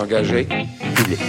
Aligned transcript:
engagés 0.00 0.46
publics. 0.94 1.20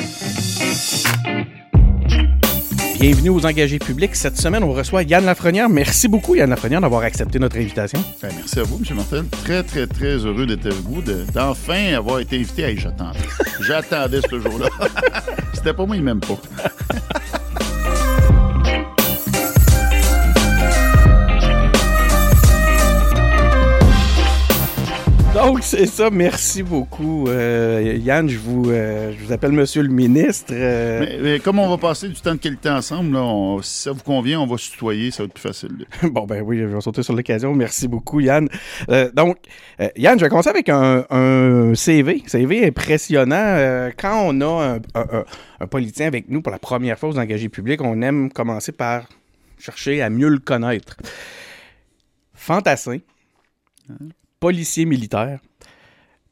Bienvenue 2.99 3.29
aux 3.29 3.45
engagés 3.45 3.79
publics. 3.79 4.15
Cette 4.15 4.37
semaine, 4.37 4.63
on 4.63 4.71
reçoit 4.73 5.01
Yann 5.03 5.25
Lafrenière. 5.25 5.67
Merci 5.69 6.07
beaucoup, 6.07 6.35
Yann 6.35 6.49
Lafrenière, 6.49 6.81
d'avoir 6.81 7.01
accepté 7.01 7.39
notre 7.39 7.57
invitation. 7.57 8.03
Ben, 8.21 8.29
merci 8.35 8.59
à 8.59 8.63
vous, 8.63 8.79
M. 8.87 8.95
Martel. 8.95 9.25
Très, 9.43 9.63
très, 9.63 9.87
très 9.87 10.17
heureux 10.17 10.45
d'être 10.45 10.67
avec 10.67 10.77
vous, 10.83 11.01
de- 11.01 11.25
d'enfin 11.33 11.93
avoir 11.95 12.19
été 12.19 12.35
invité. 12.37 12.61
Hey, 12.63 12.77
j'attendais. 12.77 13.19
J'attendais 13.61 14.21
ce 14.29 14.39
jour-là. 14.39 14.69
C'était 15.53 15.73
pas 15.73 15.85
moi, 15.85 15.95
il 15.95 16.03
m'aime 16.03 16.19
pas. 16.19 16.39
Donc, 25.51 25.63
c'est 25.63 25.85
ça. 25.85 26.09
Merci 26.09 26.63
beaucoup. 26.63 27.27
Euh, 27.27 27.97
Yann, 28.01 28.29
je 28.29 28.37
vous, 28.37 28.69
euh, 28.71 29.11
je 29.11 29.25
vous 29.25 29.33
appelle 29.33 29.51
Monsieur 29.51 29.81
le 29.81 29.89
ministre. 29.89 30.53
Euh, 30.55 31.01
Mais, 31.01 31.17
mais 31.21 31.39
comme 31.41 31.59
on 31.59 31.67
va 31.69 31.77
passer 31.77 32.07
du 32.07 32.15
temps 32.21 32.33
de 32.35 32.39
qualité 32.39 32.69
ensemble, 32.69 33.11
là, 33.13 33.21
on- 33.21 33.61
si 33.61 33.81
ça 33.81 33.91
vous 33.91 34.01
convient, 34.01 34.39
on 34.39 34.47
va 34.47 34.57
se 34.57 34.71
tutoyer, 34.71 35.11
ça 35.11 35.23
va 35.23 35.25
être 35.27 35.33
plus 35.33 35.41
facile. 35.41 35.85
Bon, 36.03 36.25
ben 36.25 36.41
oui, 36.41 36.57
je 36.59 36.63
vais 36.63 36.79
sauter 36.79 37.03
sur 37.03 37.13
l'occasion. 37.13 37.53
Merci 37.53 37.89
beaucoup, 37.89 38.21
Yann. 38.21 38.47
Donc, 39.13 39.37
Yann, 39.97 40.17
je 40.17 40.23
vais 40.23 40.29
commencer 40.29 40.49
avec 40.49 40.69
un, 40.69 41.05
un 41.09 41.75
CV. 41.75 42.23
CV 42.27 42.65
impressionnant. 42.65 43.89
Quand 43.99 44.21
on 44.27 44.39
a 44.39 44.45
un, 44.45 44.75
un- 44.75 44.79
un- 45.19 45.25
un 45.59 45.67
politicien 45.67 46.07
avec 46.07 46.29
nous 46.29 46.41
pour 46.41 46.53
la 46.53 46.59
première 46.59 46.97
fois 46.97 47.09
aux 47.09 47.19
engagés 47.19 47.49
publics, 47.49 47.81
on 47.81 48.01
aime 48.01 48.31
commencer 48.31 48.71
par 48.71 49.09
chercher 49.59 50.01
à 50.01 50.09
mieux 50.09 50.29
le 50.29 50.39
connaître. 50.39 50.95
Fantassin, 52.35 52.99
policier 54.41 54.85
militaire, 54.85 55.39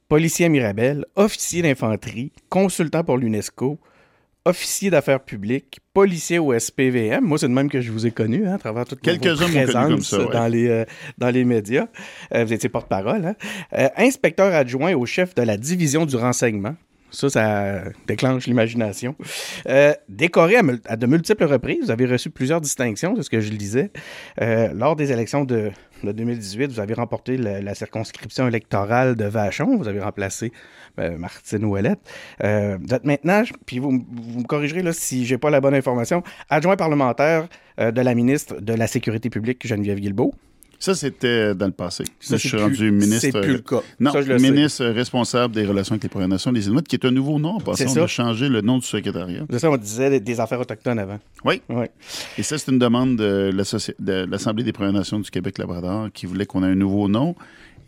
policier 0.10 0.48
à 0.48 0.50
Mirabel, 0.50 1.06
officier 1.16 1.62
d'infanterie, 1.62 2.32
consultant 2.50 3.04
pour 3.04 3.18
l'UNESCO, 3.18 3.80
officier 4.46 4.90
d'affaires 4.90 5.20
publiques, 5.24 5.80
policier 5.94 6.40
au 6.40 6.58
SPVM. 6.58 7.24
Moi, 7.24 7.38
c'est 7.38 7.48
de 7.48 7.54
même 7.54 7.70
que 7.70 7.82
je 7.82 7.92
vous 7.92 8.08
ai 8.08 8.12
connu, 8.12 8.48
hein, 8.48 8.56
à 8.56 8.58
travers 8.58 8.86
toute 8.86 9.02
Quelques-uns 9.02 9.48
m'ont 9.48 9.66
connu 9.66 9.96
comme 9.96 10.02
ça, 10.02 10.26
ouais. 10.26 10.34
dans, 10.34 10.48
les, 10.48 10.68
euh, 10.68 10.86
dans 11.20 11.30
les 11.30 11.46
médias. 11.46 11.88
Euh, 12.34 12.46
vous 12.46 12.54
étiez 12.54 12.68
porte-parole. 12.68 13.26
hein. 13.26 13.36
Euh, 13.78 13.90
inspecteur 13.96 14.54
adjoint 14.56 14.94
au 14.96 15.06
chef 15.06 15.36
de 15.36 15.44
la 15.44 15.56
division 15.56 16.08
du 16.08 16.16
renseignement. 16.16 16.76
Ça, 17.12 17.30
ça 17.30 17.84
déclenche 18.08 18.46
l'imagination. 18.48 19.16
Euh, 19.68 19.94
décoré 20.08 20.58
à, 20.86 20.96
de 20.96 21.06
multiples 21.08 21.46
reprises, 21.46 21.86
vous 21.86 21.92
avez 21.92 22.06
reçu 22.06 22.30
plusieurs 22.30 22.62
distinctions, 22.62 23.16
c'est 23.16 23.24
ce 23.24 23.30
que 23.30 23.40
je 23.40 23.50
le 23.52 23.58
disais. 23.58 23.92
Euh, 24.42 24.72
lors 24.74 24.96
des 24.96 25.12
élections 25.12 25.44
de, 25.44 25.72
de 26.04 26.12
2018, 26.12 26.72
vous 26.72 26.80
avez 26.80 26.94
remporté 26.94 27.38
la 27.38 27.74
circonscription 27.76 28.48
électorale 28.48 29.16
de 29.16 29.26
Vachon. 29.26 29.78
Vous 29.78 29.88
avez 29.88 30.00
remplacé 30.02 30.52
euh, 31.00 31.18
Martine 31.18 31.66
Ouellette. 31.66 32.00
Euh, 32.44 32.78
vous 32.82 32.94
êtes 32.94 33.06
maintenant, 33.06 33.44
je- 33.44 33.54
puis 33.66 33.80
vous, 33.80 33.90
vous 34.12 34.40
me 34.40 34.46
corrigerez 34.46 34.82
là, 34.84 34.94
si 34.94 35.26
j'ai 35.26 35.38
pas 35.38 35.50
la 35.50 35.62
bonne 35.62 35.76
information, 35.76 36.24
adjoint 36.50 36.76
parlementaire 36.76 37.48
de 37.78 38.02
la 38.02 38.14
ministre 38.14 38.60
de 38.60 38.74
la 38.74 38.88
Sécurité 38.88 39.30
publique, 39.30 39.66
Geneviève 39.66 40.00
Guilbeault. 40.00 40.34
Ça, 40.80 40.96
c'était 40.96 41.54
dans 41.56 41.66
le 41.66 41.74
passé. 41.74 42.06
Ça, 42.22 42.38
je 42.38 42.42
c'est 42.42 42.48
suis 42.48 42.50
plus- 42.52 42.60
rendu 42.62 42.92
ministre. 42.92 43.20
c'est 43.20 43.32
plus 43.42 43.52
le 43.54 43.60
cas. 43.60 43.82
Non, 44.00 44.12
Ça, 44.14 44.22
je 44.22 44.30
le 44.32 44.40
sais. 44.40 44.50
ministre 44.52 44.86
responsable 44.86 45.54
des 45.54 45.66
relations 45.66 45.94
avec 45.94 46.04
les 46.04 46.10
Premières 46.10 46.30
Nations 46.30 46.54
des 46.54 46.68
Inuits, 46.68 46.84
qui 46.84 46.96
est 46.96 47.06
un 47.06 47.12
nouveau 47.12 47.38
nom 47.38 47.56
en 47.56 47.60
passant. 47.60 47.84
On 48.00 48.04
a 48.04 48.08
changé 48.08 48.48
le 48.48 48.62
nom 48.62 48.78
du 48.78 48.86
secrétariat. 48.86 49.44
C'est 49.50 49.60
ça, 49.60 49.70
on 49.70 49.76
disait 49.78 50.20
des 50.22 50.40
affaires 50.40 50.60
autochtones 50.62 51.00
avant. 51.00 51.20
Oui. 51.44 51.62
Oui. 51.68 51.86
Et 52.38 52.44
ça, 52.44 52.58
c'est 52.58 52.72
une 52.72 52.80
demande 52.80 53.18
de 53.18 53.52
l'Assemblée 54.30 54.64
des 54.64 54.72
Premières 54.72 54.94
Nations 54.94 55.20
du 55.20 55.30
Québec-Labrador 55.30 56.10
qui 56.14 56.26
voulait 56.26 56.46
qu'on 56.46 56.64
ait 56.64 56.68
un 56.68 56.76
nouveau 56.76 57.10
nom. 57.10 57.36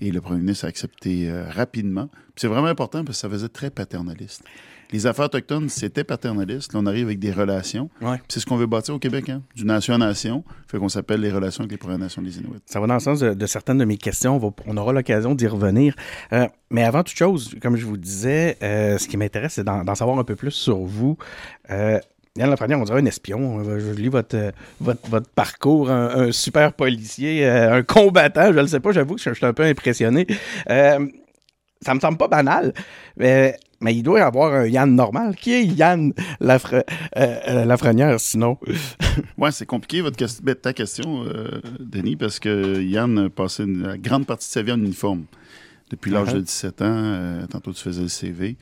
Et 0.04 0.12
le 0.12 0.20
premier 0.20 0.40
ministre 0.40 0.66
a 0.66 0.68
accepté 0.68 1.30
euh, 1.30 1.44
rapidement. 1.50 2.10
C'est 2.36 2.48
vraiment 2.48 2.68
important 2.68 3.04
parce 3.06 3.18
que 3.18 3.22
ça 3.22 3.30
faisait 3.30 3.50
très 3.50 3.70
paternaliste. 3.70 4.44
Les 4.92 5.08
affaires 5.08 5.26
autochtones, 5.26 5.70
c'était 5.70 6.04
paternaliste. 6.04 6.74
Là, 6.74 6.80
on 6.82 6.86
arrive 6.86 7.06
avec 7.06 7.20
des 7.20 7.32
relations. 7.32 7.90
Ouais. 8.02 8.18
C'est 8.28 8.40
ce 8.40 8.46
qu'on 8.46 8.58
veut 8.58 8.66
bâtir 8.66 8.94
au 8.96 9.00
Québec, 9.00 9.30
hein? 9.30 9.42
du 9.56 9.64
nation 9.66 9.94
à 9.94 9.98
nation. 9.98 10.44
Fait 10.68 10.78
qu'on 10.78 10.90
s'appelle 10.90 11.22
les 11.22 11.32
relations 11.32 11.62
avec 11.62 11.72
les 11.72 11.78
Premières 11.78 11.98
Nations 12.00 12.22
des 12.22 12.38
Inuits. 12.38 12.50
Ça 12.66 12.80
va 12.80 12.88
dans 12.88 12.96
le 12.96 13.00
sens 13.00 13.20
de, 13.20 13.34
de 13.34 13.46
certaines 13.46 13.78
de 13.78 13.86
mes 13.86 13.98
questions. 13.98 14.36
On, 14.36 14.40
va- 14.40 14.52
on 14.68 14.76
aura 14.78 14.92
l'occasion 14.94 15.34
d'y 15.34 15.48
revenir. 15.48 15.96
Euh, 16.34 16.48
mais 16.70 16.84
avant 16.84 17.04
toute 17.04 17.16
chose, 17.18 17.56
comme 17.62 17.78
je 17.78 17.86
vous 17.86 17.98
disais, 17.98 18.58
euh, 18.64 18.98
ce 18.98 19.08
qui 19.08 19.16
m'intéresse, 19.18 19.54
c'est 19.54 19.64
d'en 19.64 19.96
savoir 19.96 20.20
un 20.20 20.24
peu 20.24 20.36
plus 20.36 20.52
sur 20.52 20.78
vous. 20.80 21.18
Euh, 21.70 21.98
Yann 22.38 22.50
Lafrenière, 22.50 22.80
on 22.80 22.84
dirait 22.84 23.02
un 23.02 23.06
espion. 23.06 23.64
Je 23.80 23.92
lis 23.92 24.08
votre, 24.10 24.36
euh, 24.38 24.52
votre, 24.80 25.10
votre 25.10 25.30
parcours, 25.30 25.90
un, 25.92 26.28
un 26.28 26.32
super 26.32 26.74
policier, 26.74 27.46
euh, 27.46 27.74
un 27.76 27.84
combattant. 27.84 28.48
Je 28.52 28.58
ne 28.58 28.62
le 28.62 28.68
sais 28.68 28.80
pas, 28.80 28.92
j'avoue 28.92 29.16
que 29.16 29.22
je, 29.22 29.30
je 29.30 29.36
suis 29.36 29.46
un 29.46 29.54
peu 29.54 29.64
impressionné. 29.64 30.26
Euh, 30.70 31.06
ça 31.82 31.94
me 31.94 32.00
semble 32.00 32.18
pas 32.18 32.28
banal, 32.28 32.74
mais, 33.18 33.56
mais 33.82 33.96
il 33.96 34.04
doit 34.04 34.20
y 34.20 34.22
avoir 34.22 34.54
un 34.54 34.68
Yann 34.68 34.96
normal. 34.96 35.36
Qui 35.36 35.52
est 35.54 35.66
Yann 35.66 36.14
Lafre, 36.40 36.74
euh, 36.76 36.82
euh, 37.18 37.66
Lafrenière, 37.66 38.20
sinon? 38.20 38.58
Ouais, 39.38 39.52
c'est 39.52 39.66
compliqué 39.66 40.02
votre 40.02 40.18
ben, 40.42 40.56
ta 40.56 40.72
question, 40.72 41.26
euh, 41.26 41.60
Denis, 41.80 42.16
parce 42.16 42.40
que 42.40 42.82
Yann 42.82 43.18
a 43.18 43.30
passé 43.30 43.64
une, 43.64 43.82
la 43.82 43.98
grande 43.98 44.26
partie 44.26 44.48
de 44.48 44.52
sa 44.54 44.62
vie 44.62 44.72
en 44.72 44.80
uniforme. 44.80 45.26
Depuis 45.90 46.12
l'âge 46.12 46.30
Uh-huh. 46.30 46.36
de 46.36 46.42
17 46.42 46.82
ans, 46.82 46.86
euh, 46.88 47.48
tantôt 47.48 47.74
tu 47.74 47.82
faisais 47.84 48.04
le 48.04 48.08
CV. 48.08 48.56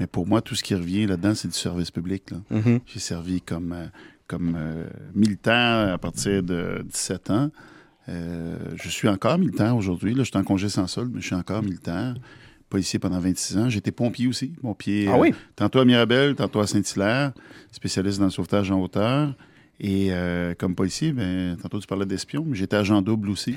Mais 0.00 0.06
pour 0.08 0.26
moi, 0.26 0.40
tout 0.40 0.56
ce 0.56 0.64
qui 0.64 0.74
revient 0.74 1.06
là-dedans, 1.06 1.34
c'est 1.34 1.46
du 1.48 1.54
service 1.54 1.90
public. 1.92 2.24
Mhm. 2.50 2.80
J'ai 2.86 2.98
servi 2.98 3.40
comme, 3.42 3.76
comme 4.26 4.56
militaire 5.14 5.92
à 5.92 5.98
partir 5.98 6.42
de 6.42 6.82
17 6.90 7.30
ans. 7.30 7.50
Je 8.08 8.88
suis 8.88 9.08
encore 9.08 9.38
militaire 9.38 9.76
aujourd'hui. 9.76 10.14
Là, 10.14 10.24
je 10.24 10.30
suis 10.30 10.38
en 10.38 10.42
congé 10.42 10.68
sans 10.68 10.86
solde, 10.88 11.12
mais 11.14 11.20
je 11.20 11.26
suis 11.26 11.36
encore 11.36 11.62
militaire. 11.62 12.14
Policier 12.72 12.98
pendant 12.98 13.18
26 13.20 13.58
ans. 13.58 13.68
J'étais 13.68 13.92
pompier 13.92 14.26
aussi. 14.26 14.54
Pompier, 14.62 15.06
Ah 15.06 15.18
oui? 15.18 15.34
tantôt 15.56 15.78
à 15.80 15.84
Mirabel, 15.84 16.34
tantôt 16.34 16.60
à 16.60 16.66
Saint-Hilaire, 16.66 17.32
spécialiste 17.70 18.18
dans 18.18 18.24
le 18.24 18.30
sauvetage 18.30 18.70
en 18.70 18.80
hauteur. 18.80 19.34
Et 19.78 20.08
euh, 20.10 20.54
comme 20.58 20.74
policier, 20.74 21.12
ben, 21.12 21.54
tantôt 21.60 21.78
tu 21.80 21.86
parlais 21.86 22.06
d'espion, 22.06 22.44
mais 22.48 22.56
j'étais 22.56 22.76
agent 22.76 23.02
double 23.02 23.28
aussi 23.28 23.56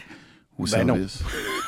au 0.59 0.65
Ben 0.65 0.85
non. 0.85 0.95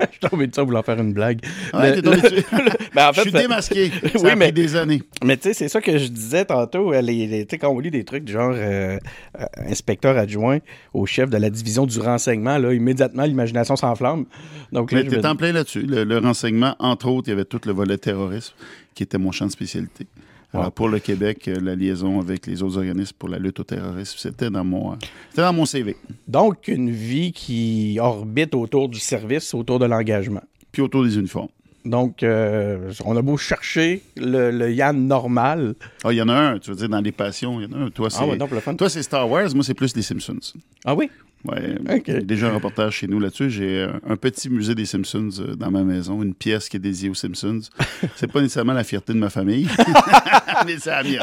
Je 0.00 0.06
suis 0.10 0.20
tombé 0.20 0.46
de 0.46 0.54
ça 0.54 0.62
vouloir 0.62 0.84
faire 0.84 0.98
une 1.00 1.12
blague. 1.12 1.40
Ouais, 1.72 1.90
Le- 1.90 1.94
t'es 1.96 2.02
tombé 2.02 2.16
le- 2.16 2.22
dessus. 2.30 2.44
Ben, 2.94 3.08
en 3.08 3.12
je 3.12 3.14
fait, 3.16 3.22
suis 3.22 3.30
ça- 3.32 3.40
démasqué. 3.42 3.90
Ça 4.04 4.08
Oui, 4.22 4.30
a 4.30 4.36
mais- 4.36 4.44
pris 4.46 4.52
des 4.62 4.76
années. 4.76 5.02
Mais 5.24 5.36
tu 5.36 5.42
sais, 5.44 5.54
c'est 5.54 5.68
ça 5.68 5.80
que 5.80 5.98
je 5.98 6.06
disais 6.08 6.44
tantôt. 6.44 6.92
euh, 6.92 7.00
Les, 7.00 7.26
les- 7.26 7.46
tu 7.46 7.58
quand 7.58 7.68
on 7.70 7.78
lit 7.80 7.90
des 7.90 8.04
trucs 8.04 8.24
du 8.24 8.32
genre 8.32 8.52
euh, 8.54 8.98
euh, 9.40 9.44
inspecteur 9.68 10.16
adjoint 10.16 10.58
au 10.92 11.06
chef 11.06 11.28
de 11.30 11.36
la 11.36 11.50
division 11.50 11.86
du 11.86 11.98
renseignement, 12.00 12.58
là, 12.58 12.72
immédiatement, 12.72 13.24
l'imagination 13.24 13.74
s'enflamme. 13.76 14.26
Donc 14.72 14.92
là, 14.92 14.98
Mais 15.02 15.10
je 15.10 15.16
me 15.16 15.20
t'es 15.22 15.26
en 15.26 15.36
plein 15.36 15.52
là-dessus. 15.52 15.82
Le, 15.82 16.04
le 16.04 16.18
renseignement, 16.18 16.76
entre 16.78 17.08
autres, 17.08 17.28
il 17.28 17.30
y 17.30 17.34
avait 17.34 17.44
tout 17.44 17.60
le 17.66 17.72
volet 17.72 17.98
terrorisme 17.98 18.54
qui 18.94 19.02
était 19.02 19.18
mon 19.18 19.32
champ 19.32 19.46
de 19.46 19.50
spécialité. 19.50 20.06
Alors, 20.54 20.72
pour 20.72 20.88
le 20.88 20.98
Québec, 21.00 21.48
euh, 21.48 21.58
la 21.60 21.74
liaison 21.74 22.20
avec 22.20 22.46
les 22.46 22.62
autres 22.62 22.78
organismes 22.78 23.16
pour 23.18 23.28
la 23.28 23.38
lutte 23.38 23.60
au 23.60 23.64
terrorisme, 23.64 24.16
c'était 24.18 24.50
dans 24.50 24.64
mon, 24.64 24.92
euh, 24.92 24.96
c'était 25.30 25.42
dans 25.42 25.52
mon 25.52 25.64
CV. 25.64 25.96
Donc, 26.28 26.68
une 26.68 26.90
vie 26.90 27.32
qui 27.32 27.98
orbite 28.00 28.54
autour 28.54 28.88
du 28.88 29.00
service, 29.00 29.52
autour 29.54 29.78
de 29.78 29.86
l'engagement. 29.86 30.42
Puis 30.72 30.82
autour 30.82 31.04
des 31.04 31.16
uniformes. 31.18 31.48
Donc, 31.84 32.22
euh, 32.22 32.92
on 33.04 33.14
a 33.16 33.20
beau 33.20 33.36
chercher 33.36 34.02
le, 34.16 34.50
le 34.50 34.72
Yann 34.72 35.06
normal. 35.06 35.74
Ah, 36.02 36.12
il 36.12 36.16
y 36.16 36.22
en 36.22 36.28
a 36.30 36.34
un, 36.34 36.58
tu 36.58 36.70
veux 36.70 36.76
dire, 36.76 36.88
dans 36.88 37.00
les 37.00 37.12
passions, 37.12 37.60
il 37.60 37.70
y 37.70 37.74
en 37.74 37.78
a 37.78 37.84
un. 37.84 37.90
Toi, 37.90 38.08
c'est, 38.08 38.20
Ah 38.22 38.26
ouais, 38.26 38.38
toi, 38.76 38.88
c'est 38.88 39.02
Star 39.02 39.28
Wars, 39.28 39.54
moi, 39.54 39.62
c'est 39.62 39.74
plus 39.74 39.94
les 39.94 40.02
Simpsons. 40.02 40.38
Ah 40.84 40.94
oui? 40.94 41.10
Ouais, 41.44 42.22
déjà 42.22 42.48
un 42.48 42.54
reportage 42.54 42.94
chez 42.94 43.06
nous 43.06 43.20
là-dessus. 43.20 43.50
J'ai 43.50 43.80
euh, 43.82 43.88
un 44.08 44.16
petit 44.16 44.48
musée 44.48 44.74
des 44.74 44.86
Simpsons 44.86 45.28
euh, 45.40 45.54
dans 45.56 45.70
ma 45.70 45.82
maison, 45.82 46.22
une 46.22 46.34
pièce 46.34 46.68
qui 46.70 46.76
est 46.78 46.80
dédiée 46.80 47.10
aux 47.10 47.14
Simpsons. 47.14 47.60
C'est 48.16 48.32
pas 48.32 48.40
nécessairement 48.40 48.72
la 48.72 48.84
fierté 48.84 49.12
de 49.12 49.18
ma 49.18 49.28
famille, 49.30 49.68
mais 50.66 50.76
c'est 50.78 50.90
la 50.90 51.02
mienne. 51.02 51.20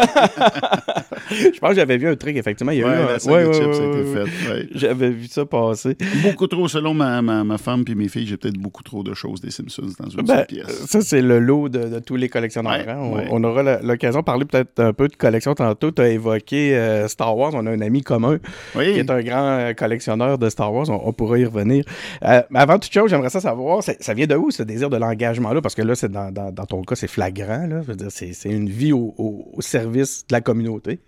Je 1.32 1.60
pense 1.60 1.70
que 1.72 1.76
j'avais 1.76 1.98
vu 1.98 2.08
un 2.08 2.16
truc, 2.16 2.36
effectivement. 2.36 2.72
Il 2.72 2.80
y 2.80 2.84
a 2.84 2.88
Ouais, 2.88 2.94
eu 2.94 2.96
un- 2.98 3.08
la 3.08 3.26
ouais, 3.26 3.46
ouais, 3.46 3.62
a 3.62 4.00
été 4.00 4.14
faite. 4.14 4.68
J'avais 4.76 5.10
vu 5.10 5.28
ça 5.28 5.46
passer. 5.46 5.96
Beaucoup 6.24 6.48
trop, 6.48 6.68
selon 6.68 6.94
ma, 6.94 7.22
ma, 7.22 7.44
ma 7.44 7.58
femme 7.58 7.84
puis 7.86 7.96
mes 7.96 8.08
filles, 8.08 8.28
j'ai 8.28 8.38
peut-être 8.38 8.58
beaucoup 8.58 8.84
trop 8.84 9.04
de 9.04 9.14
choses 9.14 9.42
des 9.42 9.52
Simpsons 9.52 9.88
dans 10.00 10.10
une 10.10 10.22
Ben, 10.26 10.38
seule 10.38 10.46
pièce. 10.48 10.86
ça, 10.88 11.02
c'est 11.02 11.22
le 11.22 11.40
lot 11.40 11.70
de, 11.70 11.88
de 11.88 12.00
tous 12.00 12.16
les 12.16 12.30
collectionneurs. 12.30 12.74
Hein. 12.88 13.26
On, 13.32 13.44
aura 13.44 13.80
l'occasion 13.82 14.20
de 14.20 14.26
parler 14.26 14.46
peut-être 14.46 14.80
un 14.80 14.94
peu 14.94 15.08
de 15.08 15.16
collection 15.16 15.56
tantôt. 15.56 15.92
Tu 15.92 16.02
as 16.02 16.10
évoqué 16.10 16.76
euh, 16.76 17.08
Star 17.08 17.36
Wars. 17.36 17.52
On 17.56 17.66
a 17.66 17.72
un 17.72 17.82
ami 17.82 18.02
commun 18.02 18.38
qui 18.74 18.80
est 18.82 19.10
un 19.10 19.22
grand 19.22 19.48
euh, 19.60 19.74
de 20.18 20.50
Star 20.50 20.74
Wars. 20.74 20.90
On, 20.90 21.14
pourra 21.14 21.40
y 21.40 21.46
revenir. 21.46 21.84
Euh, 22.24 22.42
mais 22.50 22.60
avant 22.60 22.80
toute 22.80 22.92
chose, 22.92 23.10
j'aimerais 23.10 23.30
ça 23.30 23.42
savoir, 23.42 23.84
ça 23.84 24.14
vient 24.14 24.28
de 24.28 24.36
où 24.36 24.52
ce 24.52 24.64
désir 24.64 24.90
de 24.90 24.98
l'engagement-là? 24.98 25.62
Parce 25.62 25.76
que 25.76 25.82
là, 25.82 25.96
c'est 25.96 26.12
dans, 26.12 26.52
ton 26.68 26.82
cas, 26.84 26.96
c'est 26.96 27.08
flagrant. 27.08 27.68
C'est, 28.10 28.34
une 28.46 28.70
vie 28.70 28.94
au, 28.94 29.14
service 29.60 30.26
de 30.28 30.34
la 30.34 30.42
communauté. 30.42 31.00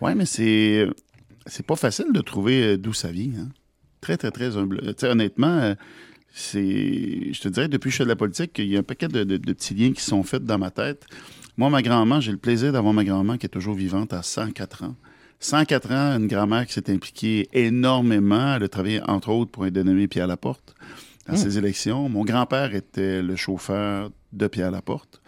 ouais, 0.00 0.14
mais 0.14 0.26
c'est 0.26 0.86
c'est 1.46 1.64
pas 1.66 1.76
facile 1.76 2.12
de 2.12 2.20
trouver 2.20 2.62
euh, 2.62 2.76
d'où 2.76 2.92
ça 2.92 3.10
vient. 3.10 3.32
hein. 3.40 3.48
Très, 4.00 4.16
très, 4.16 4.30
très 4.30 4.56
humble. 4.56 4.80
Sais, 4.96 5.08
honnêtement, 5.08 5.48
euh, 5.58 5.74
c'est. 6.32 7.32
Je 7.32 7.40
te 7.40 7.48
dirais, 7.48 7.68
depuis 7.68 7.88
que 7.88 7.92
je 7.92 7.96
fais 7.98 8.04
de 8.04 8.08
la 8.08 8.16
politique, 8.16 8.52
il 8.58 8.66
y 8.66 8.76
a 8.76 8.80
un 8.80 8.82
paquet 8.82 9.08
de- 9.08 9.24
de 9.24 9.52
petits 9.52 9.74
liens 9.74 9.92
qui 9.92 10.02
sont 10.02 10.22
faits 10.22 10.44
dans 10.44 10.58
ma 10.58 10.70
tête. 10.70 11.06
Moi, 11.56 11.68
ma 11.68 11.82
grand-mère, 11.82 12.20
j'ai 12.20 12.32
le 12.32 12.38
plaisir 12.38 12.72
d'avoir 12.72 12.94
ma 12.94 13.04
grand-mère 13.04 13.38
qui 13.38 13.46
est 13.46 13.50
toujours 13.50 13.74
vivante 13.74 14.12
à 14.12 14.22
104 14.22 14.84
ans. 14.84 14.94
104 15.40 15.90
ans, 15.92 16.16
une 16.18 16.26
grand-mère 16.26 16.66
qui 16.66 16.74
s'est 16.74 16.90
impliquée 16.92 17.48
énormément. 17.52 18.54
Elle 18.56 18.64
a 18.64 18.68
travaillé, 18.68 19.00
entre 19.08 19.30
autres, 19.30 19.50
pour 19.50 19.64
un 19.64 19.70
dénommé 19.70 20.06
Pierre 20.06 20.26
Laporte 20.26 20.74
dans 21.26 21.36
ses 21.36 21.58
élections. 21.58 22.08
Mon 22.08 22.24
grand-père 22.24 22.74
était 22.74 23.22
le 23.22 23.36
chauffeur 23.36 24.10
de 24.32 24.46
Pierre 24.48 24.70
Laporte. 24.70 25.22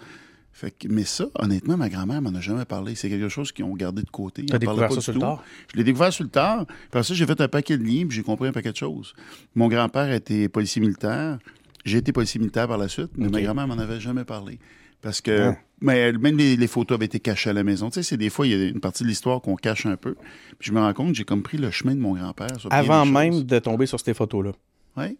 Fait 0.52 0.70
que, 0.70 0.86
mais 0.88 1.04
ça, 1.04 1.26
honnêtement, 1.36 1.76
ma 1.76 1.88
grand-mère 1.88 2.20
m'en 2.20 2.34
a 2.34 2.40
jamais 2.40 2.64
parlé. 2.66 2.94
C'est 2.94 3.08
quelque 3.08 3.28
chose 3.28 3.50
qu'ils 3.52 3.64
ont 3.64 3.74
gardé 3.74 4.02
de 4.02 4.10
côté. 4.10 4.44
Tu 4.44 4.54
as 4.54 4.58
découvert 4.58 4.92
ça 4.92 5.00
sur 5.00 5.14
le 5.14 5.18
tard? 5.20 5.42
Je 5.72 5.78
l'ai 5.78 5.84
découvert 5.84 6.12
sur 6.12 6.24
le 6.24 6.30
tard. 6.30 6.66
Puis 6.90 7.04
ça, 7.04 7.14
j'ai 7.14 7.26
fait 7.26 7.40
un 7.40 7.48
paquet 7.48 7.78
de 7.78 7.82
liens, 7.84 8.06
puis 8.06 8.16
j'ai 8.16 8.22
compris 8.22 8.48
un 8.48 8.52
paquet 8.52 8.70
de 8.70 8.76
choses. 8.76 9.14
Mon 9.54 9.68
grand-père 9.68 10.12
était 10.12 10.48
policier 10.48 10.80
militaire. 10.80 11.38
J'ai 11.84 11.98
été 11.98 12.12
policier 12.12 12.38
militaire 12.38 12.68
par 12.68 12.78
la 12.78 12.88
suite, 12.88 13.10
mais 13.16 13.28
ma 13.28 13.40
grand-mère 13.40 13.66
m'en 13.66 13.78
avait 13.78 13.98
jamais 13.98 14.24
parlé. 14.24 14.58
Parce 15.00 15.20
que 15.20 15.48
Ah. 15.50 15.56
Mais, 15.82 16.12
même 16.12 16.36
les, 16.38 16.56
les 16.56 16.66
photos 16.66 16.96
avaient 16.96 17.06
été 17.06 17.20
cachées 17.20 17.50
à 17.50 17.52
la 17.52 17.64
maison. 17.64 17.90
Tu 17.90 17.94
sais, 17.96 18.02
c'est 18.02 18.16
des 18.16 18.30
fois, 18.30 18.46
il 18.46 18.50
y 18.58 18.62
a 18.62 18.68
une 18.68 18.80
partie 18.80 19.02
de 19.02 19.08
l'histoire 19.08 19.40
qu'on 19.42 19.56
cache 19.56 19.84
un 19.86 19.96
peu. 19.96 20.14
Puis 20.58 20.68
je 20.68 20.72
me 20.72 20.80
rends 20.80 20.92
compte 20.94 21.14
j'ai 21.14 21.24
comme 21.24 21.42
pris 21.42 21.58
le 21.58 21.70
chemin 21.70 21.94
de 21.94 22.00
mon 22.00 22.14
grand-père. 22.14 22.48
Avant 22.70 23.04
même 23.04 23.32
choses. 23.32 23.46
de 23.46 23.58
tomber 23.58 23.86
sur 23.86 24.00
ces 24.00 24.14
photos-là. 24.14 24.52
Oui, 24.96 25.18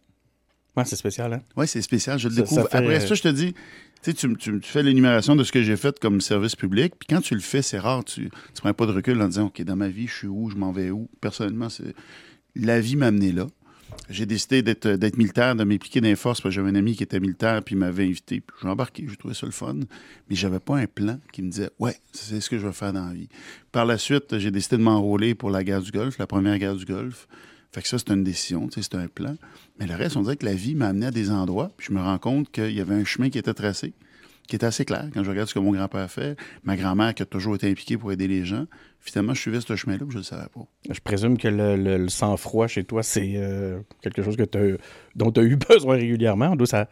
Ouais, 0.75 0.85
c'est 0.87 0.97
spécial, 0.97 1.33
hein? 1.35 1.41
ouais, 1.57 1.67
c'est 1.67 1.83
spécial. 1.83 2.19
Je 2.19 2.29
le 2.29 2.35
Ça- 2.35 2.41
découvre. 2.43 2.63
ça 2.63 2.69
fait- 2.69 2.79
Après 2.79 3.01
ça, 3.01 3.15
je 3.15 3.21
te 3.23 3.29
dis, 3.29 3.53
tu 3.53 3.59
sais, 4.03 4.15
tu, 4.15 4.35
tu- 4.37 4.59
tu 4.59 4.71
fais 4.71 4.83
l'énumération 4.83 5.37
de 5.37 5.45
ce 5.45 5.53
que 5.53 5.63
j'ai 5.63 5.77
fait 5.77 5.99
comme 6.01 6.21
service 6.23 6.57
public. 6.57 6.95
Puis 6.99 7.09
quand 7.11 7.21
tu 7.21 7.35
le 7.35 7.41
fais, 7.43 7.61
c'est 7.61 7.79
rare. 7.79 8.05
Tu 8.05 8.23
ne 8.23 8.29
prends 8.57 8.73
pas 8.73 8.87
de 8.87 8.93
recul 8.93 9.21
en 9.21 9.29
disant, 9.29 9.47
OK, 9.47 9.61
dans 9.63 9.77
ma 9.77 9.89
vie, 9.89 10.07
je 10.07 10.15
suis 10.15 10.29
où, 10.29 10.49
je 10.49 10.57
m'en 10.57 10.73
vais 10.73 10.91
où. 10.91 11.09
Personnellement, 11.21 11.69
c'est 11.69 11.95
la 12.57 12.81
vie 12.81 12.97
m'a 12.97 13.09
amené 13.09 13.33
là. 13.33 13.47
J'ai 14.11 14.27
décidé 14.27 14.63
d'être 14.63 14.89
d'être 14.89 15.17
militaire, 15.17 15.55
de 15.55 15.65
m'impliquer 15.65 16.01
dans 16.01 16.09
les 16.09 16.17
forces, 16.17 16.41
parce 16.41 16.55
que 16.55 16.61
j'avais 16.61 16.71
un 16.71 16.75
ami 16.75 16.95
qui 16.95 17.03
était 17.03 17.21
militaire, 17.21 17.63
puis 17.63 17.77
m'avait 17.77 18.05
invité. 18.05 18.43
J'ai 18.61 18.69
embarqué, 18.69 19.07
j'ai 19.09 19.17
trouvé 19.17 19.35
ça 19.35 19.47
le 19.47 19.53
fun. 19.53 19.77
Mais 20.29 20.37
j'avais 20.37 20.59
pas 20.59 20.77
un 20.77 20.87
plan 20.87 21.19
qui 21.33 21.43
me 21.43 21.51
disait, 21.51 21.71
ouais, 21.79 21.97
c'est 22.13 22.41
ce 22.41 22.51
que 22.51 22.59
je 22.59 22.67
veux 22.67 22.73
faire 22.73 22.93
dans 22.93 23.07
la 23.07 23.15
vie. 23.15 23.29
Par 23.71 23.87
la 23.87 23.99
suite, 23.99 24.39
j'ai 24.39 24.51
décidé 24.51 24.77
de 24.77 24.83
m'enrôler 24.83 25.35
pour 25.35 25.51
la 25.51 25.65
guerre 25.65 25.83
du 25.83 25.91
Golfe, 25.91 26.19
la 26.19 26.27
première 26.27 26.59
guerre 26.59 26.77
du 26.77 26.85
Golfe. 26.85 27.27
Fait 27.73 27.81
que 27.81 27.89
ça, 27.89 27.99
c'est 27.99 28.11
une 28.11 28.23
décision, 28.23 28.69
c'est 28.71 28.95
un 28.95 29.09
plan. 29.09 29.35
Mais 29.79 29.87
le 29.87 29.95
reste, 29.95 30.17
on 30.17 30.23
dirait 30.23 30.37
que 30.37 30.45
la 30.45 30.55
vie 30.55 30.75
m'a 30.75 30.89
amené 30.89 31.07
à 31.07 31.11
des 31.11 31.31
endroits, 31.31 31.71
puis 31.77 31.87
je 31.89 31.95
me 31.95 32.01
rends 32.01 32.19
compte 32.19 32.51
qu'il 32.53 32.73
y 32.73 32.81
avait 32.81 32.95
un 32.95 33.05
chemin 33.05 33.31
qui 33.31 33.39
était 33.39 33.55
tracé, 33.55 33.95
qui 34.49 34.57
était 34.57 34.67
assez 34.67 34.85
clair. 34.85 35.09
Quand 35.15 35.23
je 35.25 35.31
regarde 35.31 35.49
ce 35.49 35.55
que 35.55 35.59
mon 35.61 35.73
grand-père 35.73 36.11
fait, 36.11 36.37
ma 36.65 36.77
grand-mère 36.77 37.15
qui 37.15 37.23
a 37.23 37.27
toujours 37.27 37.55
été 37.55 37.71
impliquée 37.71 37.97
pour 37.97 38.13
aider 38.13 38.29
les 38.29 38.45
gens, 38.45 38.67
finalement, 39.01 39.35
je 39.35 39.41
suivais 39.41 39.61
ce 39.61 39.75
chemin-là, 39.77 40.05
je 40.09 40.15
ne 40.15 40.19
le 40.19 40.25
savais 40.25 40.49
pas. 40.55 40.61
Je 40.91 41.01
présume 41.01 41.39
que 41.39 41.49
le, 41.49 41.77
le- 41.77 41.97
le 41.99 42.09
sang-froid 42.09 42.67
chez 42.67 42.85
toi, 42.85 43.03
c'est 43.03 43.33
euh, 43.37 43.81
quelque 44.03 44.23
chose 44.23 44.37
que 44.37 44.45
dont 45.17 45.31
tu 45.33 45.41
as 45.41 45.45
eu 45.45 45.57
besoin 45.69 45.95
régulièrement. 45.97 46.55
D'où 46.57 46.67
ça, 46.67 46.89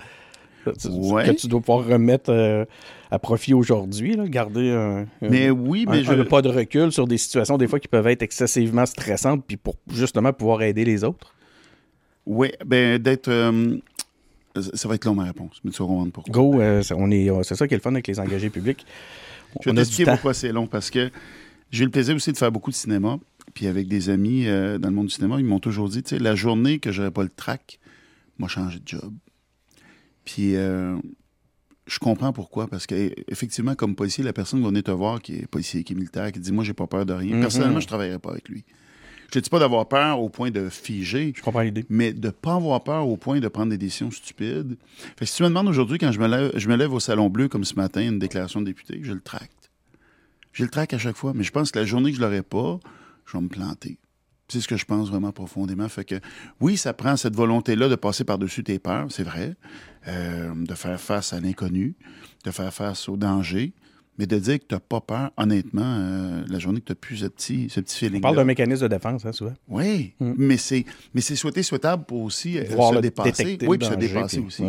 Ouais. 0.90 1.24
Que 1.24 1.30
tu 1.32 1.46
dois 1.48 1.60
pouvoir 1.60 1.86
remettre 1.86 2.30
euh, 2.30 2.66
à 3.10 3.18
profit 3.18 3.54
aujourd'hui, 3.54 4.14
garder 4.26 4.70
un, 4.70 5.06
un- 5.22 5.28
Mais 5.30 5.48
oui, 5.48 5.86
un- 5.88 5.90
mais 5.90 6.04
je... 6.04 6.12
un 6.12 6.24
pas 6.24 6.42
de 6.42 6.50
recul 6.50 6.92
sur 6.92 7.06
des 7.06 7.16
situations, 7.16 7.56
des 7.56 7.66
fois, 7.66 7.80
qui 7.80 7.88
peuvent 7.88 8.06
être 8.08 8.20
excessivement 8.22 8.84
stressantes, 8.84 9.42
puis 9.46 9.56
pour 9.56 9.76
justement 9.90 10.34
pouvoir 10.34 10.60
aider 10.62 10.84
les 10.84 11.02
autres. 11.02 11.34
Oui, 12.26 12.52
ben 12.66 12.98
d'être. 12.98 13.28
euh, 13.28 13.78
ça 14.74 14.88
va 14.88 14.94
être 14.96 15.04
long 15.04 15.14
ma 15.14 15.24
réponse, 15.24 15.60
mais 15.64 15.70
tu 15.70 15.78
vas 15.82 15.86
comprendre 15.88 16.12
pourquoi. 16.12 16.32
Go, 16.32 16.60
euh, 16.60 16.82
c'est- 16.82 16.94
on 16.94 17.10
est, 17.10 17.28
c'est 17.44 17.54
ça 17.54 17.68
qui 17.68 17.74
est 17.74 17.76
le 17.76 17.82
fun 17.82 17.92
avec 17.92 18.06
les 18.06 18.18
engagés 18.20 18.50
publics. 18.50 18.84
Je 19.60 19.70
vais 19.70 19.76
t'expliquer 19.76 20.04
pourquoi 20.12 20.34
c'est 20.34 20.52
long, 20.52 20.66
parce 20.66 20.90
que 20.90 21.10
j'ai 21.70 21.82
eu 21.82 21.86
le 21.86 21.90
plaisir 21.92 22.14
aussi 22.16 22.32
de 22.32 22.36
faire 22.36 22.52
beaucoup 22.52 22.70
de 22.70 22.76
cinéma. 22.76 23.18
Puis 23.54 23.66
avec 23.66 23.88
des 23.88 24.10
amis 24.10 24.46
euh, 24.46 24.78
dans 24.78 24.88
le 24.90 24.94
monde 24.94 25.06
du 25.06 25.12
cinéma, 25.14 25.36
ils 25.38 25.44
m'ont 25.44 25.58
toujours 25.58 25.88
dit, 25.88 26.02
tu 26.04 26.10
sais, 26.10 26.18
la 26.20 26.36
journée 26.36 26.78
que 26.78 26.92
j'aurais 26.92 27.10
pas 27.10 27.24
le 27.24 27.28
track, 27.28 27.80
moi 28.38 28.48
changé 28.48 28.78
de 28.78 28.86
job. 28.86 29.12
Puis 30.24 30.54
euh, 30.54 30.96
je 31.86 31.98
comprends 31.98 32.32
pourquoi, 32.32 32.68
parce 32.68 32.86
que 32.86 33.12
effectivement, 33.28 33.74
comme 33.74 33.96
policier, 33.96 34.22
la 34.22 34.32
personne 34.32 34.60
qui 34.60 34.64
va 34.64 34.68
venir 34.68 34.84
te 34.84 34.90
voir, 34.92 35.20
qui 35.20 35.34
est 35.34 35.46
policier, 35.48 35.82
qui 35.82 35.94
est 35.94 35.96
militaire, 35.96 36.30
qui 36.30 36.38
dit, 36.38 36.52
moi 36.52 36.62
j'ai 36.62 36.74
pas 36.74 36.86
peur 36.86 37.04
de 37.06 37.12
rien. 37.12 37.34
Mhm. 37.34 37.40
Personnellement, 37.40 37.80
je 37.80 37.86
travaillerais 37.88 38.18
pas 38.20 38.30
avec 38.30 38.48
lui. 38.48 38.64
Je 39.32 39.38
ne 39.38 39.42
dis 39.42 39.50
pas 39.50 39.60
d'avoir 39.60 39.86
peur 39.86 40.20
au 40.20 40.28
point 40.28 40.50
de 40.50 40.68
figer, 40.68 41.32
Je 41.36 41.42
comprends 41.42 41.60
l'idée. 41.60 41.84
mais 41.88 42.12
de 42.12 42.26
ne 42.26 42.32
pas 42.32 42.54
avoir 42.54 42.82
peur 42.82 43.06
au 43.06 43.16
point 43.16 43.38
de 43.38 43.46
prendre 43.48 43.70
des 43.70 43.78
décisions 43.78 44.10
stupides. 44.10 44.76
Fait 45.16 45.24
que 45.24 45.26
si 45.26 45.36
tu 45.36 45.42
me 45.44 45.48
demandes 45.48 45.68
aujourd'hui, 45.68 45.98
quand 45.98 46.10
je 46.10 46.18
me, 46.18 46.26
lève, 46.26 46.52
je 46.56 46.68
me 46.68 46.76
lève 46.76 46.92
au 46.92 47.00
Salon 47.00 47.30
Bleu, 47.30 47.48
comme 47.48 47.64
ce 47.64 47.74
matin, 47.74 48.00
une 48.00 48.18
déclaration 48.18 48.60
de 48.60 48.66
député, 48.66 48.98
je 49.02 49.12
le 49.12 49.20
tracte. 49.20 49.70
Je 50.52 50.64
le 50.64 50.70
traque 50.70 50.94
à 50.94 50.98
chaque 50.98 51.16
fois, 51.16 51.32
mais 51.34 51.44
je 51.44 51.52
pense 51.52 51.70
que 51.70 51.78
la 51.78 51.84
journée 51.84 52.10
que 52.10 52.16
je 52.16 52.22
l'aurai 52.22 52.42
pas, 52.42 52.80
je 53.26 53.36
vais 53.36 53.42
me 53.42 53.48
planter. 53.48 53.98
C'est 54.48 54.60
ce 54.60 54.66
que 54.66 54.76
je 54.76 54.84
pense 54.84 55.08
vraiment 55.08 55.30
profondément. 55.30 55.88
Fait 55.88 56.04
que 56.04 56.16
oui, 56.60 56.76
ça 56.76 56.92
prend 56.92 57.16
cette 57.16 57.36
volonté-là 57.36 57.88
de 57.88 57.94
passer 57.94 58.24
par-dessus 58.24 58.64
tes 58.64 58.80
peurs, 58.80 59.06
c'est 59.10 59.22
vrai, 59.22 59.54
euh, 60.08 60.52
de 60.56 60.74
faire 60.74 61.00
face 61.00 61.32
à 61.32 61.38
l'inconnu, 61.38 61.94
de 62.44 62.50
faire 62.50 62.74
face 62.74 63.08
au 63.08 63.16
danger, 63.16 63.72
mais 64.20 64.26
de 64.26 64.38
dire 64.38 64.58
que 64.58 64.64
tu 64.68 64.74
n'as 64.74 64.80
pas 64.80 65.00
peur, 65.00 65.30
honnêtement, 65.38 65.82
euh, 65.82 66.44
la 66.48 66.58
journée 66.58 66.80
que 66.80 66.84
tu 66.86 66.92
as 66.92 66.96
plus 66.96 67.16
ce 67.16 67.26
petit, 67.26 67.68
ce 67.70 67.80
petit 67.80 67.96
feeling 67.96 68.18
On 68.18 68.20
parle 68.20 68.36
d'un 68.36 68.44
mécanisme 68.44 68.82
de 68.82 68.88
défense, 68.88 69.24
hein, 69.24 69.32
souvent. 69.32 69.54
oui, 69.68 70.12
Mm. 70.20 70.32
mais 70.36 70.56
c'est 70.58 70.84
mais 71.14 71.22
c'est 71.22 71.36
souhaité 71.36 71.62
souhaitable 71.62 72.04
pour 72.04 72.20
aussi 72.22 72.58
euh, 72.58 72.64
Voir 72.70 72.90
se 72.90 72.94
le- 72.96 73.00
dépasser. 73.00 73.58
Oui, 73.62 73.78
le 73.78 73.78
puis 73.78 73.88
se 73.88 73.94
dépasser 73.94 74.36
puis- 74.36 74.46
aussi. 74.46 74.62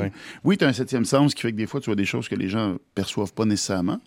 Oui, 0.45 0.57
tu 0.57 0.63
as 0.63 0.69
un 0.69 0.73
septième 0.73 1.03
sens 1.05 1.35
qui 1.35 1.41
fait 1.41 1.51
que 1.51 1.57
des 1.57 1.67
fois, 1.67 1.81
tu 1.81 1.87
vois 1.87 1.95
des 1.97 2.05
choses 2.05 2.29
que 2.29 2.35
les 2.35 2.47
gens 2.47 2.77
perçoivent 2.95 3.33
pas 3.33 3.43
nécessairement. 3.45 3.99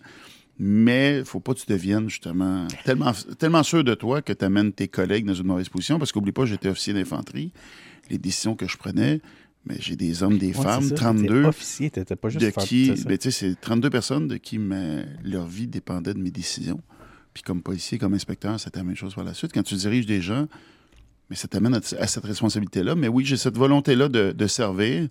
Mais 0.57 1.19
il 1.19 1.25
faut 1.25 1.41
pas 1.41 1.53
que 1.53 1.59
tu 1.59 1.65
deviennes 1.67 2.09
justement 2.09 2.65
tellement, 2.85 3.11
tellement 3.37 3.61
sûr 3.63 3.83
de 3.83 3.93
toi 3.93 4.21
que 4.21 4.31
tu 4.33 4.45
amènes 4.45 4.71
tes 4.71 4.87
collègues 4.87 5.25
dans 5.25 5.33
une 5.33 5.47
mauvaise 5.47 5.67
position. 5.69 5.99
Parce 5.99 6.11
qu'oublie 6.13 6.31
pas, 6.31 6.45
j'étais 6.45 6.69
officier 6.69 6.93
d'infanterie. 6.93 7.51
Les 8.09 8.17
décisions 8.17 8.55
que 8.55 8.65
je 8.67 8.77
prenais, 8.77 9.19
mais 9.65 9.75
j'ai 9.79 9.95
des 9.95 10.23
hommes, 10.23 10.37
des 10.37 10.47
Ouais, 10.55 10.63
femmes, 10.63 10.83
ça, 10.89 10.95
32 10.95 11.27
t'étais 11.27 11.47
officier, 11.47 11.89
t'étais 11.89 12.15
pas 12.15 12.29
juste 12.29 12.45
de 12.45 12.51
qui, 12.51 12.91
ben, 13.05 13.17
tu 13.17 13.31
sais, 13.31 13.49
c'est 13.49 13.59
32 13.61 13.89
personnes 13.89 14.27
de 14.27 14.37
qui 14.37 14.57
ma- 14.59 15.03
leur 15.23 15.47
vie 15.47 15.67
dépendait 15.67 16.13
de 16.13 16.19
mes 16.19 16.31
décisions. 16.31 16.81
Puis 17.33 17.43
comme 17.43 17.61
policier, 17.61 17.97
comme 17.97 18.13
inspecteur, 18.13 18.59
c'était 18.59 18.79
la 18.79 18.85
même 18.85 18.95
chose 18.95 19.13
par 19.15 19.23
la 19.23 19.33
suite. 19.33 19.51
Quand 19.53 19.63
tu 19.63 19.75
diriges 19.75 20.05
des 20.05 20.21
gens, 20.21 20.47
mais 21.29 21.35
ça 21.35 21.47
t'amène 21.47 21.73
à, 21.73 21.79
à 21.99 22.07
cette 22.07 22.23
responsabilité-là. 22.25 22.95
Mais 22.95 23.07
oui, 23.07 23.25
j'ai 23.25 23.35
cette 23.37 23.57
volonté-là 23.57 24.07
de, 24.07 24.31
de 24.31 24.47
servir. 24.47 25.07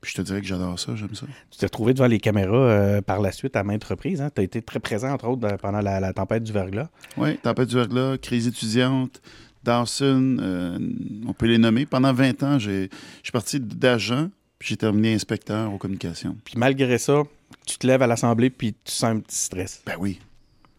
Puis 0.00 0.12
je 0.12 0.16
te 0.16 0.22
dirais 0.22 0.40
que 0.40 0.46
j'adore 0.46 0.78
ça, 0.80 0.96
j'aime 0.96 1.14
ça. 1.14 1.26
Tu 1.50 1.58
t'es 1.58 1.66
retrouvé 1.66 1.92
devant 1.92 2.06
les 2.06 2.18
caméras 2.18 2.56
euh, 2.56 3.02
par 3.02 3.20
la 3.20 3.30
suite 3.32 3.54
à 3.54 3.62
maintes 3.62 3.84
reprises. 3.84 4.22
Hein? 4.22 4.30
Tu 4.34 4.40
as 4.40 4.44
été 4.44 4.62
très 4.62 4.80
présent, 4.80 5.10
entre 5.12 5.28
autres, 5.28 5.46
pendant 5.58 5.82
la, 5.82 6.00
la 6.00 6.14
tempête 6.14 6.42
du 6.42 6.52
verglas. 6.52 6.88
Oui, 7.18 7.36
Tempête 7.42 7.68
du 7.68 7.74
verglas, 7.74 8.16
crise 8.16 8.46
étudiante, 8.46 9.20
Dawson, 9.64 10.36
euh, 10.40 10.78
on 11.26 11.32
peut 11.32 11.46
les 11.46 11.58
nommer. 11.58 11.86
Pendant 11.86 12.12
20 12.12 12.42
ans, 12.42 12.58
j'ai- 12.58 12.88
je 13.18 13.24
suis 13.24 13.32
parti 13.32 13.60
d'agent, 13.60 14.30
puis 14.58 14.70
j'ai 14.70 14.76
terminé 14.76 15.14
inspecteur 15.14 15.72
aux 15.72 15.78
communications. 15.78 16.36
Puis 16.44 16.54
malgré 16.56 16.98
ça, 16.98 17.22
tu 17.66 17.78
te 17.78 17.86
lèves 17.86 18.02
à 18.02 18.06
l'Assemblée 18.06 18.50
puis 18.50 18.72
tu 18.84 18.92
sens 18.92 19.04
un 19.16 19.20
petit 19.20 19.36
stress. 19.36 19.82
Ben 19.86 19.94
oui. 19.98 20.18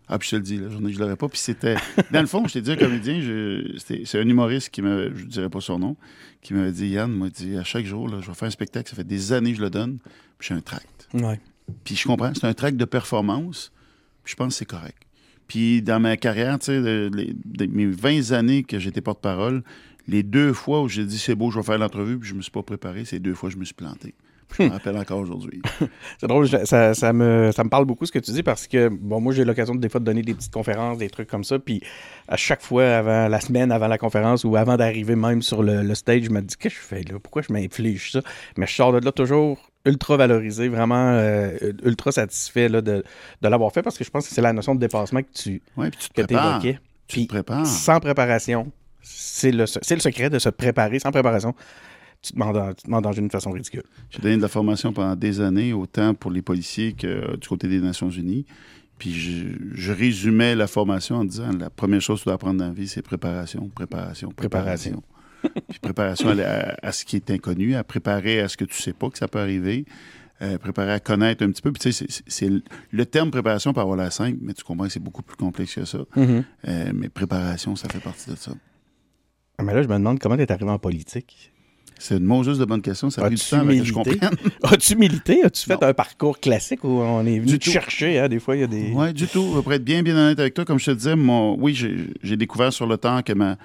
Ah, 0.07 0.19
puis 0.19 0.28
je 0.28 0.31
te 0.31 0.36
le 0.38 0.42
dis, 0.42 0.57
la 0.57 0.69
journée 0.69 0.89
que 0.89 0.95
je 0.95 1.00
l'aurais 1.00 1.16
pas. 1.16 1.30
Puis 1.30 1.39
c'était. 1.39 1.75
Dans 2.12 2.19
le 2.19 2.28
fond, 2.28 2.45
je 2.45 2.54
t'ai 2.54 2.62
dit, 2.62 2.72
un 2.72 2.75
comédien, 2.75 3.22
c'est 3.78 4.19
un 4.19 4.28
humoriste 4.28 4.69
qui 4.69 4.81
m'avait, 4.81 5.10
je 5.16 5.24
ne 5.24 5.30
dirais 5.30 5.50
pas 5.50 5.62
son 5.62 5.80
nom, 5.80 5.95
qui 6.42 6.54
m'avait 6.54 6.72
dit 6.74 6.89
Yann, 6.89 7.10
m'a 7.12 7.30
dit, 7.30 7.56
à 7.56 7.63
chaque 7.63 7.86
jour, 7.86 8.10
là, 8.10 8.18
je 8.21 8.28
vais 8.28 8.33
faire 8.33 8.47
un 8.47 8.52
spectacle, 8.52 8.90
ça 8.90 8.95
fait 8.97 9.06
des 9.07 9.31
années 9.31 9.52
que 9.52 9.57
je 9.59 9.64
le 9.64 9.69
donne, 9.69 10.00
puis 10.38 10.50
j'ai 10.50 10.54
un 10.54 10.59
tract. 10.61 11.07
Ouais. 11.14 11.40
Puis 11.85 11.95
je 11.95 12.06
comprends, 12.07 12.33
c'est 12.33 12.45
un 12.45 12.54
tract 12.54 12.76
de 12.76 12.83
performance, 12.83 13.71
puis 14.26 14.31
je 14.31 14.35
pense 14.35 14.50
que 14.54 14.57
c'est 14.59 14.66
correct. 14.66 14.97
Puis 15.51 15.81
dans 15.81 15.99
ma 15.99 16.15
carrière, 16.15 16.57
tu 16.59 16.67
sais, 16.67 17.09
mes 17.67 17.85
20 17.85 18.31
années 18.31 18.63
que 18.63 18.79
j'étais 18.79 19.01
porte-parole, 19.01 19.63
les 20.07 20.23
deux 20.23 20.53
fois 20.53 20.81
où 20.81 20.87
j'ai 20.87 21.03
dit 21.03 21.19
c'est 21.19 21.35
beau, 21.35 21.51
je 21.51 21.59
vais 21.59 21.65
faire 21.65 21.77
l'entrevue, 21.77 22.17
puis 22.17 22.29
je 22.29 22.35
me 22.35 22.41
suis 22.41 22.51
pas 22.51 22.63
préparé, 22.63 23.03
c'est 23.03 23.19
deux 23.19 23.33
fois 23.33 23.49
que 23.49 23.55
je 23.55 23.59
me 23.59 23.65
suis 23.65 23.73
planté. 23.73 24.13
Je 24.57 24.63
me 24.63 24.69
rappelle 24.69 24.97
encore 24.97 25.19
aujourd'hui. 25.19 25.61
C'est 26.19 26.27
drôle, 26.27 26.45
je- 26.45 26.65
ça, 26.65 26.93
ça 26.93 27.13
me, 27.13 27.51
ça 27.51 27.63
me 27.63 27.69
parle 27.69 27.85
beaucoup 27.85 28.05
ce 28.05 28.11
que 28.11 28.19
tu 28.19 28.31
dis 28.31 28.43
parce 28.43 28.67
que, 28.67 28.89
bon, 28.89 29.19
moi, 29.21 29.33
j'ai 29.33 29.45
l'occasion 29.45 29.75
des 29.75 29.89
fois 29.89 29.99
de 29.99 30.05
donner 30.05 30.21
des 30.21 30.33
petites 30.33 30.53
conférences, 30.53 30.97
des 30.97 31.09
trucs 31.09 31.29
comme 31.29 31.43
ça. 31.43 31.57
Puis 31.59 31.81
à 32.27 32.37
chaque 32.37 32.61
fois, 32.61 32.83
avant 32.97 33.27
la 33.27 33.39
semaine, 33.39 33.71
avant 33.71 33.87
la 33.87 33.97
conférence 33.97 34.43
ou 34.43 34.55
avant 34.55 34.77
d'arriver 34.77 35.15
même 35.15 35.41
sur 35.41 35.63
le, 35.63 35.81
le 35.83 35.95
stage, 35.95 36.23
je 36.23 36.29
me 36.29 36.41
dis, 36.41 36.55
qu'est-ce 36.57 36.75
que 36.75 36.81
je 36.81 36.85
fais 36.87 37.01
là? 37.03 37.19
Pourquoi 37.21 37.41
je 37.41 37.51
m'inflige 37.53 38.11
ça? 38.11 38.21
Mais 38.57 38.67
je 38.67 38.73
sors 38.73 38.91
de 38.93 39.03
là 39.03 39.11
toujours 39.11 39.59
ultra 39.85 40.15
valorisé, 40.17 40.67
vraiment 40.69 41.13
euh, 41.13 41.57
ultra 41.83 42.11
satisfait 42.11 42.69
là, 42.69 42.81
de, 42.81 43.03
de 43.41 43.47
l'avoir 43.47 43.71
fait 43.71 43.81
parce 43.81 43.97
que 43.97 44.03
je 44.03 44.09
pense 44.11 44.27
que 44.27 44.33
c'est 44.33 44.41
la 44.41 44.53
notion 44.53 44.75
de 44.75 44.79
dépassement 44.79 45.21
que 45.21 45.31
tu 45.33 45.61
Oui, 45.75 45.89
puis 45.89 45.99
tu 46.01 46.09
te 46.09 46.21
que 46.21 46.25
prépares. 46.27 46.51
évoquais. 46.61 46.79
Tu 47.07 47.15
Puis 47.17 47.27
te 47.27 47.33
prépares. 47.33 47.65
sans 47.65 47.99
préparation, 47.99 48.71
c'est 49.01 49.51
le, 49.51 49.65
c'est 49.65 49.95
le 49.95 50.01
secret 50.01 50.29
de 50.29 50.37
se 50.37 50.49
préparer 50.49 50.99
sans 50.99 51.11
préparation. 51.11 51.55
Tu 52.21 52.33
te 52.33 52.40
mets 52.40 52.45
en, 52.45 53.01
danger 53.01 53.21
d'une 53.21 53.31
façon 53.31 53.51
ridicule. 53.51 53.83
J'ai 54.11 54.19
donné 54.19 54.37
de 54.37 54.42
la 54.42 54.47
formation 54.47 54.94
pendant 54.94 55.16
des 55.16 55.42
années, 55.42 55.73
autant 55.73 56.13
pour 56.13 56.30
les 56.31 56.42
policiers 56.44 56.94
que 56.94 57.07
euh, 57.07 57.37
du 57.37 57.47
côté 57.47 57.68
des 57.68 57.80
Nations 57.81 58.09
Unies. 58.11 58.45
Puis 58.99 59.13
je, 59.13 59.47
je 59.73 59.92
résumais 59.92 60.54
la 60.56 60.68
formation 60.68 61.16
en 61.16 61.25
disant 61.25 61.51
la 61.57 61.71
première 61.71 62.01
chose 62.01 62.19
que 62.19 62.23
tu 62.23 62.28
dois 62.28 62.35
apprendre 62.35 62.59
dans 62.59 62.68
la 62.68 62.73
vie, 62.73 62.87
c'est 62.87 63.01
préparation, 63.01 63.68
préparation, 63.69 64.30
préparation. 64.30 65.01
Puis 65.69 65.80
préparation 65.80 66.30
à, 66.30 66.40
à- 66.44 66.87
à 66.87 66.92
ce 66.92 67.04
qui 67.04 67.16
est 67.16 67.31
inconnu, 67.31 67.73
à 67.73 67.83
préparer 67.83 68.40
à 68.42 68.47
ce 68.47 68.56
que 68.57 68.66
tu 68.66 68.80
sais 68.80 68.94
pas 68.94 69.09
que 69.09 69.18
ça 69.18 69.28
peut 69.28 69.40
arriver, 69.40 69.85
euh, 70.44 70.59
préparer 70.59 70.92
à 70.92 70.99
connaître 70.99 71.44
un 71.44 71.49
petit 71.49 71.63
peu. 71.63 71.71
Puis 71.71 71.81
tu 71.81 71.92
sais, 71.92 72.06
c'est- 72.28 72.49
le- 72.92 73.06
terme 73.07 73.31
préparation 73.31 73.73
peut 73.73 73.81
avoir 73.81 73.97
la 73.97 74.11
simple, 74.11 74.37
mais 74.42 74.54
tu 74.54 74.63
comprends 74.63 74.85
que 74.85 74.92
c'est 74.94 74.99
beaucoup 74.99 75.23
plus 75.23 75.37
complexe 75.37 75.73
que 75.73 75.85
ça. 75.85 75.97
Mm-hmm. 76.16 76.44
Euh, 76.68 76.92
mais 76.94 77.09
préparation, 77.09 77.75
ça 77.75 77.90
fait 77.90 77.99
partie 77.99 78.30
de 78.30 78.35
ça. 78.35 78.51
Ah, 79.57 79.63
Mais 79.63 79.73
là, 79.73 79.81
je 79.81 79.87
me 79.87 79.94
demande 79.95 80.19
comment 80.19 80.35
tu 80.37 80.44
es 80.44 80.51
arrivé 80.51 80.69
en 80.69 80.78
politique. 80.78 81.51
C'est 82.03 82.17
une 82.17 82.23
mauvaise 82.23 82.57
de 82.57 82.65
bonne 82.65 82.81
question. 82.81 83.11
Ça 83.11 83.21
a 83.21 83.25
pris 83.27 83.35
du 83.35 83.41
temps 83.41 83.63
que 83.65 83.83
je 83.83 83.93
comprenne. 83.93 84.17
As-tu 84.63 84.95
milité? 84.95 85.43
As-tu 85.43 85.67
fait 85.67 85.73
Non. 85.79 85.87
un 85.87 85.93
parcours 85.93 86.39
classique 86.39 86.83
où 86.83 86.87
on 86.87 87.23
est 87.27 87.37
venu 87.37 87.45
Du 87.45 87.59
te 87.59 87.65
tout. 87.65 87.69
chercher? 87.71 88.17
hein? 88.17 88.27
Des 88.27 88.39
fois, 88.39 88.55
il 88.55 88.61
y 88.61 88.63
a 88.63 88.67
des. 88.67 88.91
Oui, 88.91 89.13
du 89.13 89.27
tout. 89.27 89.61
Pour 89.61 89.71
être 89.71 89.83
bien, 89.83 90.01
bien 90.01 90.15
honnête 90.17 90.39
avec 90.39 90.55
toi, 90.55 90.65
comme 90.65 90.79
je 90.79 90.85
te 90.87 90.91
disais, 90.91 91.15
mon, 91.15 91.55
oui, 91.61 91.75
j'ai 92.23 92.37
découvert 92.37 92.73
sur 92.73 92.87
le 92.87 92.97
temps 92.97 93.21
que 93.21 93.33
ma, 93.33 93.55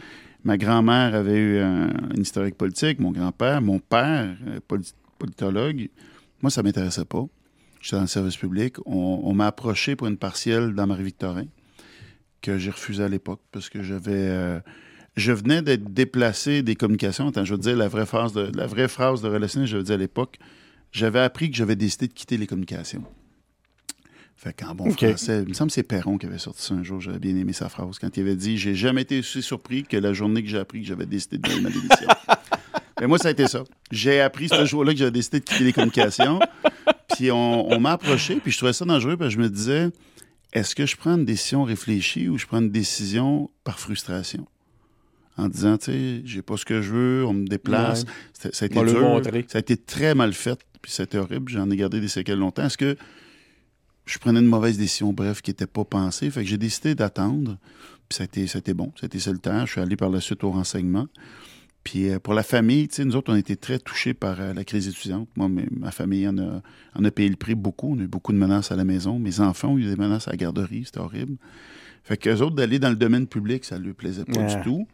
ma 0.45 0.59
grand-mère 0.59 1.15
avait 1.15 1.39
eu 1.39 1.59
un, 1.61 1.89
une 2.15 2.21
historique 2.21 2.57
politique, 2.59 3.01
mon 3.01 3.11
grand-père, 3.11 3.63
mon 3.63 3.79
père, 3.79 4.37
euh, 4.49 4.61
poli- 4.69 4.93
politologue. 5.19 5.89
Moi, 6.43 6.51
ça 6.51 6.63
m'intéressait 6.63 7.07
pas. 7.07 7.25
J'étais 7.81 7.97
dans 7.97 8.03
le 8.03 8.09
service 8.09 8.37
public. 8.37 8.77
On, 8.85 9.33
m'a 9.33 9.47
approché 9.47 9.97
pour 9.97 10.09
une 10.09 10.19
partielle 10.19 10.75
dans 10.75 10.87
Marie-Victorin 10.87 11.45
que 12.43 12.59
j'ai 12.59 12.71
refusé 12.71 13.03
à 13.03 13.09
l'époque 13.09 13.41
parce 13.51 13.71
que 13.71 13.83
j'avais. 13.83 14.13
Euh, 14.15 14.61
je 15.17 15.33
venais 15.33 15.63
d'être 15.63 15.93
déplacé 15.93 16.63
des 16.63 16.77
communications. 16.77 17.29
Attends, 17.29 17.45
je 17.45 17.55
veux 17.55 17.61
dire 17.61 17.77
la 17.77 17.89
vraie 17.89 18.07
phrase 18.07 18.33
de 18.33 18.51
la 18.55 18.67
vraie 18.67 18.89
phrase 18.89 19.23
de 19.23 19.29
relationnel, 19.29 19.69
je 19.69 19.77
veux 19.77 19.83
dire 19.83 19.95
à 19.95 19.99
l'époque. 19.99 20.39
J'avais 20.93 21.21
appris 21.21 21.51
que 21.51 21.57
j'avais 21.57 21.77
décidé 21.77 22.07
de 22.07 22.13
quitter 22.13 22.37
les 22.37 22.47
communications. 22.47 23.05
Fait 24.37 24.53
qu'en 24.53 24.75
bon 24.75 24.91
français, 24.91 25.43
il 25.43 25.49
me 25.49 25.55
semble 25.55 25.71
que 25.71 25.75
c'est 25.75 25.83
Perron 25.83 26.19
qui 26.19 26.27
avait 26.27 26.39
sorti 26.39 26.63
ça 26.63 26.75
un 26.75 26.83
jour, 26.83 27.01
j'avais 27.01 27.19
bien 27.19 27.35
aimé 27.37 27.55
sa 27.55 27.71
phrase, 27.71 27.99
quand 27.99 28.15
il 28.17 28.21
avait 28.21 28.37
dit 28.37 28.59
J'ai 28.59 28.75
jamais 28.75 29.03
été 29.03 29.19
aussi 29.19 29.43
surpris 29.43 29.85
que 29.85 29.97
la 29.97 30.13
journée 30.13 30.43
que 30.43 30.49
j'ai 30.49 30.59
appris 30.59 30.83
que 30.83 30.87
j'avais 30.87 31.07
décidé 31.07 31.39
de 31.39 31.49
donner 31.49 31.63
ma 31.63 31.71
démission. 31.71 32.09
Mais 33.01 33.07
moi, 33.07 33.19
ça 33.19 33.29
a 33.29 33.31
été 33.31 33.47
ça. 33.47 33.65
J'ai 33.91 34.21
appris 34.21 34.49
ce 34.49 34.65
jour-là 34.65 34.93
que 34.93 34.99
j'avais 34.99 35.11
décidé 35.11 35.41
de 35.41 35.45
quitter 35.45 35.65
les 35.65 35.73
communications. 35.73 36.41
Puis 37.15 37.31
on, 37.31 37.81
m'a 37.81 37.93
approché, 37.93 38.37
puis 38.37 38.53
je 38.53 38.59
trouvais 38.59 38.73
ça 38.73 38.85
dangereux, 38.85 39.17
parce 39.17 39.35
que 39.35 39.41
je 39.41 39.43
me 39.43 39.51
disais 39.51 39.89
Est-ce 40.53 40.75
que 40.75 40.85
je 40.85 40.97
prends 40.97 41.17
une 41.17 41.25
décision 41.25 41.65
réfléchie 41.65 42.29
ou 42.29 42.39
je 42.39 42.47
prends 42.47 42.61
une 42.61 42.71
décision 42.71 43.51
par 43.65 43.79
frustration? 43.79 44.47
En 45.37 45.49
disant, 45.49 45.77
tu 45.77 45.93
sais, 45.93 46.23
j'ai 46.25 46.43
pas 46.43 46.57
ce 46.57 46.65
que 46.65 46.81
je 46.81 46.93
veux, 46.93 47.27
on 47.27 47.35
me 47.35 47.47
déplace. 47.47 48.05
Ça 48.33 48.49
a 48.49 48.67
été 48.67 48.85
dur. 48.85 49.21
Ça 49.49 49.59
a 49.59 49.61
été 49.61 49.77
très 49.77 50.15
mal 50.15 50.33
fait, 50.33 50.59
puis 50.81 50.93
c'était 50.93 51.19
horrible. 51.19 51.51
J'en 51.51 51.71
ai 51.71 51.77
gardé 51.77 52.01
des 52.01 52.09
séquelles 52.09 52.39
longtemps. 52.39 52.65
Est-ce 52.65 52.79
que 52.79 52.97
je 54.07 54.19
prenais 54.19 54.41
une 54.41 54.47
mauvaise 54.47 54.79
décision, 54.79 55.13
bref, 55.13 55.43
qui 55.43 55.51
n'était 55.51 55.67
pas 55.67 55.85
pensée? 55.85 56.31
Fait 56.31 56.43
que 56.43 56.49
j'ai 56.49 56.59
décidé 56.59 56.95
d'attendre. 56.95 57.59
Puis 58.09 58.17
ça 58.17 58.23
a, 58.23 58.25
été, 58.25 58.47
ça 58.47 58.59
a 58.59 58.61
été 58.61 58.73
bon. 58.73 58.93
Ça 58.99 59.05
a 59.05 59.07
été 59.07 59.19
ça 59.19 59.33
le 59.33 59.39
temps. 59.39 59.67
Je 59.67 59.73
suis 59.73 59.81
allé 59.81 59.97
par 59.97 60.11
la 60.11 60.21
suite 60.21 60.45
au 60.45 60.51
renseignement. 60.51 61.09
Puis 61.83 62.09
euh, 62.09 62.19
pour 62.19 62.35
la 62.35 62.43
famille, 62.43 62.89
tu 62.89 62.97
sais, 62.97 63.05
nous 63.05 63.17
autres, 63.17 63.33
on 63.33 63.37
a 63.37 63.39
été 63.39 63.57
très 63.57 63.79
touchés 63.79 64.15
par 64.15 64.41
euh, 64.41 64.55
la 64.55 64.65
crise 64.65 64.89
étudiante. 64.89 65.29
Moi, 65.37 65.49
ma 65.49 65.91
famille 65.91 66.27
en 66.27 66.39
a, 66.39 66.63
en 66.95 67.05
a 67.05 67.11
payé 67.11 67.29
le 67.29 67.37
prix 67.37 67.55
beaucoup. 67.55 67.95
On 67.95 68.01
a 68.01 68.03
eu 68.03 68.09
beaucoup 68.09 68.33
de 68.33 68.39
menaces 68.39 68.73
à 68.73 68.77
la 68.77 68.85
maison. 68.85 69.19
Mes 69.19 69.41
enfants 69.41 69.73
ont 69.73 69.79
eu 69.79 69.85
des 69.85 69.97
menaces 69.97 70.29
à 70.29 70.33
la 70.33 70.37
garderie. 70.37 70.85
C'était 70.85 70.99
horrible. 70.99 71.37
Fait 72.03 72.17
qu'eux 72.17 72.41
autres, 72.41 72.55
d'aller 72.55 72.79
dans 72.79 72.91
le 72.91 72.97
domaine 72.97 73.27
public, 73.27 73.65
ça 73.65 73.79
ne 73.79 73.85
leur 73.85 73.95
plaisait 73.95 74.25
pas 74.25 74.43
du 74.43 74.63
tout. 74.63 74.87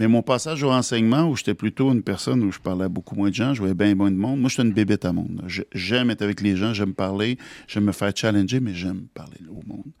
Mais 0.00 0.08
mon 0.08 0.22
passage 0.22 0.62
au 0.62 0.70
renseignement, 0.70 1.28
où 1.28 1.36
j'étais 1.36 1.52
plutôt 1.52 1.92
une 1.92 2.02
personne 2.02 2.42
où 2.42 2.50
je 2.50 2.58
parlais 2.58 2.86
à 2.86 2.88
beaucoup 2.88 3.14
moins 3.14 3.28
de 3.28 3.34
gens, 3.34 3.52
je 3.52 3.58
voyais 3.58 3.74
bien 3.74 3.94
moins 3.94 4.10
de 4.10 4.16
monde. 4.16 4.40
Moi, 4.40 4.48
je 4.48 4.54
suis 4.54 4.62
une 4.62 4.72
bébête 4.72 5.04
à 5.04 5.12
monde. 5.12 5.44
J'aime 5.74 6.08
être 6.08 6.22
avec 6.22 6.40
les 6.40 6.56
gens, 6.56 6.72
j'aime 6.72 6.94
parler, 6.94 7.36
j'aime 7.68 7.84
me 7.84 7.92
faire 7.92 8.10
challenger, 8.16 8.60
mais 8.60 8.72
j'aime 8.72 9.08
parler 9.12 9.36
au 9.50 9.60
monde. 9.66 9.92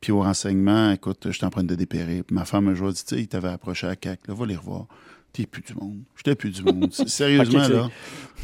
Puis 0.00 0.10
au 0.10 0.20
renseignement, 0.22 0.90
écoute, 0.90 1.28
j'étais 1.30 1.46
en 1.46 1.50
train 1.50 1.62
de 1.62 1.76
dépérer. 1.76 2.24
Puis 2.24 2.34
ma 2.34 2.44
femme 2.44 2.66
un 2.66 2.74
jour 2.74 2.90
dit, 2.90 3.04
tu 3.04 3.14
sais, 3.14 3.20
il 3.20 3.28
t'avait 3.28 3.48
approché 3.48 3.86
à 3.86 3.94
CAC, 3.94 4.26
là, 4.26 4.34
va 4.34 4.46
les 4.46 4.56
revoir. 4.56 4.88
T'es 5.32 5.46
plus 5.46 5.62
du 5.62 5.74
monde. 5.74 6.00
J'étais 6.16 6.34
plus 6.34 6.50
du 6.50 6.64
monde. 6.64 6.92
Sérieusement, 7.06 7.68
là. 7.68 7.88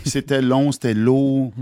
C'était 0.04 0.40
long, 0.40 0.70
c'était 0.70 0.94
lourd. 0.94 1.52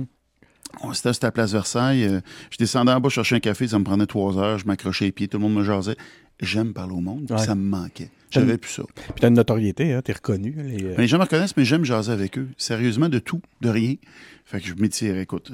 On 0.83 0.93
était 0.93 1.09
à 1.09 1.13
la 1.23 1.33
place 1.33 1.53
Versailles. 1.53 2.05
Euh, 2.05 2.21
je 2.51 2.59
descendais 2.59 2.93
en 2.93 3.01
bas 3.01 3.09
chercher 3.09 3.37
un 3.37 3.41
café, 3.41 3.67
ça 3.67 3.79
me 3.79 3.85
prenait 3.85 4.07
trois 4.07 4.37
heures. 4.37 4.59
Je 4.59 4.67
m'accrochais 4.67 5.07
les 5.07 5.13
pieds, 5.13 5.29
tout 5.29 5.39
le 5.39 5.45
monde 5.45 5.55
me 5.55 5.65
jasait. 5.65 5.97
J'aime 6.41 6.73
parler 6.73 6.95
au 6.95 7.01
monde, 7.01 7.31
ça 7.39 7.55
me 7.55 7.63
manquait. 7.63 8.11
J'avais 8.31 8.59
plus 8.59 8.71
ça. 8.71 8.85
Puis 8.95 9.15
t'as 9.21 9.29
une 9.29 9.35
notoriété, 9.35 9.93
hein, 9.93 10.03
t'es 10.03 10.13
reconnu. 10.13 10.55
Les, 10.57 10.85
euh, 10.85 10.95
les, 10.97 11.09
gens 11.09 11.19
me 11.19 11.25
reconnaissent, 11.25 11.57
mais 11.57 11.65
j'aime 11.65 11.85
jaser 11.85 12.13
avec 12.13 12.39
eux. 12.39 12.49
Sérieusement, 12.57 13.09
de 13.09 13.19
tout, 13.19 13.43
de 13.61 13.69
rien. 13.69 13.97
Fait 14.45 14.61
que 14.61 14.67
je 14.67 14.75
m'étire. 14.75 15.19
Écoute, 15.19 15.53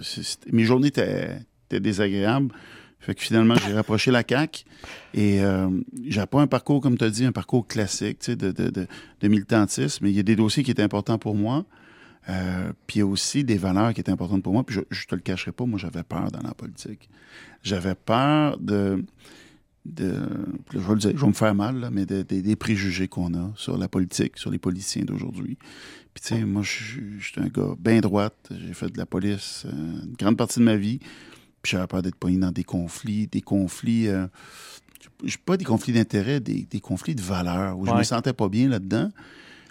mes 0.53 0.65
journées 0.65 0.89
étaient, 0.89 1.39
désagréables. 1.71 2.53
Fait 3.01 3.15
que 3.15 3.23
finalement, 3.23 3.55
j'ai 3.55 3.73
rapproché 3.73 4.11
la 4.11 4.23
CAQ 4.29 4.65
et 5.15 5.41
euh, 5.41 5.69
j'ai 6.07 6.27
pas 6.27 6.41
un 6.41 6.47
parcours, 6.47 6.81
comme 6.81 6.99
tu 6.99 7.05
as 7.05 7.11
dit, 7.11 7.25
un 7.25 7.33
parcours 7.33 7.67
classique 7.67 8.29
de, 8.31 8.51
de, 8.51 8.71
de, 8.71 8.87
de, 9.21 9.29
militantisme, 9.29 10.05
mais 10.05 10.11
il 10.11 10.17
y 10.17 10.21
a 10.21 10.25
des 10.25 10.35
dossiers 10.35 10.65
qui 10.65 10.71
étaient 10.71 10.83
importants 10.83 11.19
pour 11.19 11.35
moi. 11.35 11.65
Euh, 12.29 12.73
puis 12.87 12.97
il 12.97 12.99
y 13.01 13.03
a 13.03 13.07
aussi 13.07 13.45
des 13.45 13.57
valeurs 13.57 13.95
qui 13.95 14.01
étaient 14.01 14.11
importantes 14.11 14.43
pour 14.43 14.53
moi. 14.53 14.65
Puis 14.65 14.77
je, 14.77 14.81
je 14.91 15.07
te 15.07 15.15
le 15.15 15.21
cacherai 15.21 15.53
pas, 15.53 15.65
moi 15.67 15.79
j'avais 15.79 16.03
peur 16.03 16.31
dans 16.33 16.43
la 16.43 16.55
politique. 16.55 17.09
J'avais 17.63 17.95
peur 17.95 18.59
de 18.59 19.05
de, 19.87 20.15
je 20.73 20.79
vais 20.79 20.95
le 20.95 20.99
dire, 20.99 21.13
je 21.15 21.21
vais 21.21 21.27
me 21.27 21.33
faire 21.33 21.55
mal, 21.55 21.89
mais 21.93 22.07
des 22.07 22.57
préjugés 22.57 23.09
qu'on 23.09 23.35
a 23.35 23.53
sur 23.57 23.79
la 23.79 23.89
politique, 23.89 24.37
sur 24.37 24.51
les 24.51 24.59
policiers 24.59 25.03
d'aujourd'hui. 25.03 25.57
Puis, 26.17 26.23
tu 26.23 26.35
sais, 26.35 26.45
moi, 26.47 26.63
je 26.63 26.71
suis 27.21 27.41
un 27.41 27.49
gars 27.49 27.75
bien 27.79 28.01
droite. 28.01 28.51
J'ai 28.51 28.73
fait 28.73 28.89
de 28.89 28.97
la 28.97 29.05
police 29.05 29.67
euh, 29.67 29.71
une 29.71 30.15
grande 30.19 30.39
partie 30.39 30.61
de 30.61 30.65
ma 30.65 30.77
vie. 30.77 30.99
Puis, 31.61 31.73
j'avais 31.73 31.87
peur 31.87 32.01
d'être 32.01 32.15
poigné 32.15 32.39
dans 32.39 32.53
des 32.53 32.65
conflits, 32.65 33.27
des 33.27 33.43
conflits, 33.43 34.09
euh, 34.09 34.27
pas 35.45 35.59
des 35.59 35.67
conflits 35.67 35.93
d'intérêt, 35.93 36.41
des, 36.41 36.81
conflits 36.81 37.15
de 37.15 37.21
valeurs, 37.21 37.79
où 37.79 37.85
je 37.85 37.93
me 37.93 38.03
sentais 38.03 38.33
pas 38.33 38.49
bien 38.49 38.67
là-dedans. 38.67 39.11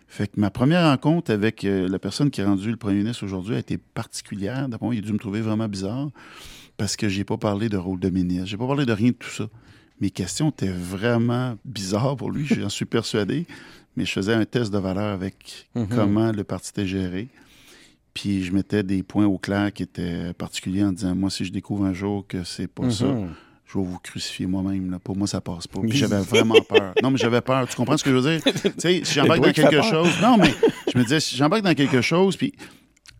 Fait 0.07 0.27
que 0.27 0.39
ma 0.39 0.51
première 0.51 0.83
rencontre 0.83 1.31
avec 1.31 1.65
euh, 1.65 1.89
la 1.89 1.97
personne 1.97 2.29
qui 2.29 2.43
a 2.43 2.45
rendu 2.45 2.69
le 2.69 2.77
premier 2.77 2.99
ministre 2.99 3.25
aujourd'hui 3.25 3.55
a 3.55 3.59
été 3.59 3.79
particulière. 3.79 4.69
D'abord, 4.69 4.93
il 4.93 4.99
a 4.99 5.01
dû 5.01 5.13
me 5.13 5.17
trouver 5.17 5.41
vraiment 5.41 5.67
bizarre 5.67 6.11
parce 6.77 6.95
que 6.95 7.09
j'ai 7.09 7.23
pas 7.23 7.37
parlé 7.37 7.69
de 7.69 7.77
rôle 7.77 7.99
de 7.99 8.11
ministre. 8.11 8.45
J'ai 8.45 8.57
pas 8.57 8.67
parlé 8.67 8.85
de 8.85 8.93
rien 8.93 9.09
de 9.09 9.15
tout 9.15 9.31
ça 9.31 9.49
mes 10.01 10.09
questions 10.09 10.49
étaient 10.49 10.67
vraiment 10.67 11.57
bizarres 11.65 12.15
pour 12.15 12.31
lui, 12.31 12.45
j'en 12.59 12.69
suis 12.69 12.85
persuadé. 12.85 13.45
Mais 13.97 14.05
je 14.05 14.11
faisais 14.11 14.33
un 14.33 14.43
test 14.43 14.73
de 14.73 14.77
valeur 14.77 15.13
avec 15.13 15.69
mhm. 15.73 15.87
comment 15.87 16.31
le 16.31 16.43
parti 16.43 16.71
était 16.71 16.85
géré. 16.85 17.29
Puis 18.13 18.43
je 18.43 18.53
mettais 18.53 18.83
des 18.83 19.03
points 19.03 19.25
au 19.25 19.37
clair 19.37 19.71
qui 19.71 19.83
étaient 19.83 20.33
particuliers 20.33 20.83
en 20.83 20.91
disant 20.91 21.15
Moi, 21.15 21.29
si 21.29 21.45
je 21.45 21.51
découvre 21.51 21.85
un 21.85 21.93
jour 21.93 22.25
que 22.27 22.43
c'est 22.43 22.67
pas 22.67 22.89
ça, 22.89 23.05
mhm. 23.05 23.29
je 23.65 23.77
vais 23.77 23.85
vous 23.85 23.99
crucifier 23.99 24.47
moi-même. 24.47 24.99
Pour 25.01 25.15
moi, 25.15 25.27
ça 25.27 25.39
passe 25.39 25.67
pas. 25.67 25.79
Puis 25.79 25.97
j'avais 25.97 26.19
vraiment 26.19 26.61
peur. 26.69 26.93
Non, 27.01 27.09
mais 27.11 27.17
j'avais 27.17 27.41
peur. 27.41 27.67
Tu 27.69 27.75
comprends 27.77 27.95
ce 27.95 28.03
que 28.03 28.09
je 28.09 28.15
veux 28.15 28.37
dire? 28.37 28.43
tu 28.53 28.71
sais, 28.77 29.01
si 29.03 29.13
j'embarque 29.13 29.41
dans 29.41 29.53
quelque 29.53 29.81
chose. 29.81 30.11
Non, 30.21 30.37
mais 30.37 30.53
je 30.91 30.97
me 30.97 31.03
disais, 31.03 31.21
si 31.21 31.37
j'embarque 31.37 31.63
dans 31.63 31.73
quelque 31.73 32.01
chose, 32.01 32.35
puis 32.35 32.53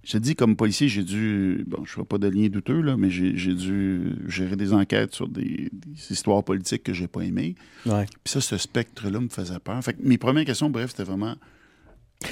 je 0.05 0.19
dis, 0.19 0.35
comme 0.35 0.55
policier, 0.55 0.87
j'ai 0.87 1.03
dû. 1.03 1.65
Bon, 1.67 1.83
je 1.83 1.93
ne 1.93 2.03
fais 2.03 2.07
pas 2.07 2.19
de 2.19 2.27
lien 2.27 2.47
douteux, 2.47 2.79
là, 2.79 2.95
mais 2.95 3.09
j'ai 3.09 3.33
dû 3.33 4.15
gérer 4.27 4.55
des 4.55 4.71
enquêtes 4.71 5.15
sur 5.15 5.27
des, 5.27 5.71
histoires 6.11 6.43
politiques 6.43 6.83
que 6.83 6.93
j'ai 6.93 7.07
pas 7.07 7.21
aimées. 7.21 7.55
Ouais. 7.87 8.05
Puis 8.23 8.33
ça, 8.33 8.39
ce 8.39 8.57
spectre-là 8.57 9.19
me 9.19 9.29
faisait 9.29 9.59
peur. 9.59 9.83
Fait 9.83 9.93
que 9.93 10.01
mes 10.03 10.19
premières 10.19 10.45
questions, 10.45 10.69
bref, 10.69 10.91
c'était 10.91 11.03
vraiment 11.03 11.35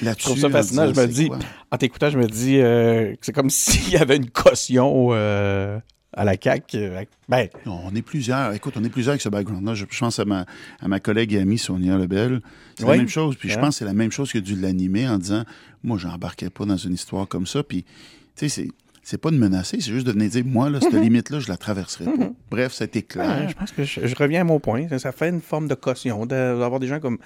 là-dessus. 0.04 0.22
Je 0.22 0.30
trouve 0.30 0.40
ça 0.40 0.50
fascinant. 0.52 0.94
Je 0.94 1.02
me 1.02 1.08
dis, 1.08 1.30
en 1.72 1.78
t'écoutant, 1.78 2.12
je 2.12 2.20
me 2.20 2.28
dis, 2.28 2.60
euh, 2.60 3.16
c'est 3.22 3.34
comme 3.34 3.50
s'il 3.50 3.92
y 3.92 3.98
avait 3.98 4.18
une 4.18 4.30
caution. 4.30 5.10
Euh, 5.12 5.80
à 6.14 6.24
la 6.24 6.36
CAQ. 6.42 6.78
Euh, 6.78 7.04
ben... 7.28 7.48
on 7.66 7.94
est 7.96 8.02
plusieurs. 8.02 8.54
Écoute, 8.54 8.76
on 8.78 8.84
est 8.84 8.90
plusieurs 8.90 9.12
avec 9.12 9.22
ce 9.22 9.30
background-là. 9.30 9.74
Je, 9.74 9.86
pense 9.86 10.20
à 10.20 10.26
ma, 10.26 10.46
à 10.82 10.88
ma 10.88 11.00
collègue 11.00 11.34
et 11.34 11.40
amie 11.40 11.58
Sonia 11.58 11.98
Lebel. 11.98 12.42
C'est 12.78 12.86
la 12.86 12.98
même 12.98 13.10
chose. 13.10 13.36
Puis 13.36 13.50
je 13.50 13.60
pense 13.60 13.70
que 13.70 13.76
c'est 13.76 13.86
la 13.86 13.94
même 13.94 14.12
chose 14.12 14.32
que 14.32 14.40
dû 14.40 14.56
l'animer 14.56 15.08
en 15.08 15.18
disant 15.18 15.44
Moi, 15.84 15.98
j'embarquais 15.98 16.50
pas 16.50 16.66
dans 16.66 16.78
une 16.78 16.94
histoire 16.94 17.28
comme 17.28 17.48
ça. 17.48 17.64
Puis, 17.64 17.84
tu 17.84 17.90
sais, 18.36 18.50
c'est. 18.50 18.68
C'est 19.06 19.18
pas 19.18 19.32
de 19.32 19.36
menacer, 19.36 19.82
c'est 19.82 19.92
juste 19.92 20.08
de 20.08 20.14
venir 20.14 20.30
dire, 20.30 20.46
moi, 20.46 20.70
là, 20.70 20.80
cette 20.80 20.94
mm-hmm. 20.94 21.02
limite-là, 21.02 21.40
je 21.42 21.50
la 21.50 21.58
traverserai 21.58 22.06
pas. 22.06 22.12
Mm-hmm. 22.12 22.34
Bref, 22.50 22.72
c'était 22.72 23.02
clair. 23.02 23.50
je 23.50 23.54
pense 23.54 23.74
que 23.74 23.84
je, 23.84 24.08
je, 24.08 24.16
reviens 24.16 24.40
à 24.40 24.44
mon 24.46 24.62
point. 24.62 24.88
Ça 24.98 25.12
fait 25.12 25.28
une 25.28 25.42
forme 25.42 25.68
de 25.68 25.76
caution 25.76 26.26
d'avoir 26.26 26.80
des 26.80 26.88
gens 26.88 27.02
comme 27.02 27.18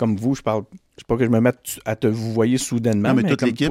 comme 0.00 0.16
vous, 0.16 0.34
je 0.34 0.40
parle, 0.40 0.64
je 0.96 1.04
pas 1.04 1.18
que 1.18 1.26
je 1.26 1.28
me 1.28 1.40
mette 1.42 1.78
à 1.84 1.94
te 1.94 2.06
vous 2.06 2.32
voyez 2.32 2.56
soudainement, 2.56 3.12
mais, 3.12 3.22
toute 3.22 3.42
l'équipe, 3.42 3.70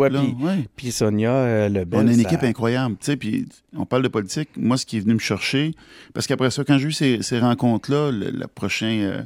puis 0.76 0.92
Sonia 0.92 1.32
euh, 1.32 1.70
le 1.70 1.88
On 1.92 2.08
a 2.08 2.14
une 2.14 2.20
équipe 2.20 2.44
incroyable, 2.44 2.98
tu 3.00 3.06
sais, 3.08 3.18
puis 3.18 3.48
on 3.76 3.88
parle 3.88 4.04
de 4.04 4.10
politique. 4.10 4.50
Moi, 4.56 4.78
ce 4.78 4.86
qui 4.86 4.98
est 4.98 5.00
venu 5.00 5.16
me 5.16 5.20
chercher, 5.20 5.74
parce 6.14 6.28
qu'après 6.28 6.52
ça, 6.52 6.64
quand 6.64 6.78
j'ai 6.78 6.90
eu 6.90 6.92
ces, 6.92 7.40
rencontres-là, 7.40 8.12
le, 8.12 8.46
prochain, 8.46 9.00
euh, 9.02 9.24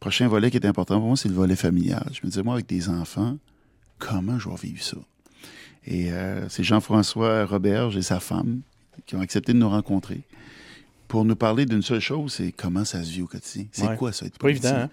prochain 0.00 0.28
volet 0.28 0.50
qui 0.50 0.58
est 0.58 0.66
important 0.66 0.98
pour 0.98 1.06
moi, 1.06 1.16
c'est 1.16 1.30
le 1.30 1.34
volet 1.34 1.56
familial. 1.56 2.06
Je 2.12 2.20
me 2.24 2.28
disais, 2.28 2.42
moi, 2.42 2.56
avec 2.56 2.66
des 2.66 2.90
enfants, 2.90 3.38
comment 3.98 4.38
je 4.38 4.50
vais 4.50 4.56
vivre 4.56 4.82
ça? 4.82 4.98
Et 5.86 6.12
euh, 6.12 6.46
c'est 6.50 6.62
Jean-François 6.62 7.46
Roberge 7.46 7.96
et 7.96 8.02
sa 8.02 8.20
femme 8.20 8.60
qui 9.06 9.16
ont 9.16 9.20
accepté 9.22 9.54
de 9.54 9.58
nous 9.58 9.70
rencontrer 9.70 10.20
pour 11.08 11.24
nous 11.24 11.36
parler 11.36 11.64
d'une 11.64 11.82
seule 11.82 12.00
chose, 12.00 12.34
c'est 12.34 12.52
comment 12.52 12.84
ça 12.84 13.02
se 13.02 13.10
vit 13.10 13.22
au 13.22 13.26
quotidien. 13.26 13.66
C'est 13.72 13.96
quoi 13.96 14.12
ça, 14.12 14.26
être 14.26 14.36
pas 14.36 14.50
évident, 14.50 14.74
hein? 14.74 14.90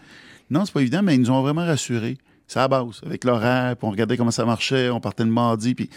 Non, 0.52 0.66
c'est 0.66 0.74
pas 0.74 0.82
évident, 0.82 1.02
mais 1.02 1.16
ils 1.16 1.22
nous 1.22 1.32
ont 1.32 1.42
vraiment 1.42 1.66
rassurés. 1.66 2.18
C'est 2.46 2.60
à 2.60 2.68
base. 2.68 3.02
Avec 3.06 3.24
l'horaire, 3.24 3.78
puis 3.78 3.88
on 3.88 3.92
regardait 3.92 4.18
comment 4.18 4.32
ça 4.32 4.46
marchait, 4.46 4.90
on 4.90 5.00
partait 5.00 5.24
le 5.24 5.32
mardi, 5.32 5.74
puis 5.74 5.90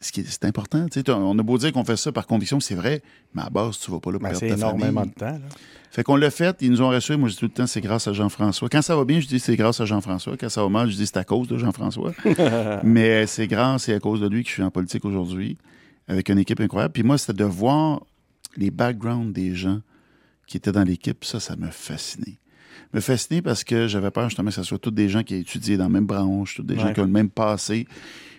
ce 0.00 0.10
qui 0.10 0.24
c'est 0.24 0.46
important. 0.46 0.86
On 1.08 1.38
a 1.38 1.42
beau 1.42 1.58
dire 1.58 1.72
qu'on 1.72 1.84
fait 1.84 1.96
ça 1.96 2.10
par 2.10 2.26
conviction, 2.26 2.60
c'est 2.60 2.74
vrai, 2.74 3.02
mais 3.34 3.42
à 3.42 3.50
base, 3.50 3.78
tu 3.78 3.90
vas 3.90 4.00
pas 4.00 4.10
là 4.10 4.18
pour 4.18 4.28
ben, 4.28 4.38
perdre 4.38 4.54
ta 4.54 4.58
énormément 4.58 5.04
de 5.04 5.10
temps. 5.10 5.26
Là. 5.26 5.48
Fait 5.90 6.02
qu'on 6.02 6.16
l'a 6.16 6.30
fait, 6.30 6.56
ils 6.62 6.70
nous 6.70 6.80
ont 6.80 6.88
rassurés. 6.88 7.18
Moi, 7.18 7.28
je 7.28 7.34
dis 7.34 7.40
tout 7.40 7.46
le 7.46 7.50
temps, 7.50 7.66
c'est 7.66 7.80
grâce 7.82 8.08
à 8.08 8.14
Jean-François. 8.14 8.68
Quand 8.70 8.80
ça 8.80 8.96
va 8.96 9.04
bien, 9.04 9.20
je 9.20 9.26
dis 9.26 9.38
c'est 9.38 9.56
grâce 9.56 9.80
à 9.80 9.84
Jean-François. 9.84 10.36
Quand 10.38 10.48
ça 10.48 10.62
va 10.62 10.68
mal, 10.70 10.88
je 10.88 10.96
dis 10.96 11.06
c'est 11.06 11.18
à 11.18 11.24
cause 11.24 11.48
de 11.48 11.58
Jean-François. 11.58 12.12
mais 12.84 13.26
c'est 13.26 13.48
grâce 13.48 13.88
et 13.90 13.94
à 13.94 14.00
cause 14.00 14.20
de 14.20 14.28
lui 14.28 14.44
que 14.44 14.48
je 14.48 14.54
suis 14.54 14.62
en 14.62 14.70
politique 14.70 15.04
aujourd'hui, 15.04 15.58
avec 16.06 16.30
une 16.30 16.38
équipe 16.38 16.60
incroyable. 16.60 16.92
Puis 16.92 17.02
moi, 17.02 17.18
c'était 17.18 17.34
de 17.34 17.44
voir 17.44 18.02
les 18.56 18.70
backgrounds 18.70 19.32
des 19.32 19.54
gens 19.54 19.80
qui 20.46 20.56
étaient 20.56 20.72
dans 20.72 20.84
l'équipe. 20.84 21.24
Ça, 21.24 21.40
ça 21.40 21.56
m'a 21.56 21.70
fasciné 21.70 22.38
me 22.92 23.00
fasciné 23.00 23.42
parce 23.42 23.64
que 23.64 23.86
j'avais 23.86 24.10
peur 24.10 24.28
justement 24.28 24.50
que 24.50 24.54
ce 24.54 24.62
soit 24.62 24.78
tous 24.78 24.90
des 24.90 25.08
gens 25.08 25.22
qui 25.22 25.34
ont 25.34 25.38
étudié 25.38 25.76
dans 25.76 25.84
la 25.84 25.90
même 25.90 26.06
branche, 26.06 26.56
tous 26.56 26.62
des 26.62 26.78
gens 26.78 26.92
qui 26.92 27.00
ont 27.00 27.04
le 27.04 27.10
même 27.10 27.30
passé. 27.30 27.86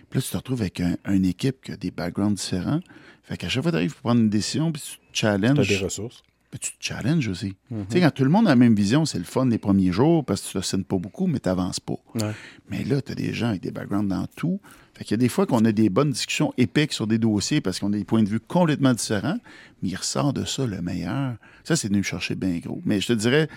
Puis 0.08 0.18
là, 0.18 0.22
tu 0.22 0.30
te 0.30 0.36
retrouves 0.36 0.60
avec 0.60 0.82
une 1.06 1.24
équipe 1.24 1.62
qui 1.62 1.72
a 1.72 1.76
des 1.76 1.90
backgrounds 1.90 2.40
différents. 2.40 2.80
Fait 3.22 3.36
qu'à 3.36 3.48
chaque 3.48 3.62
fois 3.62 3.70
que 3.70 3.76
tu 3.76 3.78
arrives 3.78 3.92
pour 3.92 4.02
prendre 4.02 4.20
une 4.20 4.28
décision, 4.28 4.72
puis 4.72 4.82
tu 4.82 4.98
challenges. 5.12 5.66
Tu 5.66 5.74
as 5.74 5.78
des 5.78 5.84
ressources. 5.84 6.22
Mais 6.52 6.58
tu 6.58 6.72
te 6.72 6.76
challenges 6.80 7.28
aussi. 7.28 7.54
Tu 7.68 7.76
sais, 7.90 8.00
quand 8.00 8.10
tout 8.10 8.24
le 8.24 8.30
monde 8.30 8.48
a 8.48 8.50
la 8.50 8.56
même 8.56 8.74
vision, 8.74 9.04
c'est 9.04 9.18
le 9.18 9.24
fun 9.24 9.46
les 9.46 9.58
premiers 9.58 9.92
jours 9.92 10.24
parce 10.24 10.42
que 10.42 10.50
tu 10.50 10.56
ne 10.56 10.62
signes 10.62 10.82
pas 10.82 10.98
beaucoup, 10.98 11.28
mais 11.28 11.38
tu 11.38 11.48
n'avances 11.48 11.78
pas. 11.78 11.94
Ouais. 12.16 12.32
Mais 12.68 12.82
là, 12.82 13.00
tu 13.00 13.12
as 13.12 13.14
des 13.14 13.32
gens 13.32 13.50
avec 13.50 13.62
des 13.62 13.70
backgrounds 13.70 14.08
dans 14.08 14.26
tout. 14.34 14.60
Fait 14.94 15.04
qu'il 15.04 15.12
y 15.12 15.14
a 15.14 15.18
des 15.18 15.28
fois 15.28 15.46
qu'on 15.46 15.64
a 15.64 15.70
des 15.70 15.90
bonnes 15.90 16.10
discussions 16.10 16.52
épiques 16.58 16.92
sur 16.92 17.06
des 17.06 17.18
dossiers 17.18 17.60
parce 17.60 17.78
qu'on 17.78 17.92
a 17.92 17.96
des 17.96 18.04
points 18.04 18.24
de 18.24 18.28
vue 18.28 18.40
complètement 18.40 18.92
différents, 18.92 19.38
mais 19.80 19.90
il 19.90 19.94
ressort 19.94 20.32
de 20.32 20.44
ça 20.44 20.66
le 20.66 20.82
meilleur. 20.82 21.36
Ça, 21.62 21.76
c'est 21.76 21.86
venu 21.86 21.98
me 21.98 22.02
chercher 22.02 22.34
bien 22.34 22.58
gros. 22.58 22.82
Mais 22.84 23.00
je 23.00 23.06
te 23.06 23.12
dirais, 23.12 23.48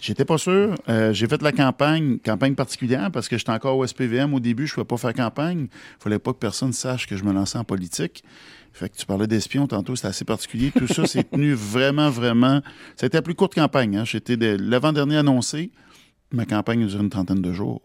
j'étais 0.00 0.24
pas 0.24 0.38
sûr. 0.38 0.74
Euh, 0.88 1.12
j'ai 1.12 1.26
fait 1.26 1.40
la 1.42 1.52
campagne, 1.52 2.18
campagne 2.18 2.54
particulière, 2.54 3.10
parce 3.10 3.28
que 3.28 3.38
j'étais 3.38 3.52
encore 3.52 3.76
au 3.76 3.86
SPVM 3.86 4.34
au 4.34 4.40
début, 4.40 4.66
je 4.66 4.72
ne 4.72 4.74
pouvais 4.76 4.86
pas 4.86 4.96
faire 4.96 5.14
campagne. 5.14 5.68
Il 5.70 6.02
fallait 6.02 6.18
pas 6.18 6.32
que 6.32 6.38
personne 6.38 6.72
sache 6.72 7.06
que 7.06 7.16
je 7.16 7.24
me 7.24 7.32
lançais 7.32 7.58
en 7.58 7.64
politique. 7.64 8.24
Fait 8.72 8.88
que 8.88 8.96
tu 8.96 9.06
parlais 9.06 9.26
d'espion 9.26 9.66
tantôt, 9.66 9.96
c'était 9.96 10.08
assez 10.08 10.24
particulier. 10.24 10.70
Tout 10.70 10.86
ça, 10.86 11.06
c'est 11.06 11.30
tenu 11.30 11.52
vraiment, 11.54 12.10
vraiment. 12.10 12.60
Ça 12.96 13.04
a 13.04 13.06
été 13.06 13.16
la 13.18 13.22
plus 13.22 13.34
courte 13.34 13.54
campagne. 13.54 13.96
Hein. 13.96 14.04
J'étais 14.04 14.36
de 14.36 14.56
l'avant-dernier 14.60 15.16
annoncé. 15.16 15.70
Ma 16.32 16.46
campagne 16.46 16.84
a 16.84 16.86
duré 16.86 17.02
une 17.02 17.10
trentaine 17.10 17.42
de 17.42 17.52
jours. 17.52 17.82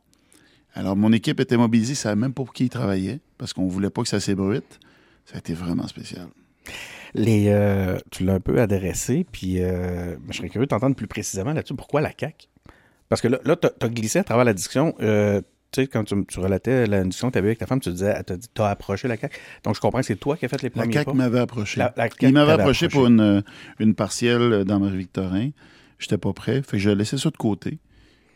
Alors, 0.75 0.95
mon 0.95 1.11
équipe 1.13 1.39
était 1.39 1.57
mobilisée, 1.57 1.93
ne 1.93 1.97
savait 1.97 2.15
même 2.15 2.33
pas 2.33 2.43
pour 2.43 2.53
qui 2.53 2.65
ils 2.65 2.69
travaillaient, 2.69 3.21
parce 3.37 3.53
qu'on 3.53 3.67
voulait 3.67 3.89
pas 3.89 4.03
que 4.03 4.09
ça 4.09 4.19
s'ébruite. 4.19 4.79
Ça 5.25 5.35
a 5.35 5.37
été 5.39 5.53
vraiment 5.53 5.87
spécial. 5.87 6.27
Les, 7.17 7.45
euh, 7.47 7.97
tu 8.11 8.25
l'as 8.25 8.33
un 8.33 8.39
peu 8.41 8.59
adressé, 8.59 9.25
puis 9.31 9.61
euh, 9.61 10.15
je 10.29 10.37
serais 10.37 10.49
curieux 10.49 10.65
de 10.65 10.69
t'entendre 10.69 10.97
plus 10.97 11.07
précisément 11.07 11.53
là-dessus. 11.53 11.73
Pourquoi 11.73 12.01
la 12.01 12.11
CAQ? 12.17 12.47
Parce 13.07 13.21
que 13.21 13.29
là, 13.29 13.39
là 13.45 13.55
tu 13.55 13.67
as, 13.67 13.89
glissé 13.89 14.19
à 14.19 14.25
travers 14.25 14.43
la 14.43 14.53
discussion. 14.53 14.93
Euh, 15.01 15.39
tu 15.71 15.81
sais, 15.81 15.87
quand 15.87 16.03
tu, 16.03 16.25
tu, 16.25 16.39
relatais 16.39 16.87
la 16.87 17.03
discussion 17.03 17.29
que 17.29 17.33
tu 17.33 17.39
avais 17.39 17.47
avec 17.47 17.59
ta 17.59 17.67
femme, 17.67 17.79
tu 17.79 17.89
disais, 17.89 18.21
tu 18.25 18.61
as 18.61 18.67
approché 18.67 19.07
la 19.07 19.15
CAQ. 19.15 19.39
Donc, 19.63 19.75
je 19.75 19.79
comprends 19.79 20.01
que 20.01 20.05
c'est 20.05 20.17
toi 20.17 20.35
qui 20.35 20.43
as 20.43 20.49
fait 20.49 20.61
les 20.61 20.69
premiers 20.69 20.93
La 20.93 21.03
CAQ 21.03 21.13
m'avait 21.15 21.39
approché. 21.39 21.79
La, 21.79 21.93
la 21.95 22.09
Il 22.19 22.33
m'avait 22.33 22.51
approché, 22.51 22.85
approché, 22.85 22.89
pour 22.89 23.07
une, 23.07 23.43
une 23.79 23.95
partielle 23.95 24.65
dans 24.65 24.79
Marie-Victorin. 24.79 25.51
J'étais 25.99 26.17
pas 26.17 26.33
prêt. 26.33 26.61
Fait 26.63 26.71
que 26.71 26.77
j'ai 26.79 26.95
laissé 26.95 27.17
ça 27.17 27.29
de 27.29 27.37
côté. 27.37 27.79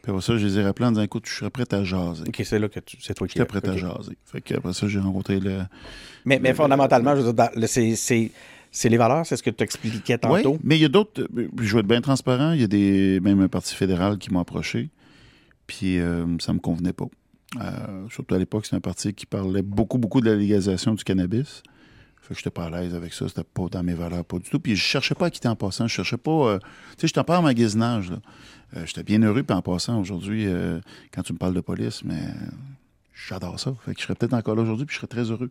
Puis 0.01 0.11
après 0.11 0.21
ça, 0.21 0.37
je 0.37 0.45
les 0.45 0.57
ai 0.57 0.63
rappelés 0.63 0.87
en 0.87 0.91
disant 0.91 1.03
écoute, 1.03 1.25
je 1.27 1.33
serais 1.33 1.49
prêt 1.49 1.65
à 1.73 1.83
jaser. 1.83 2.23
OK, 2.25 2.41
c'est 2.45 2.59
là 2.59 2.69
que 2.69 2.79
tu, 2.79 2.97
c'est 3.01 3.13
toi 3.13 3.27
qui 3.27 3.33
J'étais 3.33 3.45
prêt 3.45 3.67
à 3.67 3.75
jaser. 3.75 4.17
Fait 4.23 4.39
que 4.39 4.55
après 4.55 4.71
ça, 4.71 4.87
j'ai 4.87 4.99
rencontré 4.99 5.41
le. 5.41 5.63
Mais, 6.23 6.39
mais 6.39 6.53
fondamentalement, 6.53 7.15
je 7.17 7.21
veux 7.21 7.33
dire, 7.33 7.49
c'est, 7.67 8.31
c'est, 8.71 8.89
les 8.89 8.97
valeurs, 8.97 9.25
c'est 9.25 9.37
ce 9.37 9.43
que 9.43 9.49
tu 9.49 9.63
expliquais 9.63 10.17
tantôt. 10.17 10.53
Oui, 10.53 10.59
mais 10.63 10.77
il 10.77 10.81
y 10.81 10.85
a 10.85 10.89
d'autres. 10.89 11.27
Je 11.59 11.73
vais 11.73 11.79
être 11.79 11.87
bien 11.87 12.01
transparent. 12.01 12.51
Il 12.53 12.61
y 12.61 12.63
a 12.63 12.67
des, 12.67 13.19
même 13.21 13.41
un 13.41 13.47
parti 13.47 13.75
fédéral 13.75 14.17
qui 14.17 14.31
m'a 14.31 14.41
approché. 14.41 14.89
Puis 15.67 15.99
euh, 15.99 16.25
ça 16.39 16.53
me 16.53 16.59
convenait 16.59 16.93
pas. 16.93 17.07
Euh, 17.59 18.07
surtout 18.09 18.35
à 18.35 18.37
l'époque, 18.37 18.65
c'est 18.65 18.75
un 18.75 18.81
parti 18.81 19.13
qui 19.13 19.25
parlait 19.25 19.61
beaucoup, 19.61 19.97
beaucoup 19.97 20.21
de 20.21 20.29
la 20.29 20.35
légalisation 20.35 20.93
du 20.93 21.03
cannabis. 21.03 21.63
Fait 22.21 22.35
que 22.35 22.39
j'étais 22.39 22.51
pas 22.51 22.65
à 22.65 22.69
l'aise 22.69 22.93
avec 22.93 23.13
ça. 23.13 23.27
C'était 23.27 23.43
pas 23.43 23.67
dans 23.69 23.81
mes 23.81 23.93
valeurs, 23.95 24.23
pas 24.23 24.37
du 24.37 24.49
tout. 24.49 24.59
Puis 24.59 24.75
je 24.75 24.83
cherchais 24.83 25.15
pas 25.15 25.27
à 25.27 25.29
quitter 25.29 25.47
en 25.47 25.55
passant. 25.55 25.87
Je 25.87 25.93
cherchais 25.93 26.17
pas. 26.17 26.31
Euh, 26.31 26.59
tu 26.59 26.67
sais, 27.01 27.07
j'étais 27.07 27.23
pas 27.23 27.39
en 27.39 27.41
magasinage. 27.41 28.11
Euh, 28.75 28.85
j'étais 28.85 29.03
bien 29.03 29.21
heureux, 29.23 29.43
puis 29.43 29.55
en 29.55 29.61
passant 29.61 29.99
aujourd'hui, 29.99 30.45
euh, 30.45 30.79
quand 31.11 31.23
tu 31.23 31.33
me 31.33 31.37
parles 31.37 31.55
de 31.55 31.61
police, 31.61 32.03
mais 32.03 32.21
j'adore 33.27 33.59
ça. 33.59 33.73
Fait 33.85 33.93
que 33.93 33.99
je 33.99 34.05
serais 34.05 34.15
peut-être 34.15 34.33
encore 34.33 34.55
là 34.55 34.61
aujourd'hui, 34.61 34.85
puis 34.85 34.93
je 34.93 34.99
serais 34.99 35.07
très 35.07 35.31
heureux. 35.31 35.49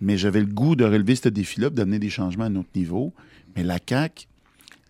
Mais 0.00 0.16
j'avais 0.16 0.40
le 0.40 0.46
goût 0.46 0.76
de 0.76 0.84
relever 0.84 1.14
ce 1.14 1.28
défi-là, 1.28 1.70
d'amener 1.70 1.98
des 1.98 2.10
changements 2.10 2.44
à 2.44 2.48
notre 2.48 2.70
niveau. 2.74 3.12
Mais 3.56 3.62
la 3.62 3.78
CAQ, 3.84 4.26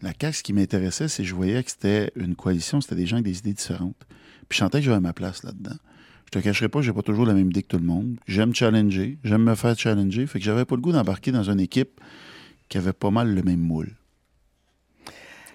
la 0.03 0.13
CAQ, 0.19 0.37
ce 0.37 0.43
qui 0.43 0.53
m'intéressait, 0.53 1.09
c'est 1.09 1.23
que 1.23 1.29
je 1.29 1.35
voyais 1.35 1.63
que 1.63 1.71
c'était 1.71 2.13
une 2.17 2.37
coalition, 2.37 2.81
c'était 2.81 2.95
des 2.95 3.07
gens 3.07 3.17
avec 3.17 3.27
des 3.27 3.39
idées 3.39 3.53
différentes. 3.53 3.97
Puis 4.49 4.57
je 4.57 4.65
sentais 4.65 4.79
que 4.79 4.85
j'avais 4.85 5.01
ma 5.01 5.13
place 5.13 5.43
là-dedans. 5.43 5.77
Je 6.27 6.39
te 6.39 6.45
cacherai 6.45 6.69
pas, 6.69 6.81
j'ai 6.81 6.93
pas 6.93 7.03
toujours 7.03 7.27
la 7.27 7.35
même 7.35 7.51
idée 7.51 7.63
que 7.63 7.69
tout 7.69 7.79
le 7.79 7.85
monde. 7.85 8.17
J'aime 8.29 8.55
challenger, 8.55 9.19
j'aime 9.25 9.43
me 9.43 9.55
faire 9.57 9.77
challenger. 9.77 10.27
Fait 10.27 10.39
que 10.39 10.45
j'avais 10.45 10.65
pas 10.65 10.77
le 10.77 10.81
goût 10.81 10.93
d'embarquer 10.93 11.33
dans 11.33 11.51
une 11.51 11.59
équipe 11.59 12.01
qui 12.69 12.79
avait 12.79 12.93
pas 12.93 13.11
mal 13.11 13.35
le 13.35 13.43
même 13.43 13.61
moule. 13.61 13.97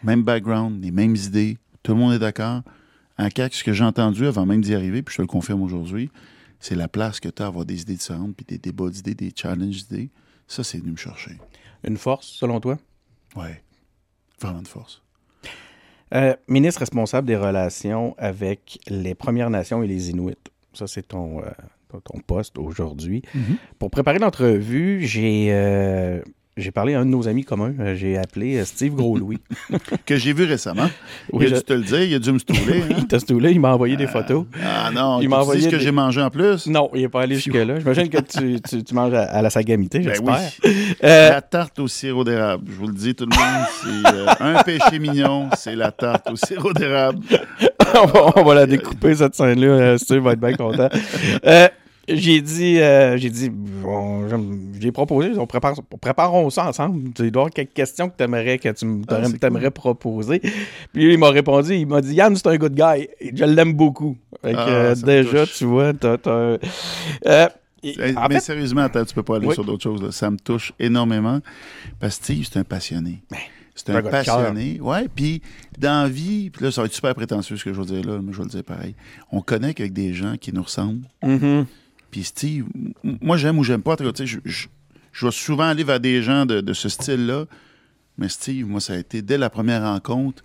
Même 0.04 0.24
background, 0.24 0.84
les 0.84 0.92
mêmes 0.92 1.16
idées, 1.16 1.58
tout 1.82 1.94
le 1.94 2.00
monde 2.00 2.14
est 2.14 2.20
d'accord. 2.20 2.62
En 3.18 3.30
CAQ, 3.34 3.56
ce 3.56 3.64
que 3.64 3.72
j'ai 3.72 3.86
entendu 3.86 4.28
avant 4.28 4.46
même 4.46 4.62
d'y 4.62 4.76
arriver, 4.76 5.02
puis 5.02 5.14
je 5.14 5.18
te 5.18 5.22
le 5.22 5.28
confirme 5.28 5.62
aujourd'hui, 5.62 6.12
c'est 6.66 6.76
la 6.76 6.88
place 6.88 7.20
que 7.20 7.30
tu 7.30 7.44
as 7.44 7.46
à 7.46 7.48
avoir 7.50 7.64
des 7.64 7.82
idées 7.84 7.94
différentes, 7.94 8.36
puis 8.36 8.46
des 8.48 8.58
débats 8.58 8.90
d'idées, 8.90 9.14
des 9.14 9.32
challenges 9.36 9.86
d'idées. 9.86 10.10
Ça, 10.48 10.64
c'est 10.64 10.80
venu 10.80 10.94
me 10.94 10.98
chercher. 10.98 11.38
Une 11.84 11.98
force, 11.98 12.26
selon 12.26 12.60
toi? 12.60 12.80
Oui, 13.36 13.50
vraiment 14.42 14.64
de 14.64 14.68
force. 14.68 15.04
Euh, 16.16 16.36
ministre 16.48 16.80
responsable 16.80 17.28
des 17.28 17.36
relations 17.36 18.16
avec 18.18 18.80
les 18.88 19.14
Premières 19.14 19.52
Nations 19.52 19.84
et 19.84 19.88
les 19.88 20.10
Inuits. 20.10 20.34
Ça, 20.74 20.88
c'est 20.88 21.08
ton, 21.08 21.44
euh, 21.44 21.52
ton 22.04 22.20
poste 22.26 22.58
aujourd'hui. 22.58 23.22
Mm 23.36 23.40
-hmm. 23.42 23.58
Pour 23.78 23.92
préparer 23.92 24.18
l'entrevue, 24.18 25.06
j'ai 25.06 25.50
euh, 25.52 26.22
j'ai 26.58 26.72
parlé 26.72 26.94
à 26.94 27.02
un 27.02 27.06
de 27.06 27.10
nos 27.10 27.28
amis 27.28 27.44
communs. 27.44 27.74
J'ai 27.96 28.18
appelé 28.18 28.64
Steve 28.64 28.96
Gros-Louis. 28.96 29.40
que 30.06 30.16
j'ai 30.16 30.32
vu 30.32 30.46
récemment. 30.46 30.90
Oui, 31.34 31.48
il 31.48 31.54
a 31.54 31.56
je... 31.56 31.60
dû 31.60 31.66
te 31.66 31.74
le 31.74 31.82
dire, 31.82 32.04
il 32.04 32.16
a 32.16 32.20
dû 32.20 32.32
me 32.32 32.40
stouler. 32.40 32.62
Hein? 32.76 32.96
il 32.98 33.08
t'a 33.08 33.20
stoulé, 33.20 33.52
il 33.52 33.60
m'a 33.60 33.74
envoyé 33.74 33.98
des 33.98 34.08
photos. 34.08 34.46
Ah 34.64 34.90
non, 34.94 35.20
il 35.22 35.28
m'a 35.28 35.40
envoyé 35.40 35.62
ce 35.62 35.70
que 35.70 35.80
j'ai 35.80 35.92
mangé 35.92 36.22
en 36.22 36.30
plus? 36.30 36.68
Non, 36.68 36.90
il 36.94 37.02
n'est 37.02 37.10
pas 37.10 37.24
allé 37.24 37.36
jusque-là. 37.40 37.80
J'imagine 37.80 38.10
que 38.10 38.20
tu, 38.22 38.62
tu, 38.62 38.84
tu, 38.84 38.94
manges 38.94 39.14
à, 39.14 39.24
à 39.24 39.42
la 39.42 39.50
sagamité, 39.50 40.02
j'espère. 40.02 40.24
Ben 40.24 40.42
oui. 40.64 40.96
euh... 41.04 41.30
La 41.30 41.42
tarte 41.42 41.78
au 41.80 41.88
sirop 41.88 42.24
d'érable. 42.24 42.64
Je 42.72 42.76
vous 42.76 42.88
le 42.88 42.94
dis, 42.94 43.16
tout 43.16 43.26
le 43.26 43.36
monde, 43.36 43.66
c'est 43.82 44.16
euh, 44.16 44.26
un 44.40 44.64
péché 44.64 45.00
mignon, 45.00 45.50
c'est 45.58 45.76
la 45.76 45.92
tarte 45.92 46.30
au 46.32 46.36
sirop 46.38 46.74
d'érable. 46.74 47.20
on, 47.96 48.06
va, 48.06 48.34
on, 48.38 48.44
va, 48.44 48.56
la 48.56 48.66
découper, 48.66 49.16
cette 49.16 49.36
scène-là. 49.36 49.98
Steve 49.98 50.24
va 50.24 50.34
être 50.34 50.40
bien 50.40 50.54
content. 50.54 50.90
Euh, 52.10 52.16
j'ai 52.16 52.42
dit, 52.42 52.80
euh, 52.80 53.18
j'ai 53.18 53.30
dit, 53.30 53.50
bon, 53.50 54.28
j'ai 54.80 54.92
proposé, 54.92 55.32
on 55.38 55.48
prépare, 55.48 55.76
préparons 56.00 56.50
ça 56.50 56.68
ensemble. 56.68 57.12
Doit 57.14 57.26
y 57.26 57.30
avoir 57.30 57.50
quelques 57.50 57.74
questions 57.74 58.10
que, 58.10 58.24
aimerais, 58.24 58.60
que 58.60 58.70
tu 58.70 58.86
aimerais 58.86 59.64
cool. 59.64 59.72
proposer. 59.72 60.40
Puis 60.94 61.14
il 61.14 61.18
m'a 61.18 61.30
répondu, 61.30 61.76
il 61.76 61.88
m'a 61.88 62.02
dit, 62.02 62.14
Yann, 62.14 62.36
c'est 62.36 62.48
un 62.48 62.58
good 62.58 62.76
guy. 62.76 63.08
Je 63.22 63.46
l'aime 63.46 63.74
beaucoup. 63.74 64.18
Fait 64.42 64.54
que, 64.54 64.92
ah, 64.92 64.96
déjà, 64.96 65.46
tu 65.48 65.66
vois, 65.66 65.94
t'as. 65.94 66.18
Euh, 66.26 66.58
mais 67.84 68.36
fait, 68.36 68.40
sérieusement, 68.40 68.82
attends, 68.82 69.06
tu 69.06 69.14
peux 69.14 69.24
pas 69.24 69.36
aller 69.36 69.48
oui. 69.48 69.54
sur 69.54 69.64
d'autres 69.64 69.84
choses. 69.84 70.02
Là. 70.02 70.12
Ça 70.12 70.32
me 70.32 70.38
touche 70.38 70.74
énormément. 70.80 71.40
Parce 72.00 72.18
que 72.18 72.26
Steve, 72.26 72.48
c'est 72.52 72.60
un 72.60 72.64
passionné. 72.64 73.24
Ben, 73.30 73.38
c'est 73.76 73.90
un, 73.90 74.02
passionné. 74.02 74.80
Ouais, 74.82 75.08
puis 75.14 75.42
dans 75.78 76.04
la 76.04 76.10
vie, 76.10 76.50
puis 76.50 76.64
là, 76.66 76.72
ça 76.72 76.82
va 76.82 76.86
être 76.86 76.94
super 76.94 77.14
prétentieux 77.14 77.58
ce 77.58 77.66
que 77.66 77.74
je 77.74 77.82
vais 77.82 77.86
dire 77.86 78.06
là, 78.06 78.20
mais 78.24 78.32
je 78.32 78.38
vais 78.38 78.44
le 78.44 78.50
dire 78.50 78.64
pareil. 78.64 78.96
On 79.32 79.42
connecte 79.42 79.80
avec 79.80 79.94
des 79.94 80.14
gens 80.14 80.36
qui 80.38 80.54
nous 80.54 80.64
ressemblent. 80.64 81.06
Mm 81.22 81.36
-hmm. 81.36 81.66
Puis 82.12 82.24
Steve, 82.24 82.66
moi 83.04 83.38
j'aime 83.38 83.58
ou 83.58 83.64
j'aime 83.64 83.82
pas. 83.82 83.96
Je, 84.00 84.26
je, 84.26 84.68
je, 85.12 85.26
vais 85.26 85.32
souvent 85.32 85.64
aller 85.64 85.84
vers 85.84 86.00
des 86.00 86.22
gens 86.22 86.46
de, 86.46 86.62
de 86.62 86.74
ce 86.74 86.90
style-là. 86.90 87.46
Mais 88.18 88.30
Steve, 88.30 88.66
moi, 88.66 88.80
ça 88.80 88.94
a 88.94 88.98
été 88.98 89.22
dès 89.22 89.38
la 89.38 89.50
première 89.50 89.84
rencontre. 89.84 90.44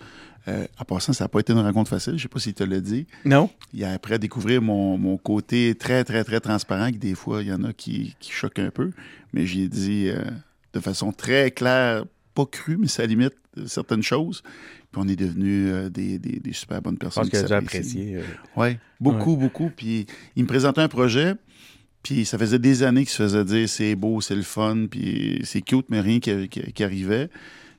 Euh, 0.48 0.66
en 0.78 0.84
passant, 0.84 1.12
ça 1.12 1.24
n'a 1.24 1.28
pas 1.28 1.40
été 1.40 1.52
une 1.52 1.60
rencontre 1.60 1.90
facile. 1.90 2.16
Je 2.16 2.22
sais 2.22 2.28
pas 2.28 2.40
s'il 2.40 2.54
te 2.54 2.64
l'a 2.64 2.80
dit. 2.80 3.06
Non. 3.24 3.50
Il 3.72 3.84
a 3.84 3.92
après 3.92 4.18
découvrir 4.18 4.62
mon, 4.62 4.96
mon, 4.96 5.16
côté 5.18 5.74
très, 5.74 6.02
très, 6.02 6.24
très 6.24 6.40
transparent, 6.40 6.90
que 6.90 6.96
des 6.96 7.14
fois, 7.14 7.42
il 7.42 7.48
y 7.48 7.52
en 7.52 7.62
a 7.62 7.72
qui, 7.72 8.16
qui 8.20 8.32
choquent 8.32 8.58
un 8.58 8.70
peu. 8.70 8.90
Mais 9.32 9.46
j'ai 9.46 9.68
dit 9.68 10.08
euh, 10.08 10.24
de 10.72 10.80
façon 10.80 11.12
très 11.12 11.50
claire, 11.50 12.04
pas 12.34 12.46
crue, 12.46 12.78
mais 12.78 12.88
ça 12.88 13.04
limite 13.04 13.34
certaines 13.66 14.02
choses. 14.02 14.42
Puis 14.90 15.00
on 15.04 15.08
est 15.08 15.16
devenus 15.16 15.70
euh, 15.70 15.88
des, 15.90 16.18
des, 16.18 16.40
des, 16.40 16.52
super 16.52 16.80
bonnes 16.80 16.98
personnes. 16.98 17.24
Je 17.26 17.30
pense 17.30 17.42
que 17.42 17.46
j'ai 17.46 17.54
apprécié. 17.54 18.16
Euh... 18.16 18.22
Oui, 18.56 18.78
beaucoup, 18.98 19.32
ouais. 19.32 19.36
beaucoup. 19.36 19.70
Puis 19.74 20.06
il 20.36 20.42
me 20.42 20.48
présentait 20.48 20.80
un 20.80 20.88
projet. 20.88 21.34
Puis 22.02 22.24
ça 22.24 22.38
faisait 22.38 22.58
des 22.58 22.82
années 22.82 23.02
qu'il 23.02 23.10
se 23.10 23.22
faisait 23.22 23.44
dire 23.44 23.68
c'est 23.68 23.94
beau, 23.94 24.20
c'est 24.20 24.34
le 24.34 24.42
fun, 24.42 24.86
puis 24.90 25.40
c'est 25.44 25.60
cute, 25.60 25.86
mais 25.90 26.00
rien 26.00 26.18
qui, 26.20 26.48
qui, 26.48 26.72
qui 26.72 26.84
arrivait. 26.84 27.28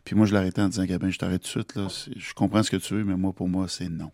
Puis 0.03 0.15
moi, 0.15 0.25
je 0.25 0.33
l'arrêtais 0.33 0.61
en 0.61 0.69
disant 0.69 0.85
Gabin, 0.85 1.09
je 1.09 1.17
t'arrête 1.17 1.41
tout 1.41 1.59
de 1.59 1.65
suite. 1.65 1.75
Là. 1.75 1.87
Je 2.15 2.33
comprends 2.33 2.63
ce 2.63 2.71
que 2.71 2.77
tu 2.77 2.93
veux, 2.95 3.03
mais 3.03 3.15
moi, 3.15 3.33
pour 3.33 3.47
moi, 3.47 3.67
c'est 3.67 3.89
non. 3.89 4.11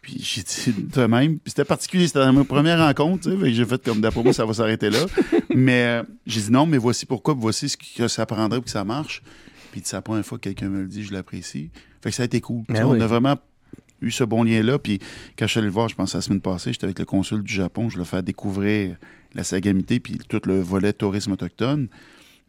Puis 0.00 0.16
j'ai 0.20 0.42
dit 0.42 0.82
de 0.92 1.06
même. 1.06 1.38
Puis 1.38 1.50
c'était 1.50 1.64
particulier, 1.64 2.08
c'était 2.08 2.20
dans 2.20 2.32
ma 2.32 2.44
première 2.44 2.78
rencontre. 2.78 3.30
Tu 3.30 3.40
sais, 3.40 3.54
j'ai 3.54 3.64
fait 3.64 3.82
comme 3.84 4.00
d'après 4.00 4.22
moi, 4.22 4.32
ça 4.32 4.44
va 4.44 4.52
s'arrêter 4.52 4.90
là. 4.90 5.06
mais 5.54 5.84
euh, 5.84 6.02
j'ai 6.26 6.40
dit 6.40 6.50
non, 6.50 6.66
mais 6.66 6.78
voici 6.78 7.06
pourquoi, 7.06 7.34
voici 7.34 7.68
ce 7.68 7.76
que 7.76 8.08
ça 8.08 8.26
prendrait 8.26 8.58
pour 8.58 8.64
que 8.64 8.70
ça 8.70 8.84
marche. 8.84 9.22
Puis 9.70 9.80
c'est 9.84 9.96
la 9.96 10.02
première 10.02 10.26
fois 10.26 10.38
que 10.38 10.42
quelqu'un 10.42 10.68
me 10.68 10.82
le 10.82 10.88
dit, 10.88 11.04
je 11.04 11.12
l'apprécie. 11.12 11.70
Fait 12.02 12.10
que 12.10 12.16
ça 12.16 12.24
a 12.24 12.26
été 12.26 12.40
cool. 12.40 12.64
Ah 12.74 12.86
on 12.86 13.00
a 13.00 13.06
vraiment 13.06 13.36
eu 14.02 14.10
ce 14.10 14.24
bon 14.24 14.42
lien-là. 14.42 14.78
Puis 14.78 14.98
quand 15.38 15.46
je 15.46 15.52
suis 15.52 15.58
allé 15.58 15.68
le 15.68 15.72
voir, 15.72 15.88
je 15.88 15.94
pense 15.94 16.14
la 16.14 16.20
semaine 16.20 16.40
passée, 16.40 16.72
j'étais 16.72 16.84
avec 16.84 16.98
le 16.98 17.04
consul 17.04 17.42
du 17.42 17.52
Japon, 17.52 17.88
je 17.88 17.98
l'ai 17.98 18.04
fait 18.04 18.22
découvrir 18.22 18.96
la 19.34 19.44
sagamité 19.44 20.00
puis 20.00 20.18
tout 20.28 20.40
le 20.44 20.60
volet 20.60 20.92
tourisme 20.92 21.32
autochtone. 21.32 21.88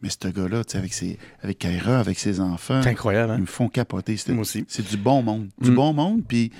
Mais 0.02 0.10
ce 0.10 0.28
gars-là, 0.28 0.62
avec, 0.74 0.92
ses, 0.92 1.18
avec 1.40 1.58
Kaira, 1.58 1.98
avec 1.98 2.18
ses 2.18 2.40
enfants, 2.40 2.82
c'est 2.82 2.90
incroyable. 2.90 3.32
Hein? 3.32 3.36
Ils 3.38 3.42
me 3.42 3.46
font 3.46 3.68
capoter. 3.68 4.16
Moi 4.28 4.42
aussi. 4.42 4.64
C'est 4.68 4.86
du 4.86 4.98
bon 4.98 5.22
monde. 5.22 5.48
Du 5.58 5.70
mm. 5.70 5.74
bon 5.74 5.94
monde. 5.94 6.22
Puis 6.28 6.50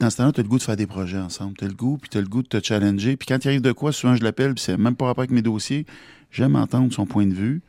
dans 0.00 0.10
ce 0.10 0.16
temps-là, 0.16 0.32
tu 0.32 0.40
as 0.40 0.42
le 0.42 0.48
goût 0.48 0.58
de 0.58 0.64
faire 0.64 0.76
des 0.76 0.88
projets 0.88 1.18
ensemble. 1.18 1.56
Tu 1.56 1.64
as 1.64 1.68
le 1.68 1.74
goût, 1.74 1.96
puis 1.96 2.10
tu 2.10 2.18
as 2.18 2.20
le 2.20 2.26
goût 2.26 2.42
de 2.42 2.48
te 2.48 2.60
challenger. 2.60 3.16
Puis 3.16 3.26
quand 3.28 3.38
il 3.44 3.48
arrive 3.48 3.60
de 3.60 3.70
quoi, 3.70 3.92
souvent 3.92 4.16
je 4.16 4.24
l'appelle, 4.24 4.54
puis 4.54 4.64
c'est 4.64 4.76
même 4.76 4.96
pas 4.96 5.06
rapport 5.06 5.22
avec 5.22 5.30
mes 5.30 5.42
dossiers. 5.42 5.86
J'aime 6.32 6.56
entendre 6.56 6.92
son 6.92 7.06
point 7.06 7.26
de 7.26 7.34
vue, 7.34 7.62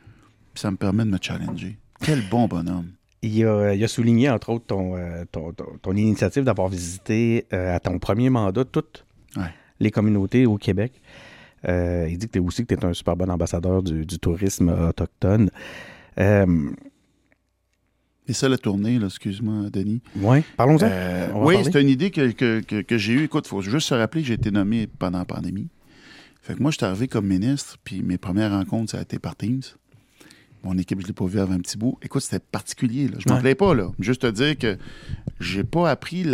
puis 0.52 0.62
ça 0.62 0.72
me 0.72 0.76
permet 0.76 1.04
de 1.04 1.10
me 1.10 1.18
challenger. 1.20 1.78
Quel 2.00 2.20
bon 2.28 2.48
bonhomme. 2.48 2.90
Il 3.26 3.44
a, 3.46 3.74
il 3.74 3.82
a, 3.82 3.88
souligné, 3.88 4.28
entre 4.28 4.50
autres, 4.50 4.66
ton, 4.66 4.96
euh, 4.96 5.24
ton, 5.32 5.52
ton, 5.52 5.64
ton 5.80 5.92
initiative 5.96 6.44
d'avoir 6.44 6.68
visité 6.68 7.46
euh, 7.52 7.74
à 7.74 7.80
ton 7.80 7.98
premier 7.98 8.28
mandat 8.28 8.64
toutes 8.64 9.06
ouais. 9.36 9.52
les 9.80 9.90
communautés 9.90 10.44
au 10.44 10.58
Québec. 10.58 11.00
Euh, 11.66 12.06
il 12.10 12.18
dit 12.18 12.26
que 12.26 12.32
tu 12.32 12.38
es 12.38 12.42
aussi 12.42 12.66
que 12.66 12.74
tu 12.74 12.80
es 12.80 12.84
un 12.84 12.92
super 12.92 13.16
bon 13.16 13.30
ambassadeur 13.30 13.82
du, 13.82 14.04
du 14.04 14.18
tourisme 14.18 14.68
autochtone. 14.68 15.50
Euh, 16.18 16.70
Et 18.28 18.34
ça, 18.34 18.48
la 18.48 18.58
tournée, 18.58 18.98
excuse-moi, 19.02 19.70
Denis. 19.70 20.02
Oui, 20.16 20.42
parlons-en. 20.56 20.86
Euh, 20.90 21.28
oui, 21.34 21.56
c'est 21.64 21.80
une 21.80 21.88
idée 21.88 22.10
que, 22.10 22.32
que, 22.32 22.60
que, 22.60 22.82
que 22.82 22.98
j'ai 22.98 23.14
eue. 23.14 23.24
Écoute, 23.24 23.46
il 23.46 23.50
faut 23.50 23.62
juste 23.62 23.88
se 23.88 23.94
rappeler 23.94 24.20
que 24.22 24.28
j'ai 24.28 24.34
été 24.34 24.50
nommé 24.50 24.86
pendant 24.86 25.18
la 25.18 25.24
pandémie. 25.24 25.68
Fait 26.42 26.54
que 26.54 26.62
moi, 26.62 26.70
je 26.70 26.76
suis 26.76 26.84
arrivé 26.84 27.08
comme 27.08 27.26
ministre, 27.26 27.78
puis 27.84 28.02
mes 28.02 28.18
premières 28.18 28.50
rencontres, 28.50 28.92
ça 28.92 28.98
a 28.98 29.02
été 29.02 29.18
par 29.18 29.34
Teams. 29.34 29.62
Mon 30.64 30.78
équipe, 30.78 30.98
je 31.00 31.04
ne 31.04 31.08
l'ai 31.08 31.14
pas 31.14 31.26
vu 31.26 31.38
avant 31.40 31.52
un 31.54 31.60
petit 31.60 31.76
bout. 31.76 31.98
Écoute, 32.02 32.22
c'était 32.22 32.38
particulier. 32.40 33.08
Là. 33.08 33.18
Je 33.18 33.28
m'en 33.28 33.36
Ouais. 33.36 33.40
plais 33.42 33.54
pas, 33.54 33.74
là. 33.74 33.90
Juste 33.98 34.22
te 34.22 34.30
dire 34.30 34.56
que 34.56 34.78
j'ai 35.40 35.62
pas 35.64 35.90
appris 35.90 36.24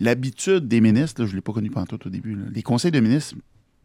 l'habitude 0.00 0.68
des 0.68 0.80
ministres. 0.80 1.22
Là. 1.22 1.26
Je 1.26 1.32
ne 1.32 1.36
l'ai 1.36 1.42
pas 1.42 1.52
connu 1.52 1.70
pantoute 1.70 2.06
au 2.06 2.10
début. 2.10 2.34
là. 2.34 2.44
Les 2.52 2.62
conseils 2.62 2.90
de 2.92 3.00
ministres, 3.00 3.34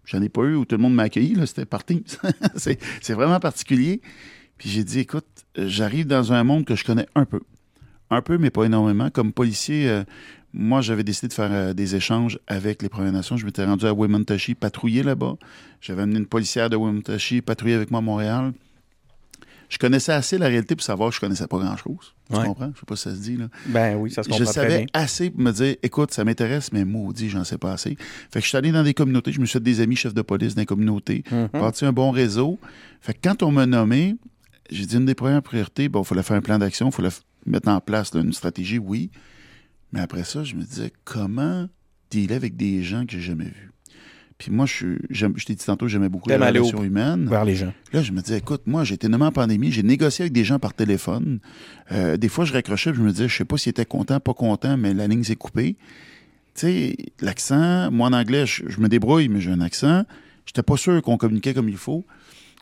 j'en 0.06 0.22
ai 0.22 0.30
pas 0.30 0.44
eu 0.44 0.56
où 0.56 0.66
tout 0.66 0.76
le 0.76 0.82
monde 0.82 0.94
m'a 0.94 1.04
accueilli. 1.04 1.36
C'était 1.48 1.66
par 1.66 1.84
Teams. 1.84 2.04
c'est 2.56 3.14
vraiment 3.14 3.40
particulier. 3.40 4.02
Puis 4.58 4.70
j'ai 4.70 4.84
dit, 4.84 5.00
écoute, 5.00 5.26
j'arrive 5.58 6.06
dans 6.08 6.32
un 6.34 6.44
monde 6.44 6.66
que 6.66 6.76
je 6.76 6.84
connais 6.84 7.08
un 7.16 7.26
peu. 7.26 7.40
Un 8.10 8.22
peu, 8.22 8.38
mais 8.38 8.52
pas 8.52 8.66
énormément. 8.66 9.10
Comme 9.10 9.34
policier, 9.34 9.90
euh, 9.90 10.04
moi, 10.54 10.82
j'avais 10.82 11.04
décidé 11.04 11.30
de 11.30 11.34
faire 11.34 11.52
euh, 11.52 11.74
des 11.74 11.96
échanges 11.96 12.38
avec 12.46 12.84
les 12.84 12.90
Premières 12.90 13.12
Nations. 13.14 13.38
Je 13.38 13.46
m'étais 13.46 13.66
rendu 13.66 13.86
à 13.88 13.94
Wemontashi, 13.94 14.54
patrouiller 14.54 15.02
là-bas. 15.02 15.36
J'avais 15.82 16.04
amené 16.04 16.20
une 16.20 16.28
policière 16.28 16.70
de 16.70 16.76
Wemontashi, 16.78 17.42
patrouiller 17.42 17.74
avec 17.74 17.90
moi 17.90 18.00
à 18.00 18.04
Montréal. 18.04 18.54
Je 19.74 19.80
connaissais 19.80 20.12
assez 20.12 20.38
la 20.38 20.48
réalité 20.50 20.76
pour 20.76 20.84
savoir 20.86 21.10
que 21.10 21.16
je 21.16 21.20
connaissais 21.20 21.48
pas 21.48 21.58
grand-chose. 21.58 22.14
Tu 22.30 22.36
Ouais. 22.38 22.46
comprends? 22.46 22.72
Je 22.76 22.80
sais 22.80 22.86
pas 22.86 22.96
si 22.96 23.02
ça 23.04 23.16
se 23.16 23.20
dit, 23.22 23.38
là. 23.38 23.48
Ben 23.66 23.96
oui, 23.98 24.12
ça 24.12 24.22
se 24.22 24.30
Je 24.30 24.34
comprend 24.38 24.46
très 24.52 24.54
savais 24.54 24.78
bien. 24.78 24.86
assez 24.94 25.32
pour 25.32 25.42
me 25.42 25.52
dire, 25.52 25.76
écoute, 25.82 26.14
ça 26.14 26.24
m'intéresse, 26.24 26.72
mais 26.72 26.86
maudit, 26.86 27.28
j'en 27.30 27.44
sais 27.44 27.58
pas 27.58 27.74
assez. 27.74 27.98
Fait 28.32 28.40
que 28.40 28.42
je 28.44 28.50
suis 28.50 28.58
allé 28.58 28.72
dans 28.72 28.84
des 28.84 28.94
communautés, 28.94 29.32
je 29.32 29.40
me 29.42 29.46
suis 29.48 29.54
fait 29.54 29.64
des 29.64 29.80
amis 29.82 29.96
chefs 29.96 30.14
de 30.14 30.22
police 30.22 30.54
dans 30.54 30.62
les 30.62 30.66
communautés, 30.68 31.24
Mhm. 31.32 31.48
parti 31.50 31.86
un 31.86 31.92
bon 31.92 32.12
réseau. 32.12 32.60
Fait 33.02 33.16
que 33.16 33.20
quand 33.24 33.42
on 33.42 33.52
m'a 33.52 33.66
nommé, 33.66 34.16
j'ai 34.70 34.86
dit 34.86 34.96
une 34.96 35.06
des 35.06 35.16
premières 35.16 35.42
priorités, 35.42 35.90
bon, 35.90 36.04
il 36.04 36.06
fallait 36.06 36.22
faire 36.24 36.38
un 36.38 36.42
plan 36.42 36.60
d'action, 36.60 36.90
il 36.90 36.94
fallait 36.94 37.10
mettre 37.48 37.70
en 37.70 37.80
place 37.82 38.14
là, 38.14 38.22
une 38.22 38.32
stratégie, 38.32 38.78
oui. 38.78 39.10
Mais 39.92 40.02
après 40.02 40.24
ça, 40.24 40.44
je 40.44 40.54
me 40.56 40.62
disais, 40.64 40.94
comment 41.04 41.68
dealer 42.12 42.36
avec 42.36 42.56
des 42.56 42.84
gens 42.84 43.06
que 43.08 43.14
j'ai 43.14 43.22
jamais 43.22 43.46
vus? 43.46 43.72
Puis 44.44 44.52
moi, 44.52 44.66
je, 44.66 45.46
t'ai 45.46 45.56
dit 45.56 45.66
tantôt, 45.66 45.88
j'aimais 45.88 46.10
beaucoup 46.10 46.28
les 46.28 46.36
aller 46.36 46.60
au- 46.60 46.64
relations 46.64 46.84
humaines. 46.84 47.30
Vers 47.30 47.46
les 47.46 47.56
gens. 47.56 47.74
Là, 47.94 48.02
je 48.02 48.12
me 48.12 48.20
disais, 48.20 48.40
écoute, 48.40 48.64
moi, 48.66 48.84
j'ai 48.84 48.96
été 48.96 49.08
nommé 49.08 49.24
en 49.24 49.32
pandémie, 49.32 49.72
j'ai 49.72 49.84
négocié 49.84 50.24
avec 50.24 50.34
des 50.34 50.44
gens 50.44 50.60
par 50.60 50.74
téléphone. 50.74 51.40
Euh, 51.94 52.18
des 52.18 52.28
fois, 52.28 52.44
je 52.44 52.52
raccrochais, 52.52 52.92
puis 52.92 53.00
je 53.00 53.06
me 53.06 53.12
disais, 53.12 53.30
je 53.30 53.38
sais 53.38 53.46
pas 53.46 53.58
s'ils 53.58 53.70
étaient 53.70 53.86
contents, 53.86 54.20
pas 54.20 54.34
contents, 54.34 54.76
mais 54.76 54.94
la 54.94 55.08
ligne 55.08 55.24
s'est 55.24 55.38
coupée. 55.38 55.78
Tu 56.56 56.62
sais, 56.68 56.96
l'accent, 57.22 57.90
moi, 57.90 58.10
en 58.10 58.14
anglais, 58.14 58.46
je, 58.46 58.64
je 58.68 58.82
me 58.82 58.90
débrouille, 58.90 59.30
mais 59.30 59.40
j'ai 59.40 59.52
un 59.52 59.62
accent. 59.62 60.04
J'étais 60.46 60.62
pas 60.62 60.76
sûr 60.76 61.02
qu'on 61.02 61.16
communiquait 61.16 61.54
comme 61.54 61.70
il 61.70 61.78
faut. 61.78 62.04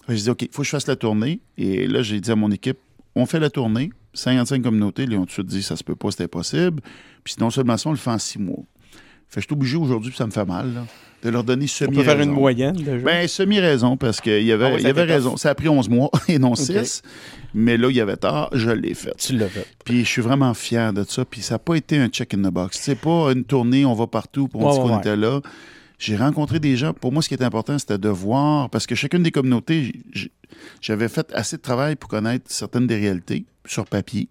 Je 0.08 0.14
dis, 0.14 0.30
OK, 0.30 0.44
il 0.44 0.50
faut 0.52 0.62
que 0.62 0.66
je 0.68 0.70
fasse 0.72 0.86
la 0.88 0.96
tournée. 0.96 1.42
Et 1.58 1.88
là, 1.88 2.04
j'ai 2.04 2.20
dit 2.22 2.30
à 2.30 2.36
mon 2.36 2.52
équipe, 2.52 2.78
on 3.16 3.26
fait 3.26 3.40
la 3.40 3.50
tournée. 3.50 3.90
55 4.14 4.62
communautés, 4.62 5.04
ils 5.10 5.16
ont 5.16 5.22
tout 5.22 5.26
de 5.26 5.32
suite 5.32 5.48
dit, 5.48 5.64
ça 5.64 5.76
se 5.76 5.84
peut 5.84 5.96
pas, 5.96 6.12
c'était 6.12 6.26
impossible. 6.26 6.82
Puis 7.24 7.36
non 7.40 7.50
seulement 7.50 7.78
ça, 7.78 7.90
on 7.90 7.94
le 7.94 7.98
fait 7.98 8.12
en 8.12 8.20
six 8.20 8.38
mois. 8.38 8.64
Fait 9.32 9.40
que 9.40 9.44
je 9.44 9.48
suis 9.48 9.54
obligé 9.54 9.78
aujourd'hui, 9.78 10.14
ça 10.14 10.26
me 10.26 10.32
fait 10.32 10.44
mal, 10.44 10.74
là, 10.74 10.86
de 11.24 11.30
leur 11.30 11.46
donner 11.46 11.64
On 11.64 11.68
semi 11.68 11.96
peut 11.96 12.04
faire 12.04 12.20
une 12.20 12.32
moyenne 12.32 12.76
déjà. 12.76 12.98
ben, 12.98 13.26
semi-raison, 13.30 13.96
parce 13.96 14.20
qu'il 14.20 14.44
y 14.44 14.52
avait, 14.52 14.66
Ah 14.66 14.74
oui, 14.76 14.82
il 14.82 14.88
avait 14.88 15.04
raison. 15.04 15.38
Ça 15.38 15.52
a 15.52 15.56
pris 15.56 15.70
11 15.70 15.88
mois 15.88 16.12
et 16.28 16.38
non 16.38 16.54
6. 16.54 17.02
Mais 17.54 17.78
là, 17.78 17.88
il 17.90 17.96
y 17.96 18.02
avait 18.02 18.18
tard, 18.18 18.50
je 18.52 18.70
l'ai 18.72 18.94
fait. 18.94 19.16
tu 19.18 19.38
l'as 19.38 19.48
fait. 19.48 19.66
Puis 19.86 20.04
je 20.04 20.10
suis 20.10 20.22
vraiment 20.22 20.54
fier 20.54 20.92
de 20.92 21.06
ça. 21.08 21.24
Puis 21.24 21.42
ça 21.42 21.56
n'a 21.56 21.60
pas 21.60 21.76
été 21.76 21.98
un 21.98 22.10
check 22.10 22.34
in 22.34 22.40
the 22.40 22.52
box. 22.54 22.78
C'est 22.82 22.96
pas 23.00 23.32
une 23.32 23.46
tournée, 23.46 23.86
on 23.86 23.94
va 23.94 24.06
partout, 24.06 24.50
pour 24.50 24.66
on 24.66 24.72
dit 24.74 24.80
qu'on 24.80 24.92
ouais. 24.92 25.00
était 25.00 25.16
là. 25.16 25.40
J'ai 25.98 26.18
rencontré 26.18 26.60
des 26.60 26.76
gens. 26.76 26.94
Pour 26.94 27.14
moi, 27.14 27.22
ce 27.22 27.30
qui 27.30 27.36
était 27.36 27.46
important, 27.46 27.80
c'était 27.80 28.00
de 28.00 28.10
voir, 28.10 28.70
parce 28.70 28.86
que 28.86 28.96
chacune 28.96 29.24
des 29.24 29.32
communautés, 29.32 29.94
j'avais 30.82 31.08
fait 31.08 31.32
assez 31.34 31.56
de 31.56 31.62
travail 31.62 31.96
pour 31.96 32.10
connaître 32.10 32.46
certaines 32.48 32.88
des 32.88 32.98
réalités 32.98 33.46
sur 33.66 33.86
papier. 33.86 34.28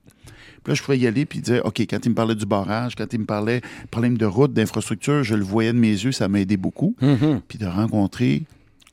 Puis 0.63 0.73
là, 0.73 0.75
je 0.75 0.83
pouvais 0.83 0.99
y 0.99 1.07
aller 1.07 1.25
puis 1.27 1.41
dire, 1.41 1.63
OK, 1.65 1.81
quand 1.81 2.05
il 2.05 2.11
me 2.11 2.15
parlait 2.15 2.35
du 2.35 2.47
barrage, 2.47 2.95
quand 2.95 3.13
il 3.13 3.21
me 3.21 3.25
parlait 3.25 3.61
problème 3.91 4.19
de 4.19 4.27
route, 4.27 4.53
d'infrastructure, 4.53 5.23
je 5.25 5.35
le 5.35 5.43
voyais 5.45 5.73
de 5.73 5.79
mes 5.79 5.89
yeux, 5.91 6.13
ça 6.13 6.29
m'a 6.29 6.41
aidé 6.41 6.57
beaucoup 6.57 6.95
Mhm. 7.01 7.41
puis 7.49 7.59
de 7.59 7.67
rencontrer 7.67 8.43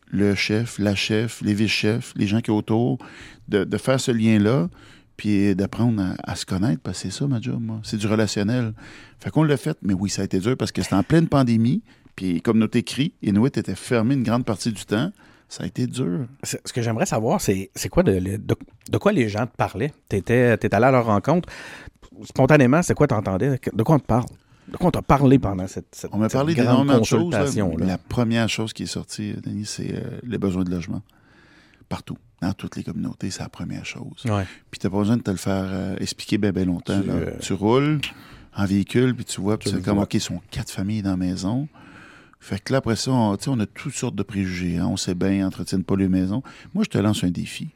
le 0.09 0.35
chef, 0.35 0.79
la 0.79 0.95
chef, 0.95 1.41
les 1.41 1.53
vice-chefs, 1.53 2.13
les 2.15 2.27
gens 2.27 2.39
qui 2.39 2.47
sont 2.47 2.53
autour, 2.57 2.97
de, 3.49 3.63
de 3.65 3.77
faire 3.77 3.99
ce 3.99 4.11
lien-là, 4.11 4.69
puis 5.17 5.53
d'apprendre 5.55 6.01
à, 6.01 6.31
à 6.31 6.35
se 6.35 6.45
connaître, 6.45 6.81
parce 6.81 7.01
que 7.03 7.09
c'est 7.09 7.17
ça 7.19 7.27
ma 7.27 7.41
job, 7.41 7.59
moi. 7.59 7.79
C'est 7.83 7.97
du 7.97 8.07
relationnel. 8.07 8.73
Fait 9.19 9.31
qu'on 9.31 9.43
l'a 9.43 9.57
fait, 9.57 9.77
mais 9.81 9.93
oui, 9.93 10.09
ça 10.09 10.21
a 10.21 10.25
été 10.25 10.39
dur 10.39 10.55
parce 10.55 10.71
que 10.71 10.81
c'était 10.81 10.95
en 10.95 11.03
pleine 11.03 11.27
pandémie, 11.27 11.81
puis 12.15 12.41
comme 12.41 12.59
notre 12.59 12.77
écrit, 12.77 13.13
Inuit 13.21 13.57
était 13.57 13.75
fermé 13.75 14.13
une 14.13 14.23
grande 14.23 14.45
partie 14.45 14.71
du 14.71 14.85
temps. 14.85 15.11
Ça 15.49 15.63
a 15.63 15.67
été 15.67 15.87
dur. 15.87 16.27
Ce 16.43 16.57
que 16.73 16.81
j'aimerais 16.81 17.05
savoir, 17.05 17.39
c'est 17.41 17.69
quoi 17.89 18.03
de, 18.03 18.19
de, 18.19 18.37
de 18.37 18.97
quoi 18.97 19.11
les 19.13 19.29
gens 19.29 19.45
te 19.47 19.55
parlaient? 19.55 19.93
T'étais 20.09 20.53
étais 20.53 20.73
allé 20.75 20.85
à 20.85 20.91
leur 20.91 21.05
rencontre. 21.05 21.47
Spontanément, 22.23 22.81
c'est 22.81 22.93
quoi 22.93 23.07
t'entendais? 23.07 23.59
De 23.73 23.83
quoi 23.83 23.95
on 23.95 23.99
te 23.99 24.05
parle? 24.05 24.25
De 24.67 24.75
quoi 24.75 24.87
on 24.87 24.91
t'a 24.91 25.01
parlé 25.01 25.39
pendant 25.39 25.65
cette, 25.67 25.87
cette, 25.93 26.09
On 26.13 26.17
m'a 26.17 26.27
parlé 26.27 26.53
d'énormément 26.53 26.99
de 26.99 27.05
choses. 27.05 27.33
La 27.77 27.97
première 27.97 28.49
chose 28.49 28.73
qui 28.73 28.83
est 28.83 28.87
sortie, 28.87 29.33
Denis, 29.41 29.65
c'est 29.65 29.95
euh, 29.95 30.19
les 30.23 30.37
besoins 30.37 30.63
de 30.65 30.71
logement. 30.71 31.01
Partout. 31.87 32.17
Dans 32.41 32.51
toutes 32.53 32.75
les 32.75 32.83
communautés, 32.83 33.31
c'est 33.31 33.41
la 33.43 33.49
première 33.49 33.85
chose. 33.85 34.23
Ouais. 34.25 34.43
Puis 34.69 34.79
t'as 34.79 34.89
pas 34.89 34.97
besoin 34.97 35.17
de 35.17 35.21
te 35.23 35.31
le 35.31 35.37
faire 35.37 35.63
euh, 35.67 35.95
expliquer 35.99 36.37
bien, 36.37 36.51
bien 36.51 36.65
longtemps. 36.65 36.99
Tu, 37.01 37.07
là. 37.07 37.13
euh, 37.13 37.31
Tu 37.39 37.53
roules 37.53 37.99
en 38.55 38.65
véhicule, 38.65 39.15
puis 39.15 39.23
tu 39.25 39.39
vois, 39.39 39.57
puis 39.57 39.69
Tu 39.71 39.77
c'est 39.77 39.81
comme. 39.83 39.99
OK, 39.99 40.13
ils 40.13 40.19
sont 40.21 40.41
quatre 40.51 40.69
familles 40.71 41.01
dans 41.01 41.11
la 41.11 41.17
maison. 41.17 41.67
Fait 42.39 42.63
que 42.63 42.71
là, 42.71 42.79
après 42.79 42.95
ça, 42.95 43.11
on, 43.11 43.37
on 43.47 43.59
a 43.59 43.65
toutes 43.65 43.93
sortes 43.93 44.15
de 44.15 44.23
préjugés. 44.23 44.77
hein. 44.77 44.87
On 44.87 44.97
sait 44.97 45.15
bien, 45.15 45.31
ils 45.31 45.43
entretiennent 45.43 45.83
pas 45.83 45.95
les 45.95 46.07
maisons. 46.07 46.43
Moi, 46.73 46.83
je 46.83 46.89
te 46.89 46.97
lance 46.97 47.23
un 47.23 47.29
défi. 47.31 47.69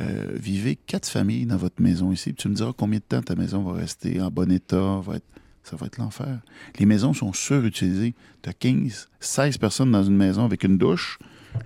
Euh, 0.00 0.26
vivez 0.34 0.76
quatre 0.76 1.08
familles 1.08 1.46
dans 1.46 1.56
votre 1.56 1.80
maison 1.80 2.10
ici, 2.12 2.32
puis 2.32 2.42
tu 2.42 2.48
me 2.48 2.54
diras 2.54 2.72
combien 2.76 2.98
de 2.98 3.04
temps 3.04 3.22
ta 3.22 3.36
maison 3.36 3.62
va 3.62 3.74
rester 3.74 4.20
en 4.20 4.28
bon 4.28 4.50
état, 4.50 5.00
va 5.00 5.16
être, 5.16 5.26
ça 5.62 5.76
va 5.76 5.86
être 5.86 5.98
l'enfer. 5.98 6.40
Les 6.78 6.84
maisons 6.86 7.12
sont 7.14 7.32
surutilisées. 7.32 8.14
Tu 8.42 8.50
as 8.50 8.52
15, 8.52 9.08
16 9.20 9.58
personnes 9.58 9.92
dans 9.92 10.02
une 10.02 10.16
maison 10.16 10.44
avec 10.44 10.64
une 10.64 10.78
douche, 10.78 11.18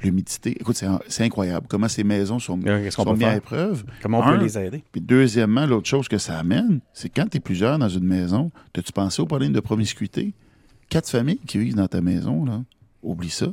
l'humidité. 0.03 0.51
Écoute, 0.61 0.83
c'est 1.09 1.25
incroyable 1.25 1.67
comment 1.71 1.89
ces 1.89 2.05
maisons 2.05 2.39
sont, 2.39 2.59
sont 2.91 3.05
mises 3.15 3.23
à 3.25 3.37
épreuve. 3.37 3.85
Comment 4.03 4.19
on 4.19 4.23
Un, 4.23 4.37
peut 4.37 4.45
les 4.45 4.59
aider? 4.59 4.85
Puis 4.93 5.01
deuxièmement, 5.01 5.65
l'autre 5.65 5.89
chose 5.89 6.07
que 6.07 6.19
ça 6.19 6.39
amène, 6.39 6.81
c'est 6.93 7.09
quand 7.09 7.29
tu 7.31 7.39
es 7.39 7.41
plusieurs 7.41 7.79
dans 7.79 7.89
une 7.89 8.05
maison, 8.05 8.51
as-tu 8.77 8.93
pensé 8.93 9.23
au 9.23 9.27
problème 9.27 9.53
de 9.53 9.61
promiscuité? 9.61 10.35
Quatre 10.89 11.09
familles 11.11 11.41
qui 11.47 11.59
vivent 11.59 11.75
dans 11.77 11.89
ta 11.89 12.01
maison, 12.01 12.45
là, 12.45 12.63
oublie 13.03 13.31
ça. 13.31 13.47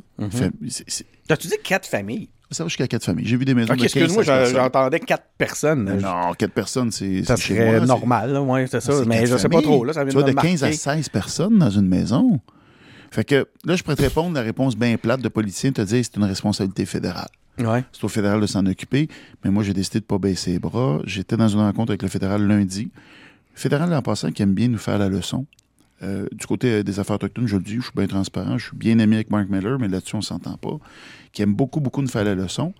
C'est- 0.68 1.06
T'as-tu 1.28 1.48
dit 1.48 1.54
quatre 1.62 1.86
familles? 1.86 2.28
ça 2.52 2.62
va 2.62 2.68
jusqu'à 2.68 2.86
quatre 2.86 3.04
familles. 3.04 3.26
J'ai 3.26 3.36
vu 3.36 3.44
des 3.44 3.54
maisons 3.54 3.72
Ok, 3.72 3.78
de 3.78 3.82
15 3.82 3.92
excuse-moi, 3.96 4.22
16 4.22 4.26
j'en- 4.26 4.38
personnes. 4.38 4.56
j'entendais 4.56 5.00
quatre 5.00 5.26
personnes. 5.36 5.98
Non, 6.00 6.32
quatre 6.38 6.52
personnes, 6.52 6.92
c'est 6.92 7.24
ça 7.24 7.36
serait 7.36 7.78
moi, 7.78 7.86
normal, 7.86 8.32
là, 8.32 8.40
ouais, 8.42 8.66
c'est 8.68 8.80
ça. 8.80 8.92
c'est 8.92 9.04
Mais 9.06 9.26
je 9.26 9.36
sais 9.36 9.48
pas 9.48 9.60
trop, 9.62 9.84
là, 9.84 9.92
ça 9.92 10.04
vient 10.04 10.10
Tu 10.10 10.14
vois, 10.14 10.22
de 10.22 10.30
de 10.30 10.36
me 10.36 10.40
15 10.40 10.62
à 10.62 10.66
marquer. 10.66 10.76
16 10.78 11.08
personnes 11.08 11.58
dans 11.58 11.70
une 11.70 11.88
maison? 11.88 12.40
Fait 13.10 13.24
que 13.24 13.46
là, 13.64 13.74
je 13.76 13.82
pourrais 13.82 13.96
te 13.96 14.02
répondre 14.02 14.34
la 14.34 14.42
réponse 14.42 14.76
bien 14.76 14.96
plate 14.96 15.20
de 15.22 15.28
politicien, 15.28 15.72
te 15.72 15.80
dire 15.82 16.04
c'est 16.04 16.16
une 16.16 16.24
responsabilité 16.24 16.86
fédérale. 16.86 17.28
Ouais. 17.58 17.82
C'est 17.92 18.04
au 18.04 18.08
fédéral 18.08 18.40
de 18.40 18.46
s'en 18.46 18.64
occuper. 18.66 19.08
Mais 19.42 19.50
moi, 19.50 19.62
j'ai 19.62 19.72
décidé 19.72 20.00
de 20.00 20.04
ne 20.04 20.08
pas 20.08 20.18
baisser 20.18 20.52
les 20.52 20.58
bras. 20.58 21.00
J'étais 21.04 21.36
dans 21.36 21.48
une 21.48 21.60
rencontre 21.60 21.90
avec 21.92 22.02
le 22.02 22.08
fédéral 22.08 22.46
lundi. 22.46 22.90
Le 23.54 23.58
fédéral, 23.60 23.92
en 23.94 24.02
passant, 24.02 24.30
qui 24.30 24.42
aime 24.42 24.52
bien 24.54 24.68
nous 24.68 24.76
faire 24.78 24.98
la 24.98 25.08
leçon. 25.08 25.46
Euh, 26.02 26.26
du 26.32 26.46
côté 26.46 26.70
euh, 26.70 26.82
des 26.82 27.00
affaires 27.00 27.16
autochtones, 27.16 27.46
je 27.46 27.56
le 27.56 27.62
dis, 27.62 27.76
je 27.76 27.82
suis 27.82 27.92
bien 27.94 28.06
transparent. 28.06 28.58
Je 28.58 28.66
suis 28.66 28.76
bien 28.76 28.98
ami 28.98 29.14
avec 29.14 29.30
Mark 29.30 29.48
Miller, 29.48 29.78
mais 29.78 29.88
là-dessus, 29.88 30.16
on 30.16 30.18
ne 30.18 30.24
s'entend 30.24 30.56
pas. 30.56 30.78
Qui 31.32 31.42
aime 31.42 31.54
beaucoup, 31.54 31.80
beaucoup 31.80 32.02
nous 32.02 32.08
faire 32.08 32.24
la 32.24 32.34
leçon. 32.34 32.74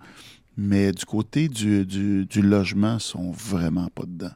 Mais 0.57 0.91
du 0.91 1.05
côté 1.05 1.49
du, 1.49 1.85
du, 1.85 2.41
logement, 2.41 2.95
ils 2.95 3.01
sont 3.01 3.31
vraiment 3.31 3.87
pas 3.93 4.03
dedans. 4.05 4.31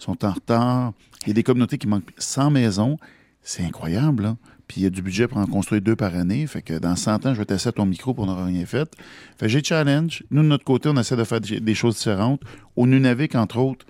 Ils 0.00 0.04
sont 0.04 0.24
en 0.24 0.32
retard. 0.32 0.92
Il 1.22 1.28
y 1.28 1.30
a 1.30 1.34
des 1.34 1.42
communautés 1.42 1.78
qui 1.78 1.86
manquent 1.86 2.12
100 2.18 2.50
maisons. 2.50 2.96
C'est 3.42 3.64
incroyable, 3.64 4.22
là. 4.22 4.36
Puis 4.68 4.80
il 4.80 4.84
y 4.84 4.86
a 4.86 4.90
du 4.90 5.02
budget 5.02 5.28
pour 5.28 5.38
en 5.38 5.46
construire 5.46 5.82
deux 5.82 5.96
par 5.96 6.14
année. 6.14 6.46
Fait 6.46 6.62
que 6.62 6.78
dans 6.78 6.96
100 6.96 7.26
ans, 7.26 7.34
je 7.34 7.38
vais 7.38 7.44
tester 7.44 7.72
ton 7.72 7.84
micro 7.84 8.14
pour 8.14 8.26
n'aura 8.26 8.46
rien 8.46 8.64
fait. 8.64 8.90
Fait 9.36 9.48
j'ai 9.48 9.62
challenge. 9.62 10.24
Nous, 10.30 10.42
de 10.42 10.48
notre 10.48 10.64
côté, 10.64 10.88
on 10.88 10.96
essaie 10.96 11.16
de 11.16 11.24
faire 11.24 11.40
des 11.40 11.74
choses 11.74 11.96
différentes. 11.96 12.40
Au 12.76 12.86
Nunavik, 12.86 13.34
entre 13.34 13.58
autres, 13.58 13.84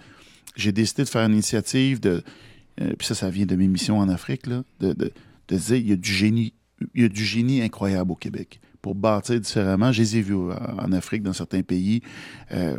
j'ai 0.56 0.72
décidé 0.72 1.04
de 1.04 1.08
faire 1.08 1.26
une 1.26 1.34
initiative 1.34 2.00
de. 2.00 2.22
Euh, 2.80 2.92
puis 2.98 3.06
ça, 3.06 3.14
ça 3.14 3.30
vient 3.30 3.46
de 3.46 3.54
mes 3.56 3.68
missions 3.68 3.98
en 3.98 4.08
Afrique, 4.08 4.46
là, 4.46 4.62
de, 4.80 4.92
de, 4.92 5.12
de 5.48 5.56
dire 5.56 5.76
il 5.76 5.88
y 5.88 5.92
a 5.92 5.96
du 5.96 6.12
génie. 6.12 6.52
Il 6.94 7.02
y 7.02 7.04
a 7.04 7.08
du 7.08 7.24
génie 7.24 7.62
incroyable 7.62 8.10
au 8.10 8.16
Québec 8.16 8.60
pour 8.80 8.94
bâtir 8.96 9.38
différemment. 9.40 9.92
Je 9.92 10.00
les 10.02 10.16
ai 10.16 10.22
vus 10.22 10.34
euh, 10.34 10.54
en 10.78 10.90
Afrique, 10.92 11.22
dans 11.22 11.32
certains 11.32 11.62
pays, 11.62 12.02
euh, 12.52 12.76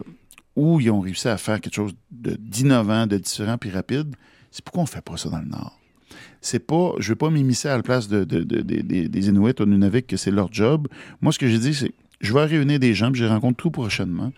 où 0.58 0.80
ils 0.82 0.92
ont 0.92 1.00
réussi 1.00 1.28
à 1.30 1.38
faire 1.38 1.62
quelque 1.62 1.76
chose 1.76 1.94
de- 2.12 2.36
d'innovant, 2.36 3.08
de 3.08 3.18
différent 3.18 3.58
puis 3.58 3.70
rapide. 3.70 4.14
C'est 4.52 4.64
pourquoi 4.64 4.82
on 4.82 4.86
ne 4.86 4.90
fait 4.90 5.02
pas 5.02 5.16
ça 5.18 5.30
dans 5.30 5.40
le 5.40 5.46
Nord. 5.48 5.80
C'est 6.42 6.60
pas, 6.60 6.92
je 7.00 7.10
veux 7.10 7.16
pas 7.16 7.30
m'immiscer 7.30 7.70
à 7.70 7.78
la 7.78 7.84
place 7.84 8.10
de, 8.10 8.26
de- 8.26 8.44
de- 8.44 8.62
de- 8.62 8.82
des- 8.82 9.08
des 9.08 9.28
Inuits 9.30 9.54
au 9.60 9.66
Nunavik, 9.66 10.08
que 10.08 10.18
c'est 10.18 10.32
leur 10.32 10.52
job. 10.52 10.90
Moi, 11.22 11.32
ce 11.32 11.40
que 11.40 11.48
j'ai 11.48 11.58
dit, 11.60 11.74
c'est, 11.74 11.94
je 12.20 12.34
vais 12.34 12.44
réunir 12.44 12.80
des 12.80 12.94
gens, 12.94 13.10
puis 13.12 13.20
je 13.22 13.26
les 13.26 13.32
rencontre 13.32 13.56
tout 13.58 13.72
prochainement. 13.72 14.34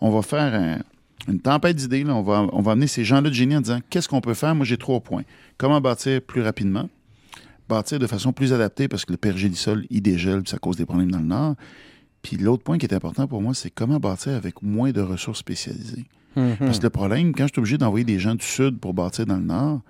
On 0.00 0.10
va 0.10 0.22
faire 0.22 0.54
un- 0.54 0.80
une 1.28 1.40
tempête 1.40 1.76
d'idées. 1.76 2.04
On 2.06 2.22
va, 2.22 2.46
on 2.52 2.62
va 2.62 2.72
amener 2.72 2.86
ces 2.86 3.04
gens-là 3.04 3.28
de 3.28 3.34
génie 3.34 3.56
en 3.56 3.60
disant, 3.60 3.80
qu'est-ce 3.90 4.08
qu'on 4.08 4.20
peut 4.20 4.34
faire? 4.34 4.54
Moi, 4.54 4.64
j'ai 4.64 4.76
trois 4.76 5.00
points. 5.00 5.22
Comment 5.58 5.80
bâtir 5.80 6.20
plus 6.22 6.42
rapidement? 6.42 6.88
Bâtir 7.68 7.98
de 7.98 8.06
façon 8.06 8.32
plus 8.32 8.52
adaptée, 8.52 8.88
parce 8.88 9.04
que 9.04 9.12
le 9.12 9.18
pergélisol, 9.18 9.86
il 9.90 10.02
dégèle, 10.02 10.42
puis 10.42 10.50
ça 10.50 10.58
cause 10.58 10.76
des 10.76 10.86
problèmes 10.86 11.10
dans 11.10 11.18
le 11.18 11.26
Nord. 11.26 11.54
Puis 12.22 12.36
l'autre 12.36 12.62
point 12.62 12.78
qui 12.78 12.86
est 12.86 12.94
important 12.94 13.26
pour 13.26 13.40
moi, 13.40 13.54
c'est 13.54 13.70
comment 13.70 13.98
bâtir 13.98 14.34
avec 14.34 14.62
moins 14.62 14.90
de 14.92 15.00
ressources 15.00 15.38
spécialisées. 15.38 16.04
Mhm. 16.36 16.56
Parce 16.58 16.78
que 16.78 16.84
le 16.84 16.90
problème, 16.90 17.32
quand 17.34 17.46
je 17.46 17.52
suis 17.52 17.60
obligé 17.60 17.78
d'envoyer 17.78 18.04
des 18.04 18.18
gens 18.18 18.34
du 18.34 18.44
Sud 18.44 18.78
pour 18.78 18.94
bâtir 18.94 19.26
dans 19.26 19.36
le 19.36 19.44
Nord, 19.44 19.80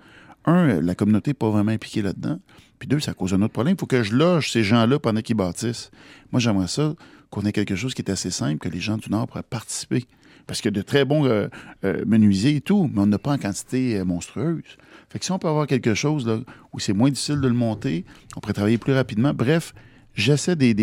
un, 0.45 0.81
la 0.81 0.95
communauté 0.95 1.31
n'est 1.31 1.35
pas 1.35 1.49
vraiment 1.49 1.71
impliquée 1.71 2.01
là-dedans. 2.01 2.39
Puis 2.79 2.87
deux, 2.87 2.99
ça 2.99 3.13
cause 3.13 3.33
un 3.33 3.41
autre 3.41 3.53
problème. 3.53 3.75
Il 3.77 3.79
faut 3.79 3.85
que 3.85 4.01
je 4.01 4.15
loge 4.15 4.51
ces 4.51 4.63
gens-là 4.63 4.97
pendant 4.97 5.21
qu'ils 5.21 5.35
bâtissent. 5.35 5.91
Moi, 6.31 6.39
j'aimerais 6.39 6.67
ça 6.67 6.95
qu'on 7.29 7.41
ait 7.41 7.51
quelque 7.51 7.75
chose 7.75 7.93
qui 7.93 8.01
est 8.01 8.09
assez 8.09 8.31
simple, 8.31 8.57
que 8.57 8.69
les 8.69 8.79
gens 8.79 8.97
du 8.97 9.09
Nord 9.09 9.27
pourraient 9.27 9.43
participer. 9.43 10.05
Parce 10.47 10.61
qu'il 10.61 10.71
y 10.71 10.77
a 10.77 10.81
de 10.81 10.85
très 10.85 11.05
bons 11.05 11.25
euh, 11.25 11.47
euh, 11.83 12.03
menuisiers 12.05 12.57
et 12.57 12.61
tout, 12.61 12.89
mais 12.93 13.01
on 13.01 13.07
n'a 13.07 13.17
pas 13.17 13.33
en 13.33 13.37
quantité 13.37 13.97
euh, 13.97 14.05
monstrueuse. 14.05 14.77
Fait 15.09 15.19
que 15.19 15.25
si 15.25 15.31
on 15.31 15.39
peut 15.39 15.47
avoir 15.47 15.67
quelque 15.67 15.93
chose 15.93 16.27
là, 16.27 16.39
où 16.73 16.79
c'est 16.79 16.93
moins 16.93 17.09
difficile 17.09 17.41
de 17.41 17.47
le 17.47 17.53
monter, 17.53 18.05
on 18.35 18.39
pourrait 18.39 18.53
travailler 18.53 18.77
plus 18.77 18.93
rapidement. 18.93 19.33
Bref, 19.33 19.73
j'essaie 20.13 20.55
des, 20.55 20.73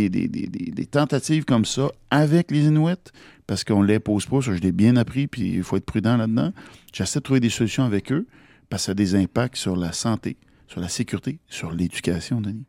tentatives 0.91 1.45
comme 1.45 1.65
ça 1.65 1.91
avec 2.11 2.51
les 2.51 2.67
Inuits, 2.67 3.13
parce 3.47 3.65
qu'on 3.65 3.83
ne 3.83 3.87
les 3.87 3.99
pose 3.99 4.27
pas, 4.27 4.43
ça 4.43 4.55
je 4.55 4.61
l'ai 4.61 4.73
bien 4.73 4.97
appris, 4.97 5.27
puis 5.27 5.55
il 5.55 5.63
faut 5.63 5.77
être 5.77 5.87
prudent 5.87 6.17
là-dedans. 6.17 6.53
J'essaie 6.93 7.21
de 7.21 7.25
trouver 7.25 7.41
des 7.41 7.51
solutions 7.51 7.85
avec 7.85 8.13
eux, 8.13 8.27
parce 8.69 8.83
que 8.83 8.87
ça 8.87 8.93
a 8.93 8.95
des 8.95 9.15
impacts 9.15 9.57
sur 9.57 9.77
la 9.77 9.93
santé, 9.93 10.37
sur 10.67 10.81
la 10.81 10.89
sécurité, 10.89 11.41
sur 11.49 11.73
l'éducation, 11.73 12.41
Denis. 12.41 12.67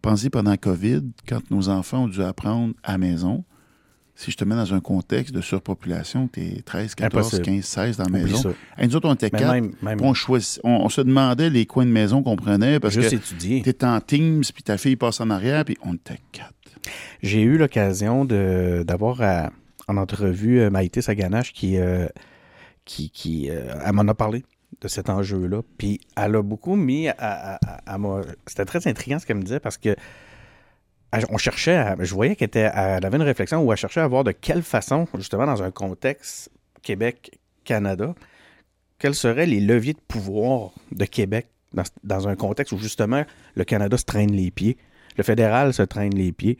Pensez 0.00 0.30
pendant 0.30 0.50
la 0.50 0.56
COVID, 0.56 1.02
quand 1.28 1.48
nos 1.50 1.68
enfants 1.68 2.04
ont 2.04 2.08
dû 2.08 2.22
apprendre 2.22 2.74
à 2.82 2.98
maison, 2.98 3.44
si 4.14 4.30
je 4.30 4.36
te 4.36 4.44
mets 4.44 4.54
dans 4.54 4.74
un 4.74 4.80
contexte 4.80 5.34
de 5.34 5.40
surpopulation, 5.40 6.28
tu 6.32 6.40
es 6.40 6.62
13, 6.62 6.94
14, 6.94 7.26
Impossible. 7.26 7.42
15, 7.44 7.64
16 7.64 7.96
dans 7.96 8.04
la 8.04 8.10
Oublie 8.10 8.32
maison. 8.32 8.54
Hey, 8.76 8.88
nous 8.88 8.96
autres, 8.96 9.08
on 9.08 9.14
était 9.14 9.30
Mais 9.32 9.38
quatre. 9.38 9.52
même, 9.52 9.72
même 9.82 9.96
puis 9.98 10.06
On, 10.06 10.14
choisit- 10.14 10.60
on- 10.64 10.84
on 10.84 10.88
se 10.88 11.00
demandait 11.00 11.50
les 11.50 11.66
coins 11.66 11.86
de 11.86 11.90
maison 11.90 12.22
qu'on 12.22 12.36
prenait 12.36 12.78
parce 12.78 12.94
juste 12.94 13.10
que 13.10 13.34
tu 13.38 13.56
étais 13.68 13.84
en 13.86 14.00
Teams, 14.00 14.42
puis 14.54 14.62
ta 14.62 14.76
fille 14.78 14.96
passe 14.96 15.20
en 15.20 15.30
arrière, 15.30 15.64
puis 15.64 15.76
on 15.82 15.94
était 15.94 16.18
quatre. 16.32 16.52
J'ai 17.22 17.42
eu 17.42 17.56
l'occasion 17.58 18.24
d'avoir 18.24 19.50
en 19.88 19.96
entrevue 19.96 20.60
euh, 20.60 20.70
Maïté 20.70 21.00
Saganache 21.02 21.52
qui, 21.52 21.76
euh, 21.76 22.06
qui, 22.84 23.10
qui 23.10 23.50
euh, 23.50 23.74
elle 23.84 23.92
m'en 23.92 24.02
a 24.02 24.14
parlé 24.14 24.44
de 24.80 24.88
cet 24.88 25.08
enjeu-là. 25.10 25.62
Puis 25.78 26.00
elle 26.16 26.36
a 26.36 26.42
beaucoup 26.42 26.76
mis 26.76 27.08
à, 27.08 27.14
à- 27.18 27.54
à- 27.54 27.94
à 27.94 27.98
moi- 27.98 28.22
C'était 28.46 28.64
très 28.64 28.86
intriguant 28.88 29.18
ce 29.18 29.26
qu'elle 29.26 29.36
me 29.36 29.42
disait 29.42 29.60
parce 29.60 29.78
que 29.78 29.94
on 31.30 31.36
cherchait, 31.38 31.76
à- 31.76 31.96
je 32.00 32.14
voyais 32.14 32.36
qu'elle 32.36 32.46
était- 32.48 32.70
elle 32.74 33.04
avait 33.04 33.16
une 33.16 33.22
réflexion 33.22 33.62
où 33.62 33.70
elle 33.72 33.78
cherchait 33.78 34.00
à 34.00 34.08
voir 34.08 34.24
de 34.24 34.32
quelle 34.32 34.62
façon, 34.62 35.06
justement, 35.16 35.46
dans 35.46 35.62
un 35.62 35.70
contexte 35.70 36.50
Québec-Canada, 36.82 38.14
quels 38.98 39.14
seraient 39.14 39.46
les 39.46 39.60
leviers 39.60 39.92
de 39.94 40.00
pouvoir 40.06 40.70
de 40.92 41.04
Québec 41.04 41.48
dans, 42.04 42.28
un 42.28 42.36
contexte 42.36 42.72
où, 42.72 42.78
justement, 42.78 43.24
le 43.54 43.64
Canada 43.64 43.96
se 43.96 44.04
traîne 44.04 44.32
les 44.32 44.50
pieds, 44.50 44.76
le 45.16 45.22
fédéral 45.24 45.72
se 45.72 45.82
traîne 45.82 46.14
les 46.14 46.32
pieds. 46.32 46.58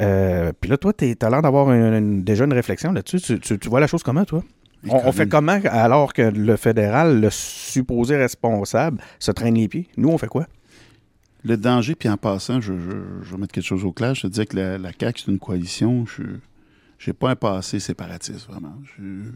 Euh, 0.00 0.52
Puis 0.60 0.70
là, 0.70 0.76
toi, 0.78 0.92
tu 0.92 1.14
as 1.20 1.30
l'air 1.30 1.42
d'avoir 1.42 1.66
déjà 1.92 2.44
une 2.44 2.52
réflexion 2.52 2.92
là-dessus. 2.92 3.20
Tu, 3.40 3.58
tu- 3.58 3.68
vois 3.68 3.80
la 3.80 3.86
chose 3.86 4.02
comment, 4.02 4.24
toi? 4.24 4.42
On 4.88 5.12
fait 5.12 5.28
comment 5.28 5.60
alors 5.70 6.12
que 6.12 6.22
le 6.22 6.56
fédéral, 6.56 7.20
le 7.20 7.30
supposé 7.30 8.16
responsable, 8.16 9.00
se 9.20 9.30
traîne 9.30 9.54
les 9.54 9.68
pieds? 9.68 9.86
Nous, 9.96 10.08
on 10.08 10.18
fait 10.18 10.26
quoi? 10.26 10.46
Le 11.44 11.56
danger, 11.56 11.94
puis 11.94 12.08
en 12.08 12.16
passant, 12.16 12.60
je, 12.60 12.72
je- 12.74 13.24
je 13.24 13.30
vais 13.32 13.36
mettre 13.36 13.52
quelque 13.52 13.64
chose 13.66 13.84
au 13.84 13.92
clair. 13.92 14.14
Je 14.14 14.22
te 14.22 14.26
disais 14.28 14.46
que 14.46 14.56
la, 14.56 14.78
la 14.78 14.90
CAQ, 14.98 15.22
c'est 15.24 15.30
une 15.32 15.38
coalition. 15.40 16.04
Je 16.06 16.22
n'ai 17.06 17.12
pas 17.14 17.30
un 17.30 17.36
passé 17.36 17.80
séparatiste, 17.80 18.46
vraiment. 18.48 18.74
Je- 18.96 19.02
je- 19.02 19.30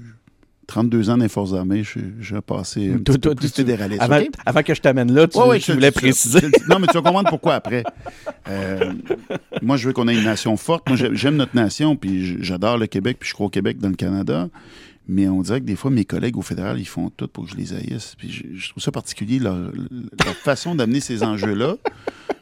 32 0.69 1.11
ans 1.11 1.17
dans 1.17 1.23
les 1.23 1.29
forces 1.29 1.53
armées, 1.53 1.85
je- 1.85 1.99
j'ai 2.21 2.35
un 2.37 2.41
passé 2.41 2.93
un 2.93 2.99
petit 2.99 3.19
plus 3.19 3.53
fédéraliste. 3.53 4.03
Avant, 4.03 4.21
avant 4.45 4.63
que 4.65 4.75
je 4.75 4.81
t'amène 4.81 5.13
là, 5.13 5.29
tu, 5.29 5.39
Ouais, 5.39 5.47
ouais, 5.47 5.59
tu 5.61 5.67
je- 5.67 5.73
voulais 5.75 5.93
préciser. 5.93 6.41
non, 6.69 6.79
mais 6.81 6.89
tu 6.89 6.95
vas 6.95 7.03
comprendre 7.03 7.29
pourquoi 7.29 7.55
après. 7.55 7.85
Euh, 8.49 8.93
moi, 9.63 9.77
je 9.77 9.87
veux 9.87 9.93
qu'on 9.93 10.09
ait 10.09 10.17
une 10.17 10.25
nation 10.25 10.57
forte. 10.57 10.89
Moi, 10.89 10.97
j'ai- 10.97 11.15
j'aime 11.15 11.37
notre 11.37 11.55
nation, 11.55 11.95
puis 11.97 12.43
j'adore 12.43 12.79
le 12.79 12.87
Québec, 12.89 13.17
puis 13.21 13.29
je 13.29 13.35
crois 13.35 13.47
au 13.47 13.51
Québec 13.51 13.79
dans 13.79 13.89
le 13.89 13.95
Canada. 13.95 14.49
Mais 15.09 15.29
on 15.29 15.41
dirait 15.43 15.61
que 15.61 15.67
des 15.67 15.77
fois, 15.77 15.91
mes 15.91 16.05
collègues 16.05 16.37
au 16.37 16.43
fédéral, 16.43 16.81
ils 16.81 16.89
font 16.89 17.11
tout 17.11 17.29
pour 17.29 17.45
que 17.45 17.51
je 17.51 17.57
les 17.57 17.73
haïsse. 17.75 18.15
Puis 18.19 18.31
je, 18.31 18.59
je 18.59 18.71
trouve 18.71 18.83
ça 18.83 18.91
particulier, 18.91 19.39
leur, 19.39 19.57
leur 19.57 20.35
façon 20.35 20.75
d'amener 20.75 21.01
ces 21.01 21.23
enjeux-là. 21.23 21.77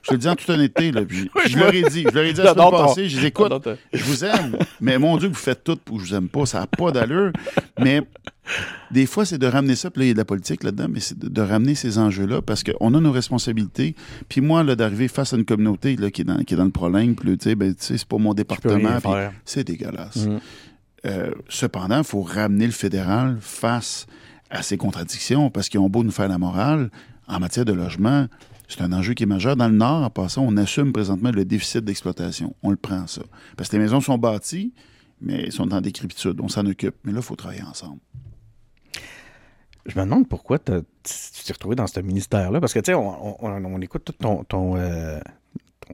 Je 0.02 0.08
te 0.08 0.14
le 0.14 0.18
dis 0.18 0.28
en 0.28 0.36
toute 0.36 0.50
honnêteté, 0.50 0.92
là, 0.92 1.02
puis 1.02 1.30
je, 1.44 1.48
je 1.48 1.58
leur 1.58 1.74
ai 1.74 1.82
dit, 1.82 2.04
je 2.06 2.14
leur 2.14 2.24
ai 2.24 2.34
dit 2.34 2.42
la 2.42 2.52
semaine 2.52 2.70
passée, 2.70 3.08
je 3.08 3.18
dis, 3.20 3.26
écoute, 3.26 3.50
je 3.90 4.04
vous 4.04 4.22
aime, 4.22 4.58
mais 4.78 4.98
mon 4.98 5.16
Dieu, 5.16 5.28
vous 5.28 5.34
faites 5.34 5.64
tout 5.64 5.76
pour 5.76 5.96
que 5.96 6.04
je 6.04 6.10
vous 6.10 6.14
aime 6.14 6.28
pas. 6.28 6.44
Ça 6.44 6.60
n'a 6.60 6.66
pas 6.66 6.90
d'allure. 6.90 7.32
Mais 7.80 8.02
des 8.90 9.06
fois, 9.06 9.24
c'est 9.24 9.38
de 9.38 9.46
ramener 9.46 9.76
ça, 9.76 9.90
puis 9.90 10.00
là, 10.00 10.04
il 10.04 10.08
y 10.08 10.10
a 10.10 10.14
de 10.14 10.18
la 10.18 10.26
politique 10.26 10.62
là-dedans, 10.62 10.88
mais 10.90 11.00
c'est 11.00 11.18
de, 11.18 11.28
de 11.28 11.40
ramener 11.40 11.74
ces 11.74 11.98
enjeux-là 11.98 12.42
parce 12.42 12.62
qu'on 12.62 12.92
a 12.92 13.00
nos 13.00 13.12
responsabilités. 13.12 13.94
Puis 14.28 14.42
moi, 14.42 14.62
là, 14.62 14.76
d'arriver 14.76 15.08
face 15.08 15.32
à 15.32 15.36
une 15.36 15.46
communauté 15.46 15.96
là, 15.96 16.10
qui, 16.10 16.20
est 16.20 16.24
dans, 16.24 16.36
qui 16.44 16.52
est 16.52 16.56
dans 16.58 16.64
le 16.64 16.70
problème, 16.70 17.14
puis 17.14 17.38
tu 17.38 17.44
sais, 17.44 17.54
ben, 17.54 17.74
c'est 17.78 18.04
pas 18.04 18.18
mon 18.18 18.34
département, 18.34 18.98
c'est 19.46 19.64
dégueulasse. 19.64 20.26
Mm. 20.26 20.38
Euh, 21.06 21.32
cependant, 21.48 21.98
il 21.98 22.04
faut 22.04 22.22
ramener 22.22 22.66
le 22.66 22.72
fédéral 22.72 23.38
face 23.40 24.06
à 24.50 24.62
ces 24.62 24.76
contradictions 24.76 25.50
parce 25.50 25.68
qu'ils 25.68 25.80
ont 25.80 25.88
beau 25.88 26.02
nous 26.02 26.10
faire 26.10 26.28
la 26.28 26.38
morale 26.38 26.90
en 27.28 27.40
matière 27.40 27.64
de 27.64 27.72
logement. 27.72 28.26
C'est 28.68 28.80
un 28.80 28.92
enjeu 28.92 29.14
qui 29.14 29.24
est 29.24 29.26
majeur. 29.26 29.56
Dans 29.56 29.68
le 29.68 29.74
Nord, 29.74 30.02
en 30.04 30.10
passant, 30.10 30.42
on 30.42 30.56
assume 30.56 30.92
présentement 30.92 31.30
le 31.30 31.44
déficit 31.44 31.84
d'exploitation. 31.84 32.54
On 32.62 32.70
le 32.70 32.76
prend, 32.76 33.06
ça. 33.06 33.22
Parce 33.56 33.68
que 33.68 33.76
les 33.76 33.82
maisons 33.82 34.00
sont 34.00 34.16
bâties, 34.16 34.72
mais 35.20 35.44
elles 35.44 35.52
sont 35.52 35.72
en 35.72 35.80
décrépitude. 35.80 36.40
On 36.40 36.48
s'en 36.48 36.64
occupe. 36.66 36.94
Mais 37.04 37.12
là, 37.12 37.18
il 37.18 37.24
faut 37.24 37.36
travailler 37.36 37.62
ensemble. 37.62 38.00
Je 39.86 39.98
me 39.98 40.04
demande 40.04 40.26
pourquoi 40.28 40.58
tu 40.58 40.72
t'es 40.72 41.52
retrouvé 41.52 41.76
dans 41.76 41.86
ce 41.86 42.00
ministère-là. 42.00 42.58
Parce 42.58 42.72
que, 42.72 42.78
tu 42.78 42.92
sais, 42.92 42.94
on, 42.94 43.80
écoute 43.82 44.04
tout 44.04 44.12
ton, 44.12 44.44
ton, 44.44 44.76
euh, 44.76 45.20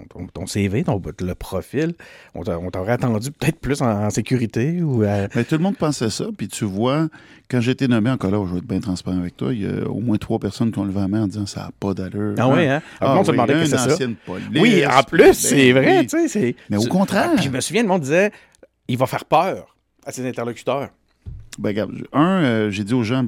ton- 0.09 0.27
ton- 0.27 0.47
CV, 0.47 0.85
ton, 0.85 1.01
le 1.21 1.35
profil. 1.35 1.95
On 2.35 2.43
t'a- 2.43 2.59
on 2.59 2.71
t'aurait 2.71 2.93
attendu 2.93 3.31
peut-être 3.31 3.59
plus 3.61 3.83
en, 3.83 4.05
en 4.07 4.11
sécurité 4.11 4.83
ou 4.83 5.03
à- 5.03 5.29
Mais 5.35 5.45
tout 5.45 5.57
le 5.57 5.63
monde 5.63 5.77
pensait 5.77 6.11
ça. 6.11 6.27
Puis 6.37 6.49
tu 6.49 6.65
vois, 6.65 7.09
quand 7.51 7.61
j'ai 7.61 7.73
été 7.73 7.89
nommé 7.89 8.11
encore 8.11 8.31
là, 8.31 8.45
je 8.47 8.53
vais 8.53 8.59
être 8.59 8.67
bien 8.67 8.81
transparent 8.81 9.19
avec 9.19 9.37
toi, 9.37 9.53
il 9.53 9.63
y 9.63 9.67
a 9.67 9.89
au 9.89 10.01
moins 10.01 10.17
trois 10.19 10.39
personnes 10.39 10.73
qui 10.73 10.79
ont 10.79 10.85
levé 10.85 11.01
la 11.01 11.09
main 11.09 11.23
en 11.23 11.27
disant 11.27 11.47
ça 11.47 11.61
n'a 11.63 11.71
pas 11.79 11.95
d'allure. 11.95 12.35
Ah 12.39 12.49
oui, 12.49 12.67
hein? 12.67 12.83
Monde 13.01 13.25
se 13.27 13.31
oui, 13.31 13.37
demandait 13.37 13.55
une 13.55 13.61
que 13.61 13.67
c'est 13.67 13.77
ça. 13.79 13.93
ancienne 13.93 14.15
police. 14.27 14.47
Oui, 14.55 14.85
en 14.87 15.03
plus, 15.03 15.19
Ben 15.19 15.33
c'est 15.33 15.73
vrai, 15.73 15.99
oui. 16.01 16.07
tu 16.07 16.19
sais. 16.19 16.29
c'est- 16.29 16.57
Mais 16.69 16.77
au 16.77 16.87
contraire. 16.89 17.33
Puis 17.35 17.45
je 17.45 17.51
me 17.51 17.61
souviens, 17.61 17.83
le 17.83 17.89
monde 17.89 18.03
disait 18.03 18.33
il 18.89 18.97
va 18.99 19.07
faire 19.07 19.25
peur 19.25 19.77
à 20.05 20.13
ses 20.13 20.27
interlocuteurs. 20.29 20.89
Ben, 21.59 21.69
regarde, 21.71 21.93
un, 22.13 22.43
euh, 22.43 22.71
j'ai 22.71 22.85
dit 22.85 22.95
aux 22.95 23.03
gens, 23.03 23.27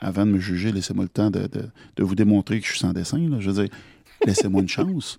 avant 0.00 0.26
de 0.26 0.32
me 0.32 0.38
juger, 0.38 0.70
laissez-moi 0.72 1.04
le 1.04 1.08
temps 1.08 1.30
de, 1.30 1.40
de- 1.46 1.70
de 1.96 2.02
vous 2.04 2.14
démontrer 2.14 2.58
que 2.60 2.66
je 2.66 2.70
suis 2.72 2.80
sans 2.80 2.92
dessin. 2.92 3.18
là. 3.18 3.36
Je 3.40 3.50
veux 3.50 3.62
dire, 3.64 3.72
laissez-moi 4.26 4.60
une 4.60 4.68
chance. 4.68 5.18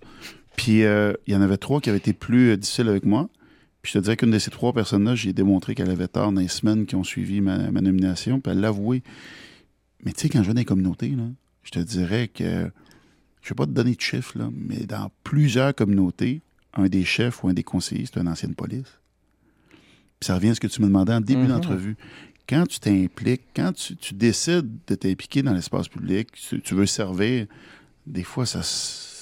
Puis, 0.56 0.84
euh, 0.84 1.12
il 1.26 1.32
y 1.32 1.36
en 1.36 1.40
avait 1.42 1.56
trois 1.56 1.80
qui 1.80 1.88
avaient 1.88 1.98
été 1.98 2.12
plus 2.12 2.50
euh, 2.50 2.56
difficiles 2.56 2.88
avec 2.88 3.04
moi. 3.04 3.28
Puis, 3.82 3.92
je 3.92 3.98
te 3.98 4.02
dirais 4.04 4.16
qu'une 4.16 4.30
de 4.30 4.38
ces 4.38 4.50
trois 4.50 4.72
personnes-là, 4.72 5.14
j'ai 5.14 5.32
démontré 5.32 5.74
qu'elle 5.74 5.90
avait 5.90 6.08
tort 6.08 6.30
dans 6.32 6.40
les 6.40 6.48
semaines 6.48 6.86
qui 6.86 6.94
ont 6.94 7.04
suivi 7.04 7.40
ma, 7.40 7.70
ma 7.70 7.80
nomination. 7.80 8.40
Puis, 8.40 8.52
elle 8.52 8.60
l'a 8.60 8.68
avoué. 8.68 9.02
Mais 10.04 10.12
tu 10.12 10.20
sais, 10.22 10.28
quand 10.28 10.42
je 10.42 10.48
vais 10.48 10.54
dans 10.54 10.60
les 10.60 10.64
communautés, 10.64 11.08
là, 11.10 11.24
je 11.62 11.70
te 11.70 11.78
dirais 11.78 12.28
que, 12.28 12.44
je 12.44 12.48
ne 12.48 13.48
vais 13.48 13.54
pas 13.56 13.66
te 13.66 13.70
donner 13.72 13.94
de 13.94 14.00
chiffres, 14.00 14.38
là, 14.38 14.50
mais 14.54 14.80
dans 14.86 15.10
plusieurs 15.24 15.74
communautés, 15.74 16.42
un 16.74 16.86
des 16.88 17.04
chefs 17.04 17.42
ou 17.44 17.48
un 17.48 17.54
des 17.54 17.62
conseillers, 17.64 18.06
c'est 18.06 18.20
une 18.20 18.28
ancienne 18.28 18.54
police. 18.54 18.98
Puis 20.20 20.26
ça 20.26 20.34
revient 20.36 20.50
à 20.50 20.54
ce 20.54 20.60
que 20.60 20.66
tu 20.68 20.80
me 20.80 20.86
demandais 20.86 21.12
en 21.14 21.20
début 21.20 21.42
Mhm. 21.42 21.48
d'entrevue. 21.48 21.96
Quand 22.48 22.66
tu 22.66 22.80
t'impliques, 22.80 23.42
quand 23.54 23.72
tu, 23.72 23.96
tu 23.96 24.14
décides 24.14 24.68
de 24.86 24.94
t'impliquer 24.94 25.42
dans 25.42 25.52
l'espace 25.52 25.88
public, 25.88 26.28
tu, 26.32 26.60
tu 26.60 26.74
veux 26.74 26.86
servir, 26.86 27.46
des 28.06 28.22
fois, 28.24 28.46
ça, 28.46 28.60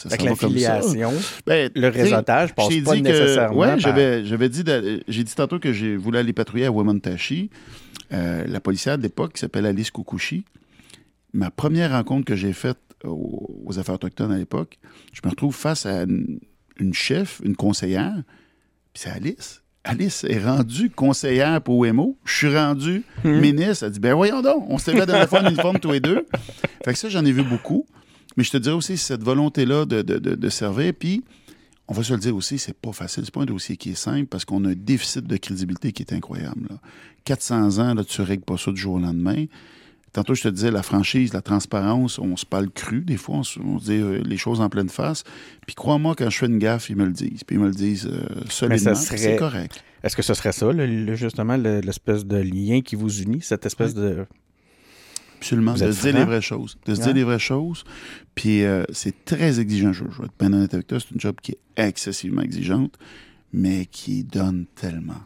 ça 0.03 0.09
Avec 0.09 0.21
ça. 0.23 0.29
l'affiliation, 0.31 1.13
Ben, 1.47 1.71
le 1.75 1.89
réseautage 1.89 2.55
passe 2.55 2.69
pas 2.85 2.95
dit 2.95 3.03
nécessairement. 3.03 3.55
Que, 3.55 3.59
ouais, 3.61 3.67
par- 3.69 3.79
j'avais, 3.79 4.25
j'avais 4.25 4.49
dit, 4.49 4.65
j'ai 5.09 5.25
dit 5.25 5.35
tantôt 5.35 5.59
que 5.59 5.73
j'ai 5.73 5.97
voulu 5.97 6.19
aller 6.19 6.33
patrouiller 6.33 6.67
à 6.67 6.71
Wemontashi. 6.73 7.51
Euh, 8.13 8.45
la 8.47 8.61
policière 8.61 8.99
d'époque, 8.99 9.35
qui 9.35 9.41
s'appelle 9.41 9.67
Alice 9.67 9.91
Kukushi, 9.93 10.45
ma 11.33 11.51
première 11.51 11.93
rencontre 11.93 12.25
que 12.25 12.35
j'ai 12.35 12.53
faite 12.53 12.79
aux, 13.05 13.63
aux 13.67 13.79
affaires 13.79 13.95
autochtones 13.95 14.33
à 14.33 14.37
l'époque, 14.39 14.79
je 15.13 15.21
me 15.25 15.31
retrouve 15.31 15.55
face 15.55 15.87
à 15.87 16.03
une, 16.03 16.41
une 16.79 16.93
chef, 16.93 17.41
une 17.45 17.55
conseillère, 17.55 18.15
puis 18.93 19.03
c'est 19.05 19.11
Alice. 19.11 19.63
Alice 19.85 20.25
est 20.25 20.45
rendue 20.45 20.91
conseillère 20.91 21.63
pour 21.63 21.79
OMO. 21.79 22.19
Je 22.27 22.35
suis 22.37 22.55
rendu 22.55 23.03
Hmm. 23.25 23.39
ministre. 23.41 23.85
Elle 23.87 23.93
dit 23.93 24.01
Ben 24.01 24.13
voyons 24.15 24.43
donc, 24.43 24.65
on 24.69 24.77
s'était 24.77 24.93
vu 24.93 24.99
la 24.99 25.07
dernière 25.07 25.29
fois 25.29 25.41
en 25.43 25.47
uniforme 25.49 25.79
tous 25.79 25.93
les 25.93 26.01
deux. 26.01 26.27
Fait 26.85 26.93
que 26.93 26.99
ça, 26.99 27.09
j'en 27.09 27.25
ai 27.25 27.33
vu 27.33 27.43
beaucoup. 27.43 27.87
Mais 28.41 28.45
je 28.45 28.53
te 28.53 28.57
dirais 28.57 28.75
aussi, 28.75 28.97
cette 28.97 29.23
volonté-là 29.23 29.85
de, 29.85 30.01
de, 30.01 30.17
de, 30.19 30.35
de 30.35 30.49
servir. 30.49 30.95
Puis, 30.99 31.23
on 31.89 31.93
va 31.93 32.03
se 32.03 32.15
le 32.15 32.19
dire 32.19 32.35
aussi, 32.35 32.57
c'est 32.57 32.73
pas 32.75 32.93
facile. 32.93 33.23
C'est 33.27 33.35
pas 33.35 33.43
un 33.43 33.45
dossier 33.45 33.77
qui 33.77 33.91
est 33.91 33.95
simple 33.95 34.25
parce 34.29 34.47
qu'on 34.47 34.65
a 34.65 34.71
un 34.71 34.75
déficit 34.75 35.27
de 35.27 35.37
crédibilité 35.37 35.93
qui 35.93 36.03
est 36.03 36.15
incroyable. 36.15 36.63
là. 36.71 36.77
400 37.27 37.79
ans, 37.81 37.93
là, 37.93 38.03
tu 38.03 38.23
règles 38.23 38.45
pas 38.45 38.57
ça 38.57 38.71
du 38.73 38.81
jour 38.81 38.95
au 38.95 38.99
lendemain. 38.99 39.45
Tantôt, 40.15 40.35
je 40.35 40.43
te 40.45 40.49
disais, 40.49 40.71
la 40.71 40.83
franchise, 40.83 41.35
la 41.35 41.43
transparence, 41.43 42.19
on 42.19 42.35
se 42.39 42.47
parle 42.47 42.71
cru. 42.71 43.03
Des 43.03 43.19
fois, 43.19 43.37
on 43.37 43.43
se, 43.43 43.61
on 43.61 43.79
se 43.79 43.85
dit 43.85 43.99
euh, 44.01 44.23
les 44.25 44.39
choses 44.39 44.63
en 44.63 44.71
pleine 44.71 44.89
face. 44.89 45.23
Puis 45.67 45.75
crois-moi, 45.75 46.15
quand 46.17 46.31
je 46.31 46.39
fais 46.39 46.47
une 46.47 46.59
gaffe, 46.59 46.89
ils 46.89 46.97
me 46.97 47.05
le 47.05 47.13
disent. 47.13 47.45
Puis 47.47 47.57
ils 47.57 47.61
me 47.61 47.67
le 47.67 47.75
disent 47.75 48.09
euh, 48.11 48.23
solidement. 48.49 48.95
serait- 48.95 49.19
C'est 49.19 49.37
correct. 49.37 49.85
Est-ce 50.03 50.17
que 50.17 50.23
ce 50.23 50.33
serait 50.33 50.53
ça, 50.53 50.73
le- 50.73 51.15
justement, 51.15 51.59
le- 51.59 51.81
l'espèce 51.81 52.25
de 52.25 52.39
lien 52.39 52.81
qui 52.81 52.97
vous 52.97 53.21
unit, 53.21 53.43
cette 53.43 53.67
espèce 53.67 53.93
de. 53.93 54.25
Absolument. 55.39 55.73
Vous 55.73 55.81
De 55.85 55.91
se 55.93 56.03
dire 56.03 56.19
les 56.19 56.25
vraies 56.25 56.43
choses. 56.43 56.77
De 56.87 56.95
se 56.95 57.01
Ouais. 57.01 57.07
dire 57.07 57.15
les 57.15 57.25
vraies 57.25 57.39
choses. 57.39 57.85
Puis 58.35 58.65
euh, 58.65 58.85
c'est 58.93 59.25
très 59.25 59.61
exigeant. 59.61 59.93
Je, 59.93 60.05
je 60.11 60.19
vais 60.19 60.27
être 60.27 60.39
bien 60.39 60.53
honnête 60.53 60.73
avec 60.75 60.87
toi. 60.87 60.99
C'est 61.01 61.11
une 61.11 61.21
job 61.21 61.37
qui 61.43 61.53
est 61.53 61.59
excessivement 61.77 62.43
exigeante. 62.43 62.97
mais 63.53 63.87
qui 63.87 64.25
donne 64.25 64.67
tellement. 64.75 65.23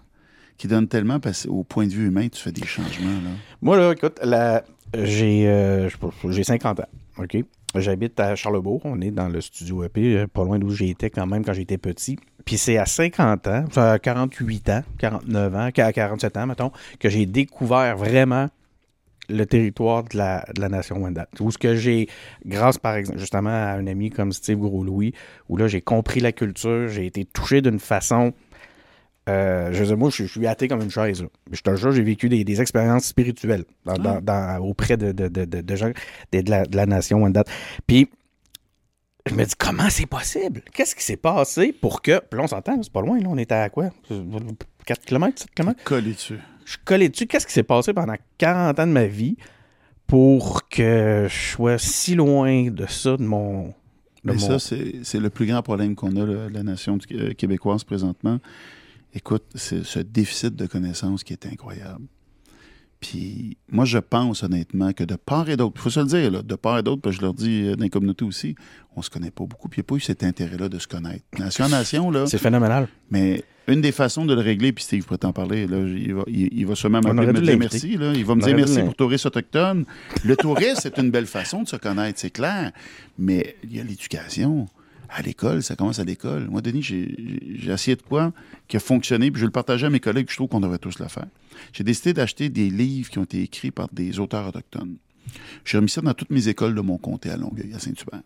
Qui 0.56 0.68
donne 0.68 0.88
tellement 0.88 1.20
parce 1.20 1.46
qu'au 1.46 1.64
point 1.64 1.86
de 1.86 1.92
vue 1.92 2.06
humain, 2.06 2.28
tu 2.28 2.40
fais 2.40 2.52
des 2.52 2.64
changements. 2.64 3.20
Là. 3.22 3.30
Moi, 3.60 3.76
là, 3.76 3.92
écoute, 3.92 4.20
euh, 4.22 4.60
j'ai 4.94 6.44
50 6.44 6.80
ans. 6.80 6.88
OK? 7.18 7.36
J'habite 7.76 8.20
à 8.20 8.36
Charlebourg. 8.36 8.80
On 8.84 9.00
est 9.00 9.10
dans 9.10 9.28
le 9.28 9.40
studio 9.40 9.82
EP, 9.84 10.16
euh, 10.16 10.26
pas 10.28 10.44
loin 10.44 10.58
d'où 10.58 10.70
j'étais 10.70 11.10
quand 11.10 11.26
même 11.26 11.44
quand 11.44 11.52
j'étais 11.52 11.78
petit. 11.78 12.16
Puis 12.44 12.56
c'est 12.56 12.78
à 12.78 12.86
50 12.86 13.46
ans, 13.48 13.64
enfin, 13.66 13.92
à 13.92 13.98
48 13.98 14.68
ans, 14.70 14.82
49 14.98 15.54
ans, 15.54 15.70
à 15.76 15.92
47 15.92 16.36
ans, 16.36 16.46
mettons, 16.46 16.72
que 17.00 17.08
j'ai 17.08 17.26
découvert 17.26 17.96
vraiment 17.96 18.48
le 19.28 19.44
territoire 19.46 20.04
de 20.04 20.16
la, 20.18 20.44
de 20.54 20.60
la 20.60 20.68
nation 20.68 20.96
Wendat. 21.02 21.28
Où 21.40 21.50
ce 21.50 21.58
que 21.58 21.74
j'ai, 21.74 22.08
grâce 22.44 22.78
par 22.78 22.94
exemple, 22.96 23.18
justement 23.18 23.50
à 23.50 23.72
un 23.72 23.86
ami 23.86 24.10
comme 24.10 24.32
Steve 24.32 24.58
Gros-Louis, 24.58 25.12
où 25.48 25.56
là 25.56 25.66
j'ai 25.68 25.80
compris 25.80 26.20
la 26.20 26.32
culture, 26.32 26.88
j'ai 26.88 27.06
été 27.06 27.24
touché 27.24 27.60
d'une 27.62 27.78
façon. 27.80 28.32
Euh, 29.26 29.70
je 29.72 29.84
dire, 29.84 29.96
moi, 29.96 30.10
je, 30.10 30.24
je 30.24 30.30
suis 30.38 30.46
athée 30.46 30.68
comme 30.68 30.82
une 30.82 30.90
chaise. 30.90 31.22
là. 31.22 31.28
Je 31.50 31.62
te 31.62 31.74
jure, 31.76 31.92
j'ai 31.92 32.02
vécu 32.02 32.28
des, 32.28 32.44
des 32.44 32.60
expériences 32.60 33.06
spirituelles 33.06 33.64
dans- 33.86 33.94
dans- 33.94 34.20
dans- 34.20 34.58
auprès 34.62 34.98
de, 34.98 35.12
de, 35.12 35.28
de, 35.28 35.46
de, 35.46 35.62
de 35.62 35.76
gens 35.76 35.90
de, 36.32 36.40
de 36.42 36.50
la, 36.50 36.66
de 36.66 36.76
la 36.76 36.84
nation 36.84 37.22
Wendat. 37.22 37.44
Puis, 37.86 38.10
je 39.26 39.34
me 39.34 39.42
dis, 39.46 39.54
comment 39.58 39.88
c'est 39.88 40.04
possible? 40.04 40.60
Qu'est-ce 40.74 40.94
qui 40.94 41.02
s'est 41.02 41.16
passé 41.16 41.72
pour 41.72 42.02
que. 42.02 42.18
Puis 42.20 42.36
là, 42.36 42.44
on 42.44 42.46
s'entend, 42.46 42.78
c'est 42.82 42.92
pas 42.92 43.00
loin, 43.00 43.18
là, 43.18 43.26
on 43.30 43.38
était 43.38 43.54
à 43.54 43.70
quoi? 43.70 43.88
4 44.84 45.00
km, 45.06 45.38
7 45.40 45.50
km? 45.54 45.82
Collé 45.84 46.12
dessus. 46.12 46.38
Je 46.64 46.76
collé 46.84 47.08
dessus. 47.08 47.26
Qu'est-ce 47.26 47.46
qui 47.46 47.52
s'est 47.52 47.62
passé 47.62 47.92
pendant 47.92 48.14
40 48.38 48.78
ans 48.78 48.86
de 48.86 48.92
ma 48.92 49.06
vie 49.06 49.36
pour 50.06 50.68
que 50.68 51.26
je 51.30 51.34
sois 51.52 51.78
si 51.78 52.14
loin 52.14 52.70
de 52.70 52.86
ça, 52.86 53.16
de 53.16 53.22
mon. 53.24 53.68
De 53.68 53.72
Mais 54.24 54.34
mon... 54.34 54.58
ça, 54.58 54.58
c'est 54.58 55.18
le 55.20 55.30
plus 55.30 55.46
grand 55.46 55.62
problème 55.62 55.94
qu'on 55.94 56.16
a, 56.16 56.24
là, 56.26 56.48
la 56.50 56.62
nation 56.62 56.96
du- 56.96 57.06
euh, 57.12 57.32
québécoise 57.34 57.84
présentement. 57.84 58.38
Écoute, 59.14 59.44
c'est 59.54 59.84
ce 59.84 59.98
déficit 60.00 60.56
de 60.56 60.66
connaissances 60.66 61.22
qui 61.24 61.32
est 61.34 61.46
incroyable. 61.46 62.04
Puis 63.00 63.58
moi, 63.68 63.84
je 63.84 63.98
pense 63.98 64.42
honnêtement 64.42 64.92
que 64.92 65.04
de 65.04 65.16
part 65.16 65.50
et 65.50 65.56
d'autre, 65.56 65.74
il 65.76 65.80
faut 65.82 65.90
se 65.90 66.00
le 66.00 66.06
dire, 66.06 66.30
là, 66.30 66.42
de 66.42 66.54
part 66.54 66.78
et 66.78 66.82
d'autre, 66.82 67.02
parce 67.02 67.16
que 67.16 67.20
je 67.20 67.26
leur 67.26 67.34
dis 67.34 67.64
euh, 67.66 67.76
dans 67.76 67.82
les 67.84 67.90
communautés 67.90 68.24
aussi, 68.24 68.54
on 68.96 69.02
se 69.02 69.10
connaît 69.10 69.30
pas 69.30 69.44
beaucoup, 69.44 69.68
puis 69.68 69.80
il 69.80 69.82
n'y 69.82 69.86
a 69.86 69.88
pas 69.88 69.94
eu 69.96 70.00
cet 70.00 70.24
intérêt-là 70.24 70.68
de 70.70 70.78
se 70.78 70.86
connaître. 70.88 71.22
Nation 71.38 71.66
à 71.66 71.68
nation, 71.68 72.10
là, 72.10 72.26
C'est 72.26 72.38
phénoménal. 72.38 72.88
mais 73.10 73.42
une 73.66 73.80
des 73.80 73.92
façons 73.92 74.26
de 74.26 74.34
le 74.34 74.40
régler, 74.40 74.72
puis 74.72 74.84
Steve 74.84 75.04
pourrait 75.04 75.18
t'en 75.18 75.32
parler, 75.32 75.66
là, 75.66 75.78
il, 75.78 76.14
va, 76.14 76.22
il, 76.26 76.48
il 76.52 76.66
va 76.66 76.74
sûrement 76.74 77.00
m'appeler 77.00 77.32
me 77.32 77.40
dire 77.40 77.58
merci. 77.58 77.96
Là. 77.96 78.12
Il 78.14 78.24
va 78.24 78.34
me 78.34 78.42
dire 78.42 78.54
merci 78.56 78.80
pour 78.80 78.94
tourisme 78.94 79.28
autochtone. 79.28 79.84
Le 80.24 80.36
tourisme, 80.36 80.80
c'est 80.82 80.98
une 80.98 81.10
belle 81.10 81.26
façon 81.26 81.62
de 81.62 81.68
se 81.68 81.76
connaître, 81.76 82.18
c'est 82.20 82.30
clair. 82.30 82.72
Mais 83.18 83.56
il 83.64 83.76
y 83.76 83.80
a 83.80 83.84
l'éducation. 83.84 84.66
À 85.10 85.22
l'école, 85.22 85.62
ça 85.62 85.76
commence 85.76 86.00
à 86.00 86.04
l'école. 86.04 86.48
Moi, 86.48 86.60
Denis, 86.60 86.82
j'ai 86.82 87.70
essayé 87.70 87.94
de 87.94 88.02
quoi 88.02 88.32
qui 88.66 88.76
a 88.76 88.80
fonctionné, 88.80 89.30
puis 89.30 89.40
je 89.40 89.46
le 89.46 89.52
partageais 89.52 89.86
à 89.86 89.90
mes 89.90 90.00
collègues, 90.00 90.26
puis 90.26 90.32
je 90.32 90.38
trouve 90.38 90.48
qu'on 90.48 90.60
devrait 90.60 90.78
tous 90.78 90.98
le 90.98 91.06
faire. 91.06 91.26
J'ai 91.72 91.84
décidé 91.84 92.12
d'acheter 92.12 92.48
des 92.48 92.68
livres 92.68 93.10
qui 93.10 93.18
ont 93.18 93.24
été 93.24 93.42
écrits 93.42 93.70
par 93.70 93.88
des 93.92 94.18
auteurs 94.18 94.48
autochtones. 94.48 94.96
J'ai 95.64 95.78
remis 95.78 95.90
ça 95.90 96.00
dans 96.00 96.14
toutes 96.14 96.30
mes 96.30 96.48
écoles 96.48 96.74
de 96.74 96.80
mon 96.80 96.98
comté 96.98 97.30
à 97.30 97.36
Longueuil, 97.36 97.72
à 97.74 97.78
Saint-Hubert. 97.78 98.22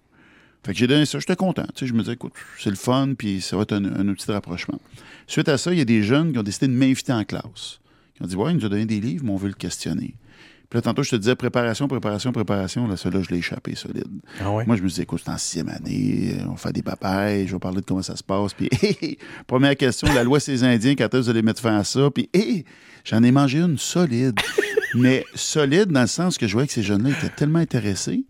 Fait 0.65 0.73
que 0.73 0.79
j'ai 0.79 0.87
donné 0.87 1.07
ça, 1.07 1.19
j'étais 1.19 1.37
content. 1.37 1.67
Tu 1.75 1.81
sais, 1.81 1.87
je 1.87 1.95
me 1.95 2.01
disais, 2.01 2.13
écoute, 2.13 2.33
c'est 2.59 2.71
le 2.71 2.77
fun, 2.77 3.15
puis 3.17 3.41
ça 3.41 3.57
va 3.57 3.63
être 3.63 3.73
un, 3.73 3.85
un 3.85 4.09
outil 4.09 4.27
de 4.27 4.33
rapprochement. 4.33 4.81
Suite 5.27 5.49
à 5.49 5.59
ça, 5.59 5.73
il 5.73 5.79
y 5.79 5.83
a 5.83 5.85
des 5.85 6.03
jeunes 6.03 6.33
qui 6.33 6.39
ont 6.39 6.43
décidé 6.43 6.69
de 6.69 6.73
m'inviter 6.73 7.13
en 7.13 7.25
classe. 7.25 7.81
Ils 8.19 8.25
ont 8.25 8.27
dit, 8.27 8.37
ouais, 8.37 8.53
il 8.53 8.57
nous 8.59 8.67
a 8.67 8.69
donné 8.69 8.87
des 8.87 9.01
livres, 9.01 9.25
mais 9.25 9.31
on 9.31 9.37
veut 9.37 9.49
le 9.49 9.55
questionner. 9.55 10.15
Puis 10.71 10.77
là, 10.77 10.83
tantôt, 10.83 11.03
je 11.03 11.11
te 11.11 11.17
disais 11.17 11.35
préparation, 11.35 11.89
préparation, 11.89 12.31
préparation. 12.31 12.87
Là, 12.87 12.97
celui-là, 12.97 13.23
je 13.23 13.31
l'ai 13.31 13.39
échappé 13.39 13.75
solide. 13.75 14.05
Ah 14.39 14.53
ouais? 14.53 14.67
Moi, 14.67 14.77
je 14.77 14.83
me 14.83 14.89
disais, 14.89 15.05
écoute, 15.05 15.23
c'est 15.25 15.31
en 15.31 15.39
sixième 15.39 15.71
année, 15.71 16.35
euh, 16.35 16.51
on 16.51 16.57
fait 16.57 16.73
des 16.73 16.83
papailles, 16.83 17.47
je 17.47 17.55
vais 17.55 17.59
parler 17.59 17.81
de 17.81 17.87
comment 17.87 18.03
ça 18.03 18.17
se 18.17 18.23
passe. 18.23 18.53
Puis, 18.53 18.69
première 19.47 19.77
question, 19.77 20.13
la 20.13 20.25
loi 20.25 20.41
ces 20.41 20.65
Indiens, 20.65 20.95
quand 20.95 21.05
est-ce 21.05 21.11
que 21.13 21.17
vous 21.19 21.31
allez 21.31 21.41
mettre 21.41 21.63
fin 21.63 21.79
à 21.79 21.85
ça? 21.85 22.11
Puis, 22.11 22.29
hé, 22.35 22.67
j'en 23.05 23.23
ai 23.23 23.31
mangé 23.31 23.61
une 23.61 23.79
solide. 23.79 24.39
Mais 24.95 25.25
solide 25.35 25.91
dans 25.91 26.03
le 26.03 26.07
sens 26.07 26.37
que 26.37 26.47
je 26.47 26.53
voyais 26.53 26.67
que 26.67 26.73
ces 26.75 26.83
jeunes-là 26.83 27.11
étaient 27.11 27.35
tellement 27.35 27.59
intéressés. 27.59 28.25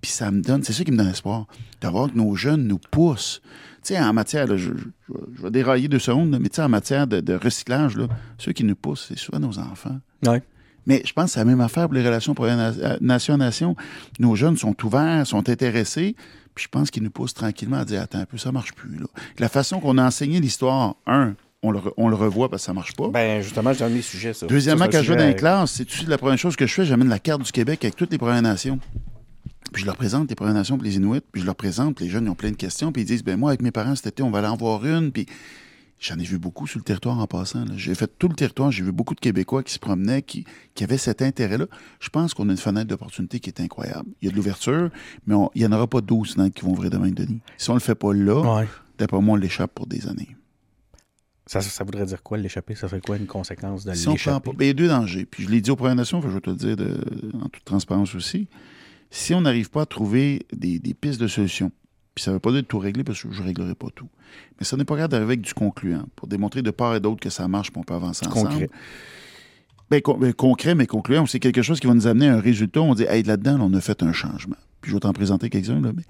Puis 0.00 0.10
ça 0.10 0.30
me 0.30 0.40
donne, 0.40 0.62
c'est 0.62 0.72
ça 0.72 0.82
qui 0.84 0.92
me 0.92 0.96
donne 0.96 1.08
espoir, 1.08 1.46
de 1.80 1.88
voir 1.88 2.10
que 2.10 2.16
nos 2.16 2.34
jeunes 2.34 2.66
nous 2.66 2.78
poussent. 2.90 3.40
Tu 3.82 3.94
sais, 3.94 4.00
en 4.00 4.12
matière, 4.12 4.46
là, 4.46 4.56
je, 4.56 4.70
je- 4.76 5.14
je 5.36 5.42
vais 5.42 5.50
dérailler 5.50 5.88
deux 5.88 5.98
secondes, 5.98 6.30
là, 6.32 6.38
mais 6.38 6.48
tu 6.48 6.56
sais, 6.56 6.62
en 6.62 6.68
matière 6.68 7.06
de, 7.06 7.20
de 7.20 7.34
recyclage, 7.34 7.96
là, 7.96 8.06
ceux 8.38 8.52
qui 8.52 8.64
nous 8.64 8.74
poussent, 8.76 9.06
c'est 9.08 9.18
souvent 9.18 9.38
nos 9.40 9.58
enfants. 9.58 9.98
Ouais. 10.26 10.42
Mais 10.86 11.02
je 11.04 11.12
pense 11.12 11.26
que 11.26 11.30
c'est 11.32 11.38
la 11.40 11.44
même 11.44 11.60
affaire 11.60 11.84
pour 11.84 11.94
les 11.94 12.02
relations 12.04 12.34
pour 12.34 12.46
nation 13.00 13.34
à 13.34 13.36
nation. 13.36 13.76
Nos 14.18 14.34
jeunes 14.34 14.56
sont 14.56 14.74
ouverts, 14.84 15.26
sont 15.26 15.48
intéressés, 15.50 16.16
puis 16.54 16.64
je 16.64 16.68
pense 16.68 16.90
qu'ils 16.90 17.02
nous 17.02 17.10
poussent 17.10 17.34
tranquillement 17.34 17.76
à 17.78 17.84
dire 17.84 18.00
Attends 18.02 18.18
un 18.20 18.24
peu, 18.24 18.38
ça 18.38 18.50
marche 18.52 18.72
plus. 18.72 18.96
Là. 18.98 19.06
La 19.38 19.48
façon 19.50 19.80
qu'on 19.80 19.98
a 19.98 20.04
enseigné 20.04 20.40
l'histoire, 20.40 20.96
un, 21.06 21.34
on 21.62 21.70
le, 21.70 21.78
re- 21.78 21.92
on 21.98 22.08
le 22.08 22.16
revoit 22.16 22.48
parce 22.48 22.62
que 22.62 22.66
ça 22.66 22.72
marche 22.72 22.94
pas. 22.96 23.08
Ben, 23.08 23.42
justement, 23.42 23.72
j'ai 23.74 23.84
un 23.84 23.90
de 23.90 23.94
mes 23.94 24.02
sujets, 24.02 24.32
ça. 24.32 24.46
Deuxièmement, 24.46 24.86
Ça, 24.86 24.90
quand 24.90 25.02
je 25.02 25.12
vais 25.12 25.18
dans 25.18 25.26
les 25.26 25.36
classes, 25.36 25.72
c'est 25.72 25.84
tu 25.84 25.98
sais, 25.98 26.06
la 26.06 26.16
première 26.18 26.38
chose 26.38 26.56
que 26.56 26.66
je 26.66 26.72
fais, 26.72 26.84
j'amène 26.86 27.08
la 27.08 27.18
carte 27.18 27.42
du 27.42 27.52
Québec 27.52 27.84
avec 27.84 27.96
toutes 27.96 28.10
les 28.10 28.18
Premières 28.18 28.40
Nations. 28.42 28.78
Puis 29.72 29.82
je 29.82 29.86
leur 29.86 29.96
présente 29.96 30.28
les 30.28 30.34
Premières 30.34 30.54
Nations 30.54 30.78
puis 30.78 30.88
les 30.88 30.96
Inuits, 30.96 31.20
puis 31.32 31.40
je 31.42 31.46
leur 31.46 31.54
présente, 31.56 32.00
les 32.00 32.08
jeunes 32.08 32.24
ils 32.26 32.30
ont 32.30 32.34
plein 32.34 32.50
de 32.50 32.56
questions, 32.56 32.92
puis 32.92 33.02
ils 33.02 33.06
disent 33.06 33.22
ben 33.24 33.38
moi 33.38 33.50
avec 33.50 33.62
mes 33.62 33.70
parents 33.70 33.94
cet 33.94 34.06
été, 34.08 34.22
on 34.22 34.30
va 34.30 34.38
aller 34.38 34.48
en 34.48 34.56
voir 34.56 34.84
une, 34.84 35.12
puis 35.12 35.26
j'en 35.98 36.18
ai 36.18 36.24
vu 36.24 36.38
beaucoup 36.38 36.66
sur 36.66 36.78
le 36.78 36.84
territoire 36.84 37.18
en 37.18 37.26
passant. 37.26 37.64
J'ai 37.76 37.94
fait 37.94 38.10
tout 38.18 38.28
le 38.28 38.34
territoire, 38.34 38.70
j'ai 38.72 38.82
vu 38.82 38.90
beaucoup 38.92 39.14
de 39.14 39.20
Québécois 39.20 39.62
qui 39.62 39.72
se 39.72 39.78
promenaient, 39.78 40.22
qui, 40.22 40.44
qui 40.74 40.82
avaient 40.84 40.96
cet 40.98 41.22
intérêt-là. 41.22 41.66
Je 42.00 42.08
pense 42.08 42.32
qu'on 42.34 42.48
a 42.48 42.52
une 42.52 42.56
fenêtre 42.58 42.88
d'opportunité 42.88 43.38
qui 43.38 43.50
est 43.50 43.60
incroyable. 43.60 44.08
Il 44.22 44.26
y 44.26 44.28
a 44.28 44.30
de 44.32 44.36
l'ouverture, 44.36 44.90
mais 45.26 45.34
on- 45.34 45.50
il 45.54 45.60
n'y 45.62 45.66
en 45.66 45.72
aura 45.72 45.86
pas 45.86 46.00
12 46.00 46.34
fenêtres 46.34 46.54
qui 46.54 46.64
vont 46.64 46.72
ouvrir 46.72 46.90
demain, 46.90 47.10
Denis. 47.10 47.40
Si 47.58 47.68
on 47.70 47.74
le 47.74 47.80
fait 47.80 47.94
pas 47.94 48.12
là, 48.14 48.58
Ouais. 48.60 48.68
d'après 48.98 49.20
moi, 49.20 49.34
on 49.34 49.36
l'échappe 49.36 49.72
pour 49.74 49.86
des 49.86 50.06
années. 50.08 50.36
Ça, 51.46 51.60
ça 51.60 51.82
voudrait 51.84 52.06
dire 52.06 52.22
quoi, 52.22 52.38
l'échapper? 52.38 52.76
Ça 52.76 52.88
serait 52.88 53.00
quoi 53.00 53.16
une 53.16 53.26
conséquence 53.26 53.84
de 53.84 53.92
Si 53.92 54.08
l'échapper? 54.08 54.50
pas. 54.52 54.56
ben, 54.56 54.64
il 54.64 54.68
y 54.68 54.70
a 54.70 54.74
deux 54.74 54.88
dangers. 54.88 55.26
Puis 55.26 55.44
je 55.44 55.50
l'ai 55.50 55.60
dit 55.60 55.70
aux 55.70 55.76
Premières 55.76 55.96
Nations, 55.96 56.22
je 56.22 56.28
vais 56.28 56.40
te 56.40 56.48
le 56.48 56.56
dire 56.56 56.76
de- 56.76 57.00
en 57.42 57.48
toute 57.48 57.64
transparence 57.64 58.14
aussi. 58.14 58.46
Si 59.10 59.34
on 59.34 59.40
n'arrive 59.40 59.70
pas 59.70 59.82
à 59.82 59.86
trouver 59.86 60.46
des, 60.52 60.78
des 60.78 60.94
pistes 60.94 61.20
de 61.20 61.26
solution, 61.26 61.70
puis 62.14 62.22
ça 62.24 62.30
ne 62.30 62.36
veut 62.36 62.40
pas 62.40 62.50
dire 62.52 62.62
de 62.62 62.66
tout 62.66 62.78
régler 62.78 63.04
parce 63.04 63.22
que 63.22 63.32
je 63.32 63.40
ne 63.40 63.46
réglerai 63.46 63.74
pas 63.74 63.88
tout. 63.94 64.08
Mais 64.60 64.66
on 64.72 64.76
n'est 64.76 64.84
pas 64.84 64.94
capable 64.94 65.12
d'arriver 65.12 65.32
avec 65.32 65.40
du 65.42 65.54
concluant 65.54 66.04
pour 66.16 66.28
démontrer 66.28 66.62
de 66.62 66.70
part 66.70 66.94
et 66.94 67.00
d'autre 67.00 67.20
que 67.20 67.30
ça 67.30 67.48
marche, 67.48 67.70
puis 67.72 67.80
on 67.80 67.84
peut 67.84 67.94
avancer 67.94 68.26
ensemble. 68.26 68.48
Concret. 68.50 68.70
Ben, 69.90 70.00
con- 70.00 70.18
ben, 70.18 70.32
concret, 70.32 70.74
mais 70.76 70.86
concluant, 70.86 71.26
c'est 71.26 71.40
quelque 71.40 71.62
chose 71.62 71.80
qui 71.80 71.88
va 71.88 71.94
nous 71.94 72.06
amener 72.06 72.28
à 72.28 72.36
un 72.36 72.40
résultat. 72.40 72.80
On 72.80 72.94
dit, 72.94 73.02
hey, 73.08 73.24
là-dedans, 73.24 73.58
là, 73.58 73.64
on 73.64 73.74
a 73.74 73.80
fait 73.80 74.02
un 74.04 74.12
changement. 74.12 74.56
Puis 74.80 74.90
je 74.90 74.96
vais 74.96 75.00
t'en 75.00 75.12
présenter 75.12 75.50
quelques-uns, 75.50 75.80
là, 75.80 75.90
mais 75.94 76.04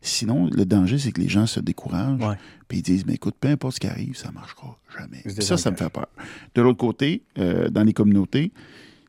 sinon, 0.00 0.48
le 0.52 0.64
danger, 0.64 0.98
c'est 0.98 1.10
que 1.10 1.20
les 1.20 1.28
gens 1.28 1.46
se 1.46 1.58
découragent. 1.58 2.20
Puis 2.68 2.78
ils 2.78 2.82
disent, 2.82 3.04
mais 3.06 3.14
écoute, 3.14 3.34
peu 3.40 3.48
importe 3.48 3.74
ce 3.74 3.80
qui 3.80 3.86
arrive, 3.88 4.16
ça 4.16 4.28
ne 4.28 4.34
marchera 4.34 4.78
jamais. 4.96 5.22
Ça, 5.40 5.56
ça 5.56 5.70
me 5.72 5.76
fait 5.76 5.88
peur. 5.90 6.06
De 6.54 6.62
l'autre 6.62 6.78
côté, 6.78 7.22
euh, 7.38 7.68
dans 7.70 7.82
les 7.82 7.92
communautés, 7.92 8.52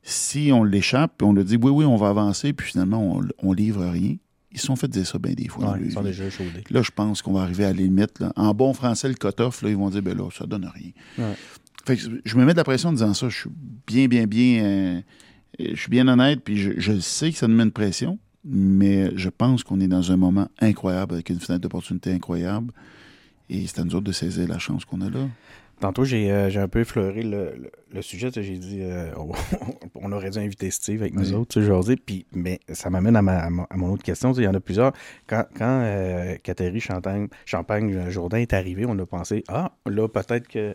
si 0.07 0.51
on 0.53 0.63
l'échappe, 0.63 1.13
puis 1.17 1.27
on 1.27 1.33
le 1.33 1.43
dit, 1.43 1.57
oui, 1.57 1.71
oui, 1.71 1.83
on 1.85 1.95
va 1.95 2.09
avancer, 2.09 2.53
puis 2.53 2.67
finalement, 2.67 3.17
on, 3.17 3.23
on 3.39 3.53
livre 3.53 3.83
rien, 3.85 4.15
ils 4.51 4.59
se 4.59 4.67
sont 4.67 4.75
fait 4.75 4.87
dire 4.87 5.05
ça 5.05 5.17
bien 5.19 5.33
des 5.33 5.47
fois. 5.49 5.65
dans 5.65 5.71
Ouais, 5.73 5.79
leur 5.79 5.87
ils 5.87 5.91
sont 5.93 6.01
vie. 6.01 6.07
déjà 6.07 6.29
chaudés. 6.29 6.63
Là, 6.69 6.81
je 6.83 6.91
pense 6.91 7.21
qu'on 7.21 7.33
va 7.33 7.41
arriver 7.41 7.65
à 7.65 7.73
la 7.73 7.81
limite. 7.81 8.19
là. 8.19 8.31
En 8.35 8.53
bon 8.53 8.73
français, 8.73 9.07
le 9.09 9.15
cut-off, 9.15 9.61
là, 9.63 9.69
ils 9.69 9.75
vont 9.75 9.89
dire, 9.89 10.01
ben 10.03 10.15
là, 10.17 10.29
ça 10.31 10.45
donne 10.45 10.69
rien. 10.73 10.91
Ouais. 11.17 11.33
Fait 11.85 11.97
que 11.97 12.03
je 12.23 12.37
me 12.37 12.45
mets 12.45 12.53
de 12.53 12.57
la 12.57 12.63
pression 12.63 12.89
en 12.89 12.93
disant 12.93 13.13
ça. 13.13 13.27
Je 13.29 13.35
suis 13.35 13.49
bien, 13.87 14.07
bien, 14.07 14.25
bien. 14.27 14.63
euh, 14.63 15.01
je 15.59 15.75
suis 15.75 15.89
bien 15.89 16.07
honnête, 16.07 16.41
puis 16.43 16.57
je, 16.57 16.71
je 16.77 16.99
sais 16.99 17.31
que 17.31 17.37
ça 17.37 17.47
nous 17.47 17.55
met 17.55 17.63
une 17.63 17.71
pression, 17.71 18.17
mais 18.43 19.11
je 19.17 19.29
pense 19.29 19.63
qu'on 19.63 19.79
est 19.79 19.87
dans 19.87 20.11
un 20.11 20.17
moment 20.17 20.47
incroyable, 20.61 21.15
avec 21.15 21.29
une 21.29 21.39
fenêtre 21.39 21.61
d'opportunité 21.63 22.11
incroyable. 22.13 22.71
Et 23.49 23.65
c'est 23.67 23.79
à 23.79 23.83
nous 23.83 23.93
autres 23.95 24.05
de 24.05 24.11
saisir 24.11 24.47
la 24.47 24.57
chance 24.59 24.85
qu'on 24.85 25.01
a 25.01 25.09
là. 25.09 25.27
Tantôt, 25.81 26.05
j'ai 26.05 26.31
euh, 26.31 26.49
j'ai 26.49 26.59
un 26.61 26.67
peu 26.69 26.79
effleuré 26.79 27.21
le, 27.21 27.53
le- 27.57 27.71
le 27.93 28.01
sujet. 28.01 28.29
J'ai 28.33 28.57
dit, 28.57 28.79
euh, 28.81 29.11
on, 29.95 30.11
aurait 30.13 30.29
dû 30.29 30.39
inviter 30.39 30.71
Steve 30.71 31.01
avec 31.01 31.13
nous 31.13 31.29
Oui. 31.29 31.33
autres, 31.33 31.61
jaser. 31.61 31.97
Puis, 31.97 32.25
mais 32.31 32.59
ça 32.71 32.89
m'amène 32.89 33.15
à, 33.17 33.21
ma- 33.21 33.39
à 33.39 33.49
mon- 33.49 33.67
à 33.69 33.75
mon 33.77 33.91
autre 33.91 34.03
question. 34.03 34.31
Il 34.33 34.43
y 34.43 34.47
en 34.47 34.53
a 34.53 34.59
plusieurs. 34.61 34.93
Quand, 35.27 35.43
quand 35.55 35.81
euh, 35.83 36.35
Catherine 36.43 36.79
Champagne, 36.79 37.27
Champagne 37.45 38.09
Jourdain 38.09 38.37
est 38.37 38.53
arrivé, 38.53 38.85
on 38.87 38.97
a 38.99 39.05
pensé, 39.05 39.43
ah, 39.49 39.73
là, 39.85 40.07
peut-être 40.07 40.47
que 40.47 40.73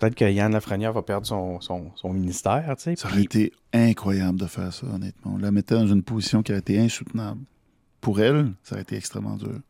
peut-être 0.00 0.14
que 0.14 0.24
Yann 0.24 0.50
Lafrenière 0.52 0.94
va 0.94 1.02
perdre 1.02 1.26
son, 1.26 1.60
son, 1.60 1.90
son 1.94 2.12
ministère. 2.14 2.64
tu 2.78 2.82
sais. 2.84 2.96
Ça 2.96 3.08
Puis- 3.08 3.14
aurait 3.16 3.24
été 3.24 3.52
incroyable 3.74 4.40
de 4.40 4.46
faire 4.46 4.72
ça, 4.72 4.86
honnêtement. 4.86 5.34
On 5.34 5.38
la 5.38 5.50
mettait 5.52 5.74
dans 5.74 5.86
une 5.86 6.02
position 6.02 6.42
qui 6.42 6.52
aurait 6.52 6.60
été 6.60 6.78
insoutenable. 6.78 7.40
Pour 8.00 8.20
elle, 8.20 8.52
ça 8.62 8.74
aurait 8.76 8.82
été 8.82 8.96
extrêmement 8.96 9.36
dur. 9.36 9.60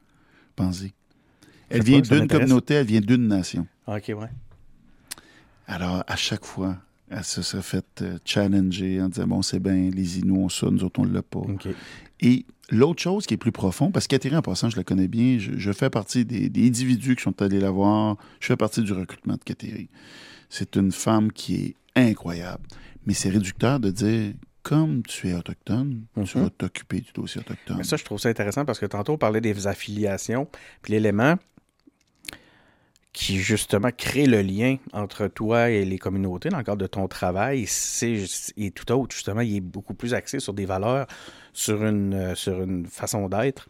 Pensez. 0.55 0.93
Elle 1.75 1.83
vient 1.85 2.01
d'une 2.01 2.29
communauté, 2.29 2.75
elle 2.75 2.87
vient 2.87 3.01
d'une 3.01 3.29
nation. 3.29 3.67
Ah, 3.87 3.97
OK, 3.97 4.09
ouais. 4.09 4.29
Alors, 5.67 6.05
à 6.07 6.17
chaque 6.17 6.45
fois, 6.45 6.77
elle 7.11 7.25
se 7.25 7.43
serait 7.43 7.63
faite 7.63 8.03
euh, 8.03 8.19
challenger 8.25 9.01
en 9.01 9.09
disant 9.09 9.27
Bon, 9.27 9.43
c'est 9.43 9.61
bien, 9.61 9.91
les 9.91 10.19
Inuits 10.19 10.33
ont 10.39 10.49
ça, 10.49 10.69
nous 10.71 10.85
autres, 10.85 11.01
on 11.01 11.07
ne 11.07 11.13
l'a 11.15 11.23
pas. 11.23 11.43
Et 12.21 12.45
l'autre 12.71 13.03
chose 13.03 13.27
qui 13.27 13.35
est 13.35 13.39
plus 13.39 13.53
profond, 13.53 13.91
parce 13.91 14.07
que 14.07 14.15
Catherine, 14.15 14.39
en 14.39 14.43
passant, 14.43 14.71
je 14.71 14.77
la 14.77 14.85
connais 14.85 15.09
bien, 15.09 15.39
je, 15.39 15.53
je 15.57 15.73
fais 15.73 15.91
partie 15.91 16.25
des, 16.25 16.49
des 16.49 16.67
individus 16.67 17.17
qui 17.17 17.23
sont 17.23 17.41
allés 17.43 17.61
la 17.61 17.71
voir, 17.71 18.17
je 18.41 18.47
fais 18.47 18.57
partie 18.57 18.83
du 18.83 18.93
recrutement 18.93 19.35
de 19.35 19.43
Catherine. 19.45 19.89
C'est 20.51 20.77
une 20.77 20.93
femme 20.93 21.33
qui 21.33 21.55
est 21.57 21.75
incroyable. 21.97 22.63
Mais 23.07 23.15
c'est 23.15 23.29
réducteur 23.31 23.81
de 23.81 23.91
dire 23.91 24.33
Comme 24.63 25.03
tu 25.03 25.29
es 25.29 25.35
autochtone, 25.35 26.05
tu 26.15 26.21
Mhm. 26.39 26.45
vas 26.45 26.51
t'occuper 26.51 27.01
du 27.01 27.13
dossier 27.13 27.41
autochtone. 27.41 27.77
Mais 27.79 27.85
ça, 27.85 27.97
je 27.97 28.05
trouve 28.05 28.19
ça 28.19 28.29
intéressant 28.31 28.65
parce 28.65 28.79
que 28.79 28.87
tantôt, 28.87 29.15
on 29.15 29.19
parlait 29.19 29.41
des 29.43 29.67
affiliations. 29.67 30.47
Puis 30.83 30.93
l'élément 30.93 31.37
qui 33.15 33.39
justement 33.39 33.91
crée 33.97 34.27
le 34.27 34.43
lien 34.43 34.77
entre 34.93 35.29
toi 35.29 35.71
et 35.71 35.85
les 35.85 35.99
communautés 35.99 36.49
dans 36.49 36.59
le 36.59 36.65
cadre 36.65 36.83
de 36.83 36.89
ton 36.89 37.07
travail, 37.07 37.65
c'est 37.67 38.25
est 38.57 38.75
tout 38.75 38.91
autre. 38.93 39.15
Justement, 39.15 39.41
il 39.41 39.57
est 39.57 39.61
beaucoup 39.61 39.95
plus 39.95 40.15
axé 40.15 40.41
sur 40.41 40.53
des 40.53 40.67
valeurs, 40.67 41.07
sur 41.53 41.85
une, 41.85 42.13
euh, 42.13 42.35
sur 42.35 42.61
une 42.61 42.87
façon 42.87 43.29
d'être. 43.29 43.69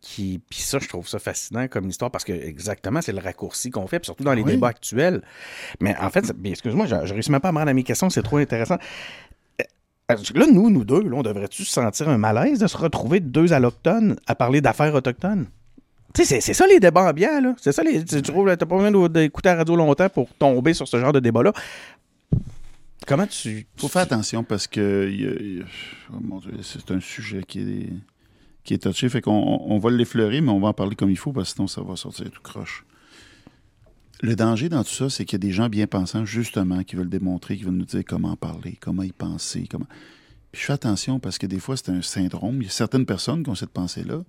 Qui, 0.00 0.40
puis 0.48 0.60
ça, 0.60 0.78
je 0.78 0.88
trouve 0.88 1.08
ça 1.08 1.18
fascinant 1.18 1.66
comme 1.66 1.88
histoire 1.88 2.12
parce 2.12 2.22
que 2.22 2.32
exactement, 2.32 3.02
c'est 3.02 3.12
le 3.12 3.20
raccourci 3.20 3.70
qu'on 3.70 3.88
fait, 3.88 4.04
surtout 4.04 4.22
dans 4.22 4.34
les 4.34 4.44
débats 4.44 4.68
actuels. 4.68 5.20
Mais 5.80 5.96
en 5.98 6.10
fait, 6.10 6.32
excuse-moi, 6.44 6.86
je, 6.86 6.94
ne 6.94 7.12
réussis 7.12 7.32
même 7.32 7.40
pas 7.40 7.48
à 7.48 7.52
me 7.52 7.58
rendre 7.58 7.70
à 7.70 7.74
mes 7.74 7.82
questions, 7.82 8.08
c'est 8.08 8.22
trop 8.22 8.36
intéressant. 8.36 8.76
Euh, 9.60 10.16
là, 10.34 10.46
nous, 10.46 10.70
nous 10.70 10.84
deux, 10.84 11.02
là, 11.02 11.16
on 11.16 11.22
devrait-tu 11.22 11.64
sentir 11.64 12.08
un 12.08 12.18
malaise 12.18 12.60
de 12.60 12.68
se 12.68 12.76
retrouver 12.76 13.18
deux 13.18 13.52
allochtones 13.52 14.16
à 14.28 14.36
parler 14.36 14.60
d'affaires 14.60 14.94
autochtones? 14.94 15.48
C'est 16.14 16.40
ça 16.40 16.66
les 16.66 16.80
débats 16.80 17.10
ambiants, 17.10 17.40
là. 17.40 17.54
C'est 17.58 17.72
ça 17.72 17.82
les. 17.82 18.04
Tu 18.04 18.22
trouves, 18.22 18.46
t'as 18.56 18.66
pas 18.66 18.76
besoin 18.76 19.08
d'écouter 19.08 19.48
la 19.48 19.56
radio 19.56 19.76
longtemps 19.76 20.08
pour 20.08 20.28
tomber 20.34 20.74
sur 20.74 20.88
ce 20.88 20.98
genre 20.98 21.12
de 21.12 21.20
débat-là. 21.20 21.52
Comment 23.06 23.26
tu. 23.26 23.66
Faut 23.76 23.88
faire 23.88 24.02
attention 24.02 24.42
parce 24.42 24.66
que. 24.66 25.62
Oh 26.12 26.40
c'est 26.62 26.90
un 26.90 27.00
sujet 27.00 27.42
qui 27.46 27.60
est. 27.60 27.92
qui 28.64 28.74
est 28.74 28.78
touché. 28.78 29.08
Fait 29.08 29.20
qu'on 29.20 29.64
on 29.66 29.78
va 29.78 29.90
l'effleurer, 29.90 30.40
mais 30.40 30.50
on 30.50 30.60
va 30.60 30.68
en 30.68 30.74
parler 30.74 30.96
comme 30.96 31.10
il 31.10 31.18
faut 31.18 31.32
parce 31.32 31.50
que 31.50 31.56
sinon 31.56 31.68
ça 31.68 31.82
va 31.82 31.96
sortir 31.96 32.30
tout 32.30 32.42
croche. 32.42 32.84
Le 34.22 34.34
danger 34.34 34.70
dans 34.70 34.82
tout 34.82 34.90
ça, 34.90 35.10
c'est 35.10 35.26
qu'il 35.26 35.34
y 35.38 35.42
a 35.42 35.46
des 35.46 35.52
gens 35.52 35.68
bien 35.68 35.86
pensants, 35.86 36.24
justement, 36.24 36.82
qui 36.82 36.96
veulent 36.96 37.10
démontrer, 37.10 37.58
qui 37.58 37.64
veulent 37.64 37.74
nous 37.74 37.84
dire 37.84 38.02
comment 38.06 38.34
parler, 38.34 38.78
comment 38.80 39.02
y 39.02 39.12
penser, 39.12 39.68
comment 39.70 39.86
je 40.56 40.64
fais 40.64 40.72
attention 40.72 41.20
parce 41.20 41.38
que 41.38 41.46
des 41.46 41.58
fois, 41.58 41.76
c'est 41.76 41.90
un 41.90 42.02
syndrome. 42.02 42.62
Il 42.62 42.64
y 42.64 42.68
a 42.68 42.72
certaines 42.72 43.06
personnes 43.06 43.42
qui 43.42 43.50
ont 43.50 43.54
cette 43.54 43.70
pensée-là, 43.70 44.22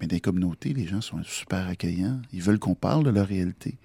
mais 0.00 0.06
dans 0.06 0.14
les 0.14 0.20
communautés, 0.20 0.72
les 0.72 0.86
gens 0.86 1.00
sont 1.00 1.22
super 1.24 1.66
accueillants. 1.66 2.20
Ils 2.32 2.42
veulent 2.42 2.58
qu'on 2.58 2.74
parle 2.74 3.04
de 3.04 3.10
leur 3.10 3.26
réalité. 3.26 3.78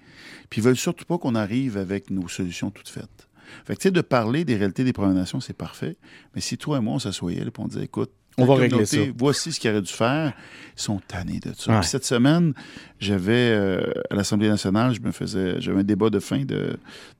Puis 0.48 0.60
ils 0.60 0.64
veulent 0.64 0.76
surtout 0.76 1.04
pas 1.04 1.18
qu'on 1.18 1.34
arrive 1.34 1.76
avec 1.76 2.10
nos 2.10 2.28
solutions 2.28 2.70
toutes 2.70 2.88
faites. 2.88 3.28
Fait 3.64 3.74
que, 3.74 3.80
tu 3.80 3.88
sais, 3.88 3.90
de 3.90 4.00
parler 4.00 4.44
des 4.44 4.56
réalités 4.56 4.84
des 4.84 4.92
Premières 4.92 5.14
Nations, 5.14 5.40
c'est 5.40 5.56
parfait. 5.56 5.96
Mais 6.34 6.40
si 6.40 6.58
toi 6.58 6.78
et 6.78 6.80
moi, 6.80 6.94
on 6.94 6.98
s'assoyait 6.98 7.42
et 7.42 7.50
on 7.58 7.66
disait, 7.66 7.84
écoute, 7.84 8.12
on 8.38 8.44
va 8.44 8.54
régler 8.54 8.86
ça. 8.86 8.98
Voici 9.16 9.52
ce 9.52 9.60
qu'il 9.60 9.70
aurait 9.70 9.82
dû 9.82 9.92
faire. 9.92 10.32
Ils 10.76 10.80
sont 10.80 11.00
tannés 11.06 11.40
de 11.40 11.52
ça. 11.56 11.82
cette 11.82 12.04
semaine, 12.04 12.54
j'avais 13.00 13.50
euh, 13.50 13.92
à 14.10 14.14
l'Assemblée 14.14 14.48
nationale, 14.48 14.94
je 14.94 15.00
me 15.00 15.10
faisais, 15.10 15.60
j'avais 15.60 15.80
un 15.80 15.84
débat 15.84 16.08
de 16.08 16.20
fin 16.20 16.44
de, 16.44 16.78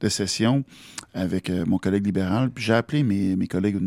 session 0.09 0.65
avec 1.13 1.51
euh, 1.51 1.65
mon 1.67 1.79
collègue 1.79 2.07
libéral. 2.07 2.51
Puis 2.51 2.65
j'ai 2.65 2.75
appelé 2.75 3.03
mes, 3.03 3.35
mes 3.35 3.49
collègues 3.49 3.79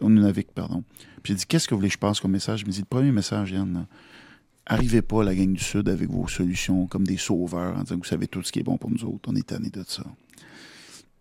au 0.00 0.08
Nunavik, 0.08 0.52
pardon. 0.52 0.82
Puis 1.22 1.34
j'ai 1.34 1.38
dit 1.38 1.46
qu'est-ce 1.46 1.68
que 1.68 1.74
vous 1.74 1.80
voulez 1.80 1.90
que 1.90 1.94
je 1.94 1.98
passe 1.98 2.18
comme 2.18 2.30
message? 2.30 2.60
Je 2.60 2.66
me 2.66 2.70
dit 2.70 2.80
le 2.80 2.86
premier 2.86 3.12
message, 3.12 3.50
Yann. 3.50 3.86
arrivez 4.64 5.02
pas, 5.02 5.22
la 5.22 5.34
gang 5.34 5.52
du 5.52 5.62
Sud, 5.62 5.88
avec 5.88 6.08
vos 6.08 6.26
solutions 6.26 6.86
comme 6.86 7.06
des 7.06 7.18
sauveurs 7.18 7.76
en 7.76 7.82
disant 7.82 7.96
que 7.96 8.04
vous 8.04 8.08
savez 8.08 8.26
tout 8.26 8.42
ce 8.42 8.50
qui 8.50 8.60
est 8.60 8.64
bon 8.64 8.78
pour 8.78 8.90
nous 8.90 9.04
autres. 9.04 9.28
On 9.28 9.36
est 9.36 9.46
tannés 9.46 9.70
de 9.70 9.84
ça. 9.86 10.04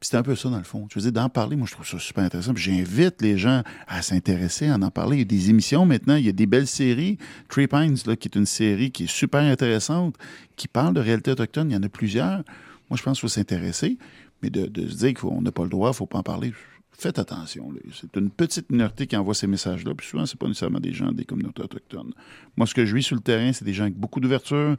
C'est 0.01 0.15
un 0.15 0.23
peu 0.23 0.35
ça, 0.35 0.49
dans 0.49 0.57
le 0.57 0.63
fond. 0.63 0.87
Je 0.89 0.95
veux 0.95 1.03
dire, 1.03 1.11
d'en 1.11 1.27
parler, 1.27 1.57
moi, 1.57 1.67
je 1.67 1.73
trouve 1.73 1.85
ça 1.85 1.99
super 1.99 2.23
intéressant. 2.23 2.53
j'invite 2.55 3.21
les 3.21 3.37
gens 3.37 3.63
à 3.87 4.01
s'intéresser, 4.01 4.67
à 4.67 4.75
en 4.75 4.91
parler. 4.91 5.17
Il 5.17 5.19
y 5.19 5.23
a 5.23 5.25
des 5.25 5.49
émissions 5.49 5.85
maintenant, 5.85 6.15
il 6.15 6.25
y 6.25 6.29
a 6.29 6.33
des 6.33 6.45
belles 6.45 6.67
séries. 6.67 7.17
Tree 7.49 7.67
Pines, 7.67 7.97
là, 8.05 8.15
qui 8.15 8.29
est 8.29 8.35
une 8.35 8.45
série 8.45 8.91
qui 8.91 9.03
est 9.03 9.11
super 9.11 9.41
intéressante, 9.41 10.15
qui 10.55 10.69
parle 10.69 10.93
de 10.93 11.01
réalité 11.01 11.31
autochtone. 11.31 11.69
Il 11.69 11.73
y 11.73 11.77
en 11.77 11.83
a 11.83 11.89
plusieurs. 11.89 12.43
Moi, 12.89 12.97
je 12.97 13.03
pense 13.03 13.19
qu'il 13.19 13.29
faut 13.29 13.33
s'intéresser. 13.33 13.97
Mais 14.41 14.49
de, 14.49 14.87
se 14.87 14.95
dire 14.95 15.13
qu'on 15.15 15.41
n'a 15.41 15.51
pas 15.51 15.63
le 15.63 15.69
droit, 15.69 15.89
il 15.89 15.91
ne 15.91 15.95
faut 15.95 16.05
pas 16.05 16.19
en 16.19 16.23
parler, 16.23 16.53
faites 16.93 17.19
attention. 17.19 17.73
C'est 17.93 18.15
une 18.15 18.29
petite 18.29 18.69
minorité 18.71 19.05
qui 19.05 19.17
envoie 19.17 19.33
ces 19.33 19.47
messages-là. 19.47 19.93
Puis 19.95 20.07
souvent, 20.07 20.25
c'est 20.25 20.39
pas 20.39 20.47
nécessairement 20.47 20.79
des 20.79 20.93
gens 20.93 21.11
des 21.11 21.25
communautés 21.25 21.61
autochtones. 21.61 22.13
Moi, 22.55 22.65
ce 22.67 22.73
que 22.73 22.85
je 22.85 22.95
vis 22.95 23.03
sur 23.03 23.17
le 23.17 23.21
terrain, 23.21 23.51
c'est 23.51 23.65
des 23.65 23.73
gens 23.73 23.83
avec 23.83 23.95
beaucoup 23.95 24.21
d'ouverture, 24.21 24.77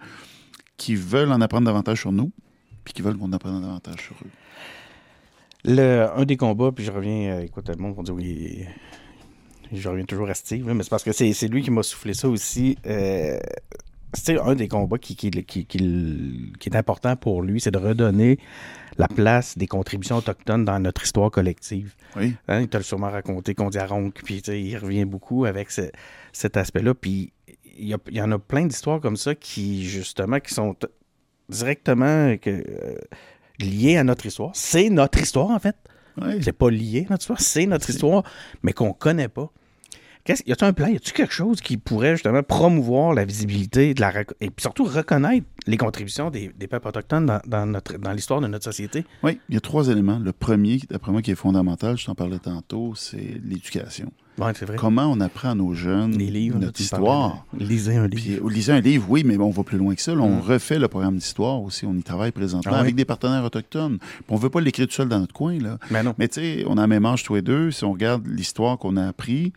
qui 0.79 0.95
veulent 0.95 1.31
en 1.31 1.43
apprendre 1.43 1.67
davantage 1.67 2.01
sur 2.01 2.11
nous, 2.13 2.33
puis 2.85 2.95
qui 2.95 3.03
veulent 3.03 3.19
qu'on 3.19 3.33
apprenne 3.33 3.61
davantage 3.61 4.01
sur 4.03 4.17
eux. 4.25 4.31
Le, 5.65 6.09
un 6.17 6.25
des 6.25 6.37
combats, 6.37 6.73
puis 6.73 6.85
je 6.85 6.93
reviens, 6.93 7.37
euh, 7.37 7.43
écoute, 7.43 7.69
le 7.69 7.77
monde 7.77 7.95
va 7.97 8.03
dire 8.03 8.15
oui, 8.15 8.65
je 9.73 9.89
reviens 9.89 10.05
toujours 10.05 10.29
à 10.29 10.35
Steve, 10.35 10.67
mais 10.73 10.83
c'est 10.83 10.91
parce 10.91 11.05
que 11.05 11.13
c'est 11.13 11.49
lui 11.49 11.63
qui 11.63 11.71
m'a 11.71 11.83
soufflé 11.83 12.15
ça 12.15 12.29
aussi. 12.29 12.77
Euh, 12.87 13.39
c'est 14.13 14.41
un 14.41 14.55
des 14.55 14.67
combats 14.67 14.99
qui, 14.99 15.15
qui, 15.15 15.31
qui, 15.31 15.67
qui, 15.67 16.69
est 16.69 16.77
important 16.77 17.15
pour 17.15 17.43
lui, 17.43 17.61
c'est 17.61 17.71
de 17.71 17.79
redonner 17.79 18.39
la 18.99 19.07
place 19.07 19.57
des 19.57 19.69
contributions 19.69 20.17
autochtones 20.17 20.65
dans 20.65 20.81
notre 20.81 21.05
histoire 21.05 21.31
collective. 21.31 21.95
Oui. 22.17 22.35
Hein, 22.49 22.63
il 22.63 22.69
t'a 22.69 22.83
sûrement 22.83 23.11
raconté 23.11 23.55
qu'on 23.55 23.71
dit 23.71 23.79
à 23.79 23.87
Ronc, 23.87 24.11
puis 24.25 24.39
il 24.39 24.77
revient 24.77 25.05
beaucoup 25.05 25.45
avec 25.45 25.71
cet 25.71 26.57
aspect-là. 26.57 26.95
Puis 26.95 27.33
il 27.79 27.89
y, 27.89 28.17
y, 28.17 28.23
en 28.23 28.33
a 28.33 28.39
plein 28.39 28.67
d'histoires 28.67 29.01
comme 29.01 29.17
ça 29.17 29.35
qui, 29.35 29.85
justement, 29.89 30.41
qui 30.41 30.53
sont 30.55 30.75
directement 31.49 32.37
que, 32.37 32.51
euh, 32.51 32.99
lié 33.61 33.97
à 33.97 34.05
notre 34.05 34.27
histoire. 34.27 34.51
C'est 34.55 34.91
notre 34.91 35.21
histoire, 35.21 35.51
en 35.51 35.59
fait. 35.59 35.77
C'est 36.41 36.53
pas 36.53 36.71
lié 36.71 37.07
à 37.09 37.13
notre 37.13 37.23
histoire, 37.23 37.41
c'est 37.41 37.67
notre 37.67 37.89
histoire, 37.89 38.25
mais 38.63 38.73
qu'on 38.73 38.93
connaît 38.93 39.29
pas. 39.29 39.51
Y 40.29 40.33
a-t-il 40.33 40.65
un 40.65 40.73
plan, 40.73 40.87
y 40.87 40.97
a-t-il 40.97 41.13
quelque 41.13 41.33
chose 41.33 41.61
qui 41.61 41.77
pourrait 41.77 42.15
justement 42.15 42.43
promouvoir 42.43 43.15
la 43.15 43.25
visibilité 43.25 43.95
de 43.95 44.01
la 44.01 44.13
et 44.41 44.51
surtout 44.59 44.85
reconnaître 44.85 45.47
les 45.67 45.77
contributions 45.77 46.31
des, 46.31 46.51
peuples 46.69 46.89
autochtones 46.89 47.41
dans, 47.47 47.67
notre, 47.67 47.97
dans 47.99 48.13
l'histoire 48.13 48.41
de 48.41 48.47
notre 48.47 48.65
société? 48.65 49.05
Oui, 49.23 49.41
il 49.49 49.55
y 49.55 49.59
a 49.59 49.61
trois 49.61 49.89
éléments. 49.89 50.19
Le 50.19 50.33
premier, 50.33 50.79
d'après 50.89 51.11
moi, 51.11 51.23
qui 51.23 51.31
est 51.31 51.37
fondamental, 51.37 51.97
je 51.97 52.05
t'en 52.05 52.15
parlais 52.15 52.39
tantôt, 52.39 52.95
c'est 52.95 53.41
l'éducation. 53.43 54.13
Comment 54.77 55.11
on 55.11 55.21
apprend 55.21 55.51
à 55.51 55.55
nos 55.55 55.75
jeunes 55.75 56.17
Les 56.17 56.31
livres, 56.31 56.59
notre 56.59 56.81
histoire? 56.81 57.45
Lisez 57.59 57.97
un 57.97 58.07
livre. 58.07 58.49
lisez 58.49 58.73
un 58.73 58.81
livre, 58.81 59.07
oui, 59.09 59.23
mais 59.25 59.37
on 59.39 59.51
va 59.51 59.63
plus 59.63 59.79
loin 59.79 59.95
que 59.95 60.03
ça. 60.03 60.13
on 60.13 60.37
mm. 60.37 60.41
refait 60.41 60.79
le 60.79 60.89
programme 60.89 61.17
d'histoire 61.17 61.61
aussi. 61.63 61.87
On 61.87 61.95
y 61.95 62.03
travaille 62.03 62.33
présentement 62.33 62.73
ah 62.75 62.81
avec 62.81 62.95
des 62.95 63.05
partenaires 63.05 63.45
autochtones. 63.45 63.99
on 64.29 64.37
ne 64.37 64.41
veut 64.41 64.51
pas 64.51 64.61
l'écrire 64.61 64.87
tout 64.87 64.95
seul 64.95 65.09
dans 65.09 65.21
notre 65.21 65.35
coin. 65.35 65.59
Là. 65.59 65.79
Mais 65.91 66.03
non. 66.03 66.15
Mais 66.19 66.29
tu 66.29 66.41
sais, 66.41 66.65
on 66.67 66.77
a 66.79 66.83
la 66.83 66.87
même 66.87 67.07
âge 67.07 67.23
tous 67.23 67.35
les 67.35 67.43
deux. 67.43 67.71
Si 67.71 67.85
on 67.85 67.93
regarde 67.93 68.27
l'histoire 68.27 68.79
qu'on 68.79 68.97
a 68.97 69.07
appris, 69.07 69.53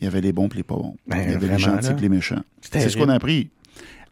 il 0.00 0.04
y 0.04 0.06
avait 0.06 0.20
les 0.20 0.32
bons 0.32 0.48
et 0.48 0.56
les 0.56 0.62
pas 0.62 0.76
bons. 0.76 0.96
Ben, 1.06 1.22
il 1.22 1.32
y 1.32 1.34
avait 1.34 1.48
les 1.48 1.58
gentils 1.58 1.90
et 1.90 2.00
les 2.00 2.08
méchants. 2.08 2.42
C'est 2.60 2.88
ce 2.88 2.96
qu'on 2.96 3.08
a 3.08 3.14
appris. 3.14 3.50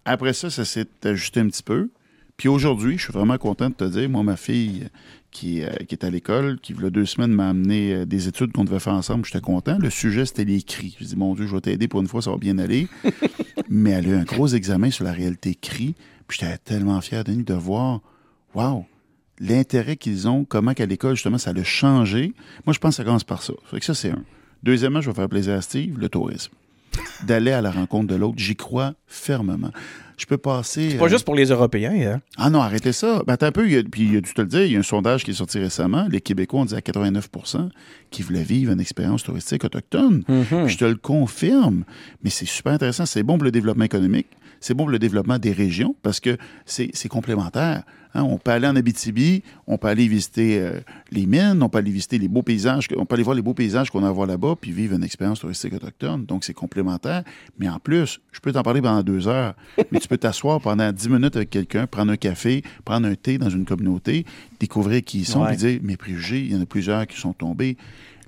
Après 0.05 0.33
ça, 0.33 0.51
ça 0.51 0.65
s'est 0.65 0.87
ajusté 1.05 1.41
un 1.41 1.49
petit 1.49 1.63
peu. 1.63 1.91
Puis 2.37 2.49
aujourd'hui, 2.49 2.97
je 2.97 3.05
suis 3.05 3.13
vraiment 3.13 3.37
content 3.37 3.69
de 3.69 3.75
te 3.75 3.85
dire, 3.85 4.09
moi, 4.09 4.23
ma 4.23 4.37
fille, 4.37 4.89
qui, 5.31 5.63
euh, 5.63 5.71
qui 5.89 5.95
est 5.95 6.05
à 6.05 6.11
l'école, 6.11 6.59
qui, 6.61 6.73
il 6.73 6.83
y 6.83 6.87
a 6.87 6.91
deux 6.91 7.07
semaines, 7.07 7.33
m'a 7.33 7.49
amené 7.49 7.95
euh, 7.95 8.07
des 8.07 8.29
études 8.29 8.53
qu'on 8.53 8.65
devait 8.65 8.81
faire 8.81 8.95
ensemble. 8.95 9.25
J'étais 9.25 9.41
content. 9.41 9.79
Le 9.79 9.91
sujet, 9.91 10.27
c'était 10.27 10.45
les 10.45 10.63
cris. 10.63 10.97
Je 11.01 11.05
dis, 11.05 11.17
mon 11.17 11.35
Dieu, 11.35 11.47
je 11.47 11.55
vais 11.55 11.61
t'aider 11.61 11.89
pour 11.89 12.01
une 12.01 12.09
fois, 12.09 12.23
ça 12.23 12.31
va 12.31 12.37
bien 12.37 12.59
aller. 12.59 12.89
Mais 13.69 13.91
elle 13.91 14.07
a 14.07 14.09
eu 14.09 14.15
un 14.15 14.25
gros 14.25 14.49
examen 14.49 14.91
sur 14.91 15.05
la 15.05 15.13
réalité 15.13 15.55
cri. 15.55 15.95
Puis 16.27 16.39
j'étais 16.41 16.59
tellement 16.59 17.01
fier, 17.01 17.25
Denis, 17.25 17.45
de 17.45 17.55
voir, 17.55 18.01
waouh, 18.55 18.85
l'intérêt 19.39 19.97
qu'ils 19.97 20.29
ont, 20.29 20.45
comment 20.45 20.75
qu'à 20.75 20.87
l'école, 20.87 21.15
justement, 21.15 21.39
ça 21.39 21.53
l'a 21.53 21.65
changé. 21.65 22.35
Moi, 22.67 22.73
je 22.73 22.79
pense 22.79 22.93
que 22.93 22.97
ça 22.97 23.05
commence 23.05 23.25
par 23.25 23.43
ça. 23.43 23.55
Fait 23.65 23.81
que 23.81 23.87
ça, 23.87 23.95
c'est 23.95 24.11
un. 24.11 24.25
Deuxièmement, 24.63 25.01
je 25.01 25.11
vais 25.11 25.17
faire 25.17 25.29
plaisir 25.29 25.55
à 25.55 25.63
Steve, 25.63 25.99
le 25.99 26.09
tourisme. 26.09 26.53
D'aller 27.27 27.53
à 27.53 27.61
la 27.61 27.71
rencontre 27.71 28.09
de 28.09 28.15
l'autre, 28.15 28.39
j'y 28.39 28.57
crois 28.57 28.95
fermement 29.07 29.71
je 30.21 30.27
peux 30.27 30.39
passer. 30.39 30.91
C'est 30.91 30.99
pas 30.99 31.07
euh, 31.07 31.09
juste 31.09 31.25
pour 31.25 31.35
les 31.35 31.47
Européens. 31.47 31.95
Hein? 31.95 32.21
Ah 32.37 32.51
non, 32.51 32.61
arrêtez 32.61 32.93
ça. 32.93 33.23
Ben, 33.27 33.39
un 33.41 33.53
peu, 33.53 33.67
il 33.67 33.73
y 33.73 33.77
a, 33.79 33.83
puis 33.83 34.03
il 34.03 34.17
a 34.19 34.21
dû 34.21 34.33
te 34.35 34.41
le 34.43 34.47
dire, 34.47 34.65
il 34.65 34.73
y 34.73 34.77
a 34.77 34.79
un 34.79 34.83
sondage 34.83 35.25
qui 35.25 35.31
est 35.31 35.35
sorti 35.35 35.59
récemment. 35.59 36.07
Les 36.11 36.21
Québécois 36.21 36.61
ont 36.61 36.65
dit 36.67 36.75
à 36.75 36.81
89% 36.81 37.71
qu'ils 38.11 38.25
voulaient 38.27 38.43
vivre 38.43 38.71
une 38.71 38.81
expérience 38.81 39.23
touristique 39.23 39.65
autochtone. 39.65 40.23
Mm-hmm. 40.29 40.69
Je 40.69 40.77
te 40.77 40.85
le 40.85 40.97
confirme. 40.97 41.85
Mais 42.23 42.29
c'est 42.29 42.47
super 42.47 42.75
intéressant. 42.75 43.07
C'est 43.07 43.23
bon 43.23 43.39
pour 43.39 43.45
le 43.45 43.51
développement 43.51 43.85
économique. 43.85 44.27
C'est 44.61 44.75
bon 44.75 44.85
pour 44.85 44.91
le 44.91 44.99
développement 44.99 45.39
des 45.39 45.53
régions 45.53 45.97
parce 46.03 46.21
que 46.21 46.37
c'est 46.67 47.09
complémentaire. 47.09 47.85
Hein, 48.15 48.25
on 48.25 48.39
peut 48.39 48.51
aller 48.51 48.67
en 48.67 48.75
Abitibi, 48.75 49.43
on 49.67 49.79
peut 49.79 49.87
aller 49.87 50.09
visiter 50.09 50.59
euh, 50.59 50.81
les 51.13 51.27
mines, 51.27 51.63
on 51.63 51.69
peut 51.69 51.79
aller 51.79 51.93
visiter 51.93 52.19
les 52.19 52.27
beaux 52.27 52.43
paysages, 52.43 52.89
on 52.97 53.07
peut 53.07 53.15
aller 53.15 53.23
voir 53.23 53.37
les 53.37 53.43
beaux 53.43 53.55
paysages 53.55 53.91
qu'on 53.91 54.05
a 54.05 54.09
à 54.09 54.13
voir 54.13 54.27
là-bas, 54.27 54.57
puis 54.61 54.73
vivre 54.73 54.97
une 54.97 55.05
expérience 55.05 55.41
touristique 55.41 55.75
autochtone. 55.75 56.25
Donc, 56.25 56.45
c'est 56.45 56.55
complémentaire. 56.55 57.23
Mais 57.59 57.69
en 57.69 57.79
plus, 57.79 58.21
je 58.33 58.41
peux 58.41 58.53
t'en 58.53 58.63
parler 58.63 58.83
pendant 58.83 59.03
deux 59.03 59.29
heures, 59.29 59.55
mais 59.93 60.01
tu 60.01 60.09
peux 60.09 60.19
t'asseoir 60.19 60.61
pendant 60.61 60.91
dix 60.91 61.09
minutes 61.09 61.37
avec 61.37 61.51
quelqu'un, 61.51 61.87
prendre 61.87 62.13
un 62.13 62.17
café, 62.17 62.63
prendre 62.85 63.07
un 63.07 63.15
thé 63.15 63.39
dans 63.39 63.51
une 63.51 63.65
communauté, 63.65 64.27
découvrir 64.59 65.03
qui 65.05 65.21
ils 65.21 65.27
sont, 65.27 65.45
puis 65.45 65.57
dire 65.57 65.81
mes 65.83 65.97
préjugés, 65.97 66.41
il 66.41 66.53
y 66.53 66.57
en 66.57 66.63
a 66.63 66.67
plusieurs 66.67 67.07
qui 67.07 67.19
sont 67.19 67.33
tombés. 67.33 67.77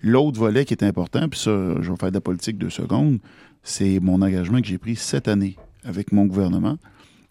L'autre 0.02 0.38
volet 0.38 0.64
qui 0.64 0.74
est 0.74 0.84
important, 0.84 1.28
puis 1.28 1.40
ça, 1.40 1.50
je 1.80 1.90
vais 1.90 1.96
faire 1.96 2.10
de 2.10 2.14
la 2.14 2.20
politique 2.20 2.58
deux 2.58 2.70
secondes, 2.70 3.18
c'est 3.62 4.00
mon 4.00 4.20
engagement 4.22 4.60
que 4.60 4.66
j'ai 4.66 4.78
pris 4.78 4.96
cette 4.96 5.28
année 5.28 5.56
avec 5.84 6.12
mon 6.12 6.26
gouvernement 6.26 6.78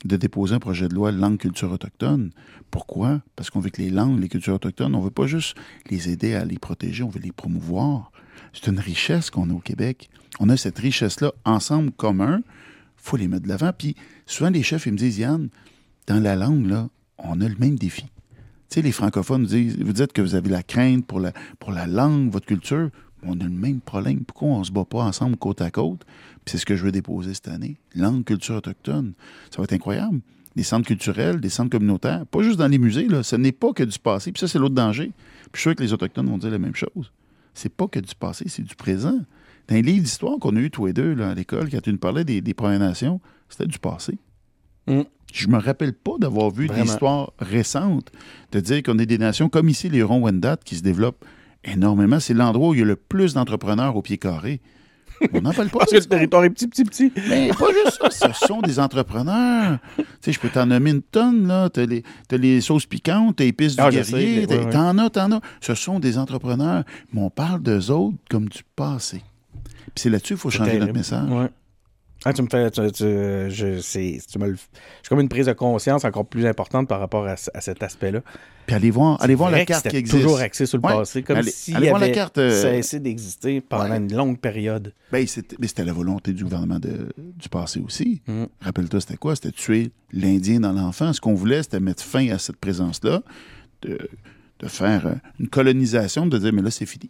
de 0.05 0.17
déposer 0.17 0.55
un 0.55 0.59
projet 0.59 0.87
de 0.87 0.95
loi 0.95 1.11
langue 1.11 1.37
culture 1.37 1.71
autochtone. 1.71 2.31
Pourquoi? 2.71 3.21
Parce 3.35 3.49
qu'on 3.49 3.59
veut 3.59 3.69
que 3.69 3.81
les 3.81 3.89
langues, 3.89 4.19
les 4.19 4.29
cultures 4.29 4.55
autochtones, 4.55 4.95
on 4.95 4.99
ne 4.99 5.03
veut 5.03 5.11
pas 5.11 5.27
juste 5.27 5.55
les 5.89 6.09
aider 6.09 6.33
à 6.33 6.45
les 6.45 6.57
protéger, 6.57 7.03
on 7.03 7.09
veut 7.09 7.19
les 7.19 7.31
promouvoir. 7.31 8.11
C'est 8.53 8.67
une 8.67 8.79
richesse 8.79 9.29
qu'on 9.29 9.49
a 9.49 9.53
au 9.53 9.59
Québec. 9.59 10.09
On 10.39 10.49
a 10.49 10.57
cette 10.57 10.79
richesse-là 10.79 11.33
ensemble 11.45 11.91
commun. 11.91 12.41
faut 12.97 13.17
les 13.17 13.27
mettre 13.27 13.43
de 13.43 13.49
l'avant. 13.49 13.71
Puis 13.77 13.95
souvent, 14.25 14.49
les 14.49 14.63
chefs, 14.63 14.85
ils 14.85 14.93
me 14.93 14.97
disent, 14.97 15.19
Yann, 15.19 15.49
dans 16.07 16.21
la 16.21 16.35
langue, 16.35 16.65
là, 16.65 16.89
on 17.17 17.39
a 17.41 17.47
le 17.47 17.55
même 17.57 17.75
défi. 17.77 18.03
Tu 18.03 18.75
sais, 18.75 18.81
les 18.81 18.91
francophones 18.91 19.45
vous 19.45 19.93
dites 19.93 20.13
que 20.13 20.21
vous 20.21 20.35
avez 20.35 20.49
la 20.49 20.63
crainte 20.63 21.05
pour 21.05 21.19
la 21.19 21.87
langue, 21.87 22.31
votre 22.31 22.45
culture. 22.45 22.89
On 23.23 23.39
a 23.39 23.43
le 23.43 23.49
même 23.49 23.79
problème. 23.79 24.23
Pourquoi 24.25 24.49
on 24.49 24.59
ne 24.59 24.63
se 24.63 24.71
bat 24.71 24.85
pas 24.85 25.03
ensemble 25.03 25.37
côte 25.37 25.61
à 25.61 25.71
côte? 25.71 26.05
c'est 26.45 26.57
ce 26.57 26.65
que 26.65 26.75
je 26.75 26.83
veux 26.83 26.91
déposer 26.91 27.33
cette 27.33 27.47
année. 27.47 27.77
Langue, 27.95 28.23
culture 28.23 28.55
autochtone. 28.55 29.13
Ça 29.51 29.57
va 29.57 29.65
être 29.65 29.73
incroyable. 29.73 30.21
des 30.55 30.63
centres 30.63 30.87
culturels, 30.87 31.39
des 31.39 31.49
centres 31.49 31.69
communautaires, 31.69 32.25
pas 32.25 32.41
juste 32.41 32.57
dans 32.57 32.67
les 32.67 32.77
musées, 32.77 33.07
là, 33.07 33.23
ce 33.23 33.37
n'est 33.37 33.53
pas 33.53 33.71
que 33.71 33.83
du 33.83 33.97
passé. 33.97 34.33
Puis 34.33 34.41
ça, 34.41 34.47
c'est 34.49 34.59
l'autre 34.59 34.75
danger. 34.75 35.11
Puis 35.15 35.49
je 35.53 35.59
suis 35.59 35.69
sûr 35.69 35.75
que 35.75 35.83
les 35.83 35.93
Autochtones 35.93 36.27
vont 36.27 36.37
dire 36.37 36.51
la 36.51 36.59
même 36.59 36.75
chose. 36.75 37.11
C'est 37.53 37.73
pas 37.73 37.87
que 37.87 37.99
du 37.99 38.13
passé, 38.15 38.45
c'est 38.47 38.63
du 38.63 38.75
présent. 38.75 39.17
Dans 39.67 39.75
les 39.75 39.81
livres 39.81 40.03
d'histoire 40.03 40.37
qu'on 40.39 40.55
a 40.57 40.59
eu 40.59 40.69
tous 40.69 40.87
les 40.87 40.93
deux 40.93 41.13
là, 41.13 41.29
à 41.29 41.35
l'école, 41.35 41.69
quand 41.69 41.81
tu 41.81 41.91
nous 41.91 41.97
parlais 41.97 42.25
des, 42.25 42.41
des 42.41 42.53
Premières 42.53 42.79
Nations, 42.79 43.21
c'était 43.47 43.67
du 43.67 43.79
passé. 43.79 44.17
Mm. 44.87 45.01
Je 45.31 45.47
me 45.47 45.57
rappelle 45.57 45.93
pas 45.93 46.17
d'avoir 46.19 46.51
vu 46.51 46.67
Vraiment. 46.67 46.83
des 46.83 46.89
histoires 46.89 47.31
récentes 47.39 48.11
de 48.51 48.59
dire 48.59 48.83
qu'on 48.83 48.99
est 48.99 49.05
des 49.05 49.17
nations 49.17 49.47
comme 49.47 49.69
ici, 49.69 49.87
les 49.87 50.03
Ronds-Wendat, 50.03 50.57
qui 50.65 50.75
se 50.75 50.81
développent 50.81 51.23
énormément. 51.63 52.19
C'est 52.19 52.33
l'endroit 52.33 52.69
où 52.69 52.73
il 52.73 52.79
y 52.79 52.83
a 52.83 52.85
le 52.85 52.95
plus 52.95 53.33
d'entrepreneurs 53.33 53.95
au 53.95 54.01
pied 54.01 54.17
carré. 54.17 54.61
On 55.33 55.41
n'en 55.41 55.53
parle 55.53 55.69
pas. 55.69 55.79
Parce 55.79 55.91
que 55.91 55.97
le 55.97 56.05
territoire 56.05 56.43
est 56.45 56.49
petit, 56.49 56.67
petit, 56.67 56.83
petit. 56.83 57.11
Mais 57.29 57.49
pas 57.49 57.67
juste 57.85 57.99
ça, 58.11 58.33
ce 58.33 58.47
sont 58.47 58.61
des 58.61 58.79
entrepreneurs. 58.79 59.77
Tu 59.97 60.03
sais, 60.21 60.31
je 60.31 60.39
peux 60.39 60.49
t'en 60.49 60.65
nommer 60.65 60.89
une 60.91 61.03
tonne, 61.03 61.47
là. 61.47 61.69
T'as 61.69 61.85
les, 61.85 62.03
t'as 62.27 62.37
les 62.37 62.59
sauces 62.61 62.87
piquantes, 62.87 63.35
t'as 63.35 63.43
les 63.43 63.49
épices 63.49 63.75
du 63.75 63.81
Ah, 63.83 63.91
guerrier, 63.91 64.47
t'en 64.47 64.97
as, 64.97 65.09
t'en 65.11 65.31
as. 65.33 65.41
Ce 65.61 65.75
sont 65.75 65.99
des 65.99 66.17
entrepreneurs, 66.17 66.83
mais 67.13 67.21
on 67.21 67.29
parle 67.29 67.61
d'eux 67.61 67.91
autres 67.91 68.17
comme 68.29 68.49
du 68.49 68.61
passé. 68.75 69.21
Puis 69.93 70.03
c'est 70.03 70.09
là-dessus 70.09 70.33
qu'il 70.33 70.41
faut 70.41 70.49
changer 70.49 70.79
notre 70.79 70.93
message. 70.93 71.29
Ouais. 71.29 71.49
Ah, 72.23 72.33
tu 72.33 72.41
me 72.43 72.47
fais. 72.51 72.69
Tu, 72.69 72.81
tu- 72.91 73.03
je, 73.49 73.79
c'est, 73.81 74.19
tu 74.31 74.37
me 74.37 74.49
le- 74.49 74.55
j'ai 74.55 75.09
comme 75.09 75.19
une 75.21 75.29
prise 75.29 75.47
de 75.47 75.53
conscience 75.53 76.05
encore 76.05 76.25
plus 76.27 76.45
importante 76.45 76.87
par 76.87 76.99
rapport 76.99 77.25
à, 77.27 77.33
à 77.53 77.61
cet 77.61 77.81
aspect-là. 77.81 78.21
Puis 78.67 78.75
allez 78.75 78.91
voir, 78.91 79.19
allez 79.21 79.33
voir 79.33 79.49
la 79.49 79.65
carte 79.65 79.87
qui 79.89 79.97
existe. 79.97 80.21
toujours 80.21 80.39
axé 80.39 80.67
sur 80.67 80.77
le 80.77 80.85
Ouais. 80.85 80.93
passé, 80.93 81.23
comme 81.23 81.37
Allez- 81.37 81.49
s'il 81.49 81.75
allez 81.75 81.89
voir 81.89 81.99
la 81.99 82.05
avait 82.05 82.13
carte, 82.15 82.37
euh, 82.37 82.61
cessé 82.61 82.99
d'exister 82.99 83.59
pendant 83.59 83.89
ouais. 83.89 83.97
une 83.97 84.15
longue 84.15 84.37
période. 84.37 84.93
Ben, 85.11 85.25
c'était, 85.25 85.55
mais 85.59 85.65
c'était 85.67 85.83
la 85.83 85.93
volonté 85.93 86.31
du 86.31 86.43
gouvernement 86.43 86.77
de- 86.79 87.11
du 87.17 87.49
passé 87.49 87.79
aussi. 87.79 88.21
Mm. 88.27 88.43
Rappelle-toi, 88.61 89.01
c'était 89.01 89.17
quoi? 89.17 89.35
C'était 89.35 89.51
tuer 89.51 89.91
l'Indien 90.13 90.59
dans 90.59 90.73
l'enfant. 90.73 91.11
Ce 91.13 91.19
qu'on 91.19 91.33
voulait, 91.33 91.63
c'était 91.63 91.79
mettre 91.79 92.03
fin 92.03 92.29
à 92.29 92.37
cette 92.37 92.57
présence-là, 92.57 93.23
de, 93.81 93.97
de 94.59 94.67
faire 94.67 95.07
euh, 95.07 95.13
une 95.39 95.47
colonisation, 95.47 96.27
de 96.27 96.37
dire, 96.37 96.53
mais 96.53 96.61
là, 96.61 96.69
c'est 96.69 96.85
fini. 96.85 97.09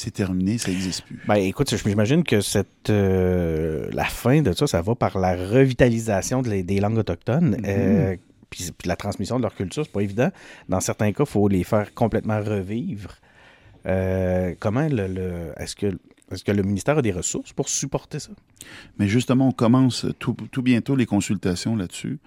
C'est 0.00 0.12
terminé, 0.12 0.58
ça 0.58 0.70
n'existe 0.70 1.02
plus. 1.02 1.18
Ben, 1.26 1.34
écoute, 1.34 1.74
j'imagine 1.84 2.22
que 2.22 2.40
cette, 2.40 2.88
euh, 2.88 3.88
la 3.92 4.04
fin 4.04 4.42
de 4.42 4.52
ça, 4.52 4.68
ça 4.68 4.80
va 4.80 4.94
par 4.94 5.18
la 5.18 5.34
revitalisation 5.34 6.40
de 6.40 6.50
les- 6.50 6.62
des 6.62 6.78
langues 6.78 6.98
autochtones. 6.98 7.56
Mhm. 7.58 7.64
euh, 7.66 8.16
puis, 8.48 8.70
puis 8.78 8.88
la 8.88 8.94
transmission 8.94 9.38
de 9.38 9.42
leur 9.42 9.56
culture, 9.56 9.84
c'est 9.84 9.90
pas 9.92 10.00
évident. 10.02 10.30
Dans 10.68 10.78
certains 10.78 11.10
cas, 11.12 11.24
il 11.24 11.30
faut 11.30 11.48
les 11.48 11.64
faire 11.64 11.94
complètement 11.94 12.38
revivre. 12.40 13.16
Euh, 13.86 14.54
comment 14.60 14.86
le, 14.88 15.08
le- 15.08 15.52
est-ce 15.56 15.74
que 15.74 15.98
est-ce 16.30 16.44
que 16.44 16.52
le 16.52 16.62
ministère 16.62 16.98
a 16.98 17.02
des 17.02 17.10
ressources 17.12 17.52
pour 17.54 17.68
supporter 17.70 18.18
ça? 18.20 18.30
Mais 18.98 19.08
justement, 19.08 19.48
on 19.48 19.52
commence 19.52 20.06
tout, 20.20 20.36
tout 20.52 20.62
bientôt 20.62 20.94
les 20.94 21.06
consultations 21.06 21.74
là-dessus. 21.74 22.18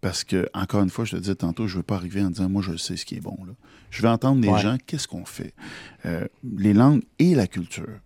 Parce 0.00 0.22
que, 0.22 0.48
encore 0.54 0.82
une 0.82 0.90
fois, 0.90 1.04
je 1.04 1.12
te 1.12 1.16
disais 1.20 1.34
tantôt, 1.34 1.66
je 1.66 1.74
ne 1.74 1.78
veux 1.78 1.82
pas 1.82 1.96
arriver 1.96 2.22
en 2.22 2.30
disant, 2.30 2.48
moi, 2.48 2.62
je 2.62 2.76
sais 2.76 2.96
ce 2.96 3.04
qui 3.04 3.16
est 3.16 3.20
bon. 3.20 3.36
Là. 3.46 3.52
Je 3.90 4.02
veux 4.02 4.08
entendre 4.08 4.40
les 4.40 4.48
Ouais. 4.48 4.60
gens, 4.60 4.76
qu'est-ce 4.86 5.08
qu'on 5.08 5.24
fait? 5.24 5.54
Euh, 6.06 6.26
les 6.56 6.72
langues 6.72 7.02
et 7.18 7.34
la 7.34 7.46
culture. 7.48 7.98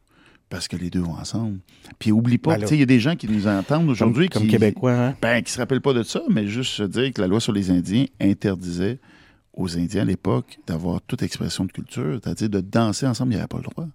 Parce 0.49 0.69
que 0.69 0.77
les 0.77 0.91
deux 0.91 1.01
vont 1.01 1.13
ensemble. 1.15 1.59
Puis, 1.99 2.11
oublie 2.13 2.39
pas, 2.39 2.57
Ben 2.59 2.67
il 2.71 2.79
y 2.79 2.83
a 2.83 2.87
des 2.87 3.01
gens 3.01 3.15
qui 3.17 3.27
nous 3.29 3.47
entendent 3.47 3.89
aujourd'hui 3.91 4.29
comme, 4.29 4.43
qui. 4.43 4.49
comme 4.49 4.59
Québécois, 4.59 4.93
hein? 4.93 5.17
Ben, 5.21 5.43
qui 5.43 5.51
se 5.53 5.59
rappellent 5.59 5.81
pas 5.81 5.93
de 5.95 6.03
ça, 6.03 6.23
mais 6.31 6.47
juste 6.47 6.73
se 6.73 6.83
dire 6.83 7.13
que 7.13 7.21
la 7.21 7.27
loi 7.27 7.41
sur 7.41 7.53
les 7.53 7.71
Indiens 7.71 8.05
interdisait 8.21 8.99
aux 9.55 9.77
Indiens 9.79 10.03
à 10.03 10.05
l'époque 10.07 10.59
d'avoir 10.67 11.01
toute 11.03 11.23
expression 11.23 11.65
de 11.67 11.73
culture, 11.73 12.21
c'est-à-dire 12.23 12.49
de 12.51 12.61
danser 12.61 13.07
ensemble, 13.07 13.33
il 13.33 13.37
n'y 13.37 13.41
avait 13.41 13.49
pas 13.49 13.59
le 13.59 13.65
droit. 13.65 13.87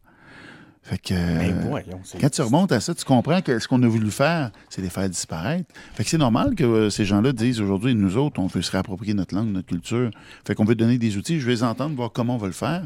Fait 0.88 0.98
que. 0.98 1.14
Euh, 1.14 1.52
voyons, 1.68 2.00
quand 2.22 2.30
tu 2.30 2.42
remontes 2.42 2.72
à 2.72 2.80
ça, 2.80 2.96
tu 2.96 3.04
comprends 3.04 3.42
que 3.42 3.60
ce 3.60 3.68
qu'on 3.68 3.84
a 3.84 3.88
voulu 3.88 4.10
faire, 4.10 4.52
c'est 4.70 4.82
les 4.82 4.90
faire 4.90 5.10
disparaître. 5.10 5.70
Fait 5.96 6.06
que 6.06 6.10
c'est 6.10 6.18
normal 6.18 6.56
que 6.56 6.64
euh, 6.64 6.90
ces 6.90 7.04
gens-là 7.04 7.34
disent 7.34 7.60
aujourd'hui, 7.60 7.94
nous 7.94 8.16
autres, 8.16 8.40
on 8.40 8.48
veut 8.48 8.62
se 8.62 8.72
réapproprier 8.72 9.14
notre 9.14 9.36
langue, 9.36 9.50
notre 9.50 9.68
culture. 9.68 10.12
Fait 10.46 10.56
qu'on 10.56 10.64
veut 10.64 10.76
donner 10.76 10.98
des 10.98 11.18
outils. 11.18 11.42
Je 11.42 11.46
vais 11.46 11.52
les 11.52 11.64
entendre, 11.64 11.94
voir 11.96 12.12
comment 12.14 12.36
on 12.36 12.40
va 12.40 12.48
le 12.48 12.54
faire, 12.54 12.86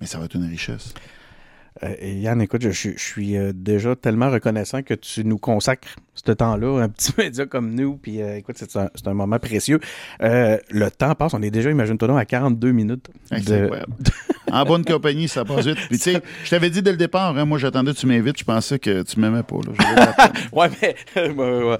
mais 0.00 0.06
ça 0.06 0.18
va 0.18 0.24
être 0.24 0.34
une 0.34 0.48
richesse. 0.48 0.94
Euh, 1.82 1.94
Yann, 2.02 2.40
écoute, 2.40 2.62
je, 2.62 2.70
je- 2.70 2.90
je 2.96 2.98
suis 3.02 3.36
euh, 3.36 3.52
déjà 3.54 3.96
tellement 3.96 4.30
reconnaissant 4.30 4.82
que 4.82 4.94
tu 4.94 5.24
nous 5.24 5.38
consacres 5.38 5.96
ce 6.14 6.32
temps-là, 6.32 6.82
un 6.82 6.88
petit 6.88 7.12
média 7.18 7.46
comme 7.46 7.74
nous. 7.74 7.96
Puis 7.96 8.20
euh, 8.20 8.36
écoute, 8.36 8.56
c'est 8.58 8.76
un, 9.08 9.14
moment 9.14 9.38
précieux. 9.38 9.80
Euh, 10.22 10.58
le 10.70 10.90
temps 10.90 11.14
passe, 11.14 11.34
on 11.34 11.42
est 11.42 11.50
déjà, 11.50 11.70
imagine-toi 11.70 12.18
à 12.18 12.24
42 12.24 12.72
minutes. 12.72 13.06
De- 13.30 13.38
C'est 13.42 13.62
incroyable. 13.62 13.92
en 14.50 14.64
bonne 14.64 14.84
compagnie, 14.84 15.28
ça 15.28 15.44
passe 15.44 15.66
vite. 15.66 15.78
Puis 15.88 15.98
tu 15.98 16.12
sais, 16.12 16.22
je 16.44 16.50
t'avais 16.50 16.68
dit 16.70 16.82
dès 16.82 16.90
le 16.90 16.96
départ, 16.98 17.36
hein, 17.36 17.44
moi 17.46 17.58
j'attendais 17.58 17.92
que 17.94 17.98
tu 17.98 18.06
m'invites, 18.06 18.38
je 18.38 18.44
pensais 18.44 18.78
que 18.78 19.02
tu 19.02 19.18
m'aimais 19.20 19.42
pas. 19.42 19.56
là. 19.56 20.32
Ouais, 20.52 20.68
mais 20.82 20.94
euh, 21.16 21.76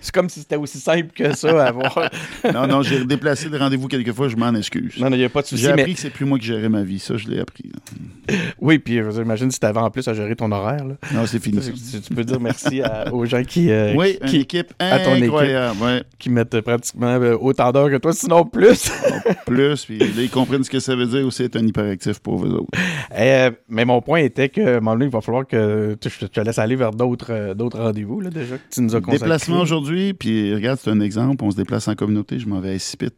c'est 0.00 0.12
comme 0.12 0.28
si 0.28 0.40
c'était 0.40 0.56
aussi 0.56 0.78
simple 0.78 1.08
que 1.14 1.34
ça 1.34 1.66
à 1.66 1.72
voir. 1.72 2.10
non, 2.52 2.66
non, 2.66 2.82
j'ai 2.82 3.04
déplacé 3.06 3.48
le 3.48 3.56
rendez-vous 3.56 3.88
quelques 3.88 4.12
fois, 4.12 4.28
je 4.28 4.36
m'en 4.36 4.54
excuse. 4.54 4.98
non, 4.98 5.08
non, 5.08 5.16
il 5.16 5.20
n'y 5.20 5.24
a 5.24 5.28
pas 5.30 5.40
de 5.42 5.46
souci. 5.46 5.62
J'ai 5.62 5.70
appris 5.70 5.84
Mais... 5.86 5.94
que 5.94 6.00
c'est 6.00 6.10
plus 6.10 6.26
moi 6.26 6.38
qui 6.38 6.46
gérais 6.46 6.68
ma 6.68 6.82
vie, 6.82 6.98
ça 6.98 7.16
je 7.16 7.28
l'ai 7.28 7.40
appris. 7.40 7.70
là. 7.72 8.34
Oui, 8.60 8.78
puis 8.78 9.00
j'imagine 9.12 9.50
si 9.50 9.58
tu 9.58 9.66
avais 9.66 9.78
en 9.80 9.90
plus 9.90 10.06
à 10.08 10.14
gérer 10.14 10.36
ton 10.36 10.50
horaire. 10.52 10.84
Là. 10.84 10.94
Non, 11.14 11.26
c'est 11.26 11.38
fini. 11.42 11.60
Tu, 11.92 12.00
tu 12.00 12.14
peux 12.14 12.24
dire 12.24 12.40
merci 12.40 12.82
à- 12.82 13.12
aux 13.12 13.24
gens 13.24 13.42
qui, 13.42 13.61
euh, 13.70 13.94
Oui, 13.96 14.18
une 14.22 14.28
qui, 14.28 14.36
équipe 14.40 14.72
à 14.78 14.98
ton 15.00 15.12
équipe. 15.14 15.24
incroyable. 15.24 15.82
ouais. 15.82 16.02
qui 16.18 16.30
mettent 16.30 16.60
pratiquement 16.60 17.06
euh, 17.20 17.36
autant 17.40 17.70
d'heures 17.72 17.90
que 17.90 17.96
toi, 17.96 18.12
sinon 18.12 18.44
plus. 18.44 18.90
Plus, 19.46 19.84
puis 19.84 19.98
là, 19.98 20.06
ils 20.22 20.30
comprennent 20.30 20.64
ce 20.64 20.70
que 20.70 20.80
ça 20.80 20.94
veut 20.96 21.06
dire 21.06 21.26
aussi 21.26 21.42
être 21.44 21.56
un 21.56 21.66
hyperactif 21.66 22.18
pour 22.20 22.44
eux 22.44 22.50
autres. 22.50 22.70
Euh, 23.16 23.50
mais 23.68 23.84
mon 23.84 24.00
point 24.00 24.20
était 24.20 24.48
que, 24.48 24.80
donné, 24.80 25.04
il 25.06 25.10
va 25.10 25.20
falloir 25.20 25.46
que 25.46 25.94
tu- 26.00 26.08
je 26.10 26.26
te 26.26 26.40
laisse 26.40 26.58
aller 26.58 26.76
vers 26.76 26.90
d'autres 26.92 27.54
d'autres 27.54 27.78
rendez-vous, 27.78 28.20
là, 28.20 28.30
déjà, 28.30 28.56
que 28.56 28.62
tu 28.70 28.80
nous 28.80 28.94
as 28.94 29.00
consacrés. 29.00 29.18
Déplacement 29.18 29.60
aujourd'hui, 29.60 30.14
puis 30.14 30.54
regarde, 30.54 30.78
c'est 30.82 30.90
un 30.90 31.00
exemple. 31.00 31.44
On 31.44 31.50
se 31.50 31.56
déplace 31.56 31.88
en 31.88 31.94
communauté. 31.94 32.38
Je 32.38 32.46
m'en 32.48 32.60
vais 32.60 32.74
à 32.74 32.78
Sipit 32.78 33.08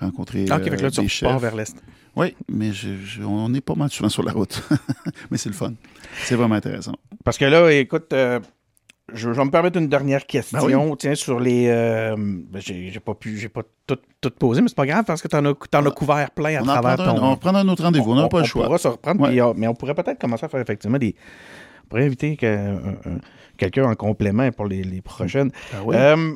rencontrer 0.00 0.46
Ah, 0.50 0.56
OK, 0.56 0.64
que 0.70 0.82
là, 0.82 0.90
tu 0.90 1.00
des 1.00 1.08
chefs. 1.08 1.40
vers 1.40 1.54
l'Est. 1.56 1.76
Oui, 2.14 2.34
mais 2.50 2.72
je- 2.72 2.88
je- 3.04 3.22
on 3.22 3.52
est 3.54 3.60
pas 3.60 3.74
mal 3.74 3.90
souvent 3.90 4.08
sur 4.08 4.22
la 4.22 4.32
route. 4.32 4.62
mais 5.30 5.36
c'est 5.36 5.48
le 5.50 5.54
fun. 5.54 5.72
C'est 6.24 6.34
vraiment 6.34 6.54
intéressant. 6.54 6.94
Parce 7.24 7.36
que 7.38 7.44
là, 7.44 7.70
écoute, 7.72 8.12
euh, 8.12 8.40
je, 9.12 9.30
vais 9.30 9.44
me 9.44 9.50
permettre 9.50 9.78
une 9.78 9.88
dernière 9.88 10.26
question, 10.26 10.88
Ben 10.90 10.96
tiens, 10.96 11.14
sur 11.14 11.38
les... 11.40 11.66
euh, 11.68 12.14
ben, 12.16 12.60
j'ai 12.60 12.90
j'ai 12.90 13.00
pas 13.00 13.14
pu, 13.14 13.36
j'ai 13.38 13.48
pas 13.48 13.62
tout, 13.86 13.98
tout 14.20 14.30
posé, 14.30 14.60
mais 14.62 14.68
c'est 14.68 14.76
pas 14.76 14.86
grave, 14.86 15.04
parce 15.06 15.22
que 15.22 15.28
t'en 15.28 15.44
as, 15.44 15.54
t'en 15.70 15.84
as 15.86 15.90
couvert 15.90 16.30
plein 16.32 16.56
à 16.56 16.60
On, 16.60 16.62
en 16.62 16.66
travers 16.66 16.94
prendra 16.96 17.12
un, 17.12 17.14
ton... 17.16 17.24
on 17.24 17.30
reprendra 17.32 17.60
un 17.60 17.68
autre 17.68 17.82
rendez-vous. 17.84 18.10
On 18.12 18.14
n'aura 18.16 18.28
pas 18.28 18.40
le 18.40 18.44
choix. 18.46 18.64
pourra 18.64 18.78
se 18.78 18.88
reprendre, 18.88 19.20
Ouais. 19.22 19.28
puis, 19.30 19.40
mais 19.56 19.68
on 19.68 19.74
pourrait 19.74 19.94
peut-être 19.94 20.18
commencer 20.20 20.44
à 20.46 20.48
faire 20.48 20.60
effectivement 20.60 20.98
des... 20.98 21.14
On 21.84 21.88
pourrait 21.88 22.04
inviter 22.06 22.36
que- 22.36 22.46
un- 22.46 22.76
un- 23.14 23.20
quelqu'un 23.56 23.84
en 23.84 23.94
complément 23.94 24.50
pour 24.50 24.66
les, 24.66 24.82
les 24.82 25.00
prochaines. 25.02 25.50
Ah 25.72 25.76
oui. 25.84 25.94
Euh, 25.96 26.34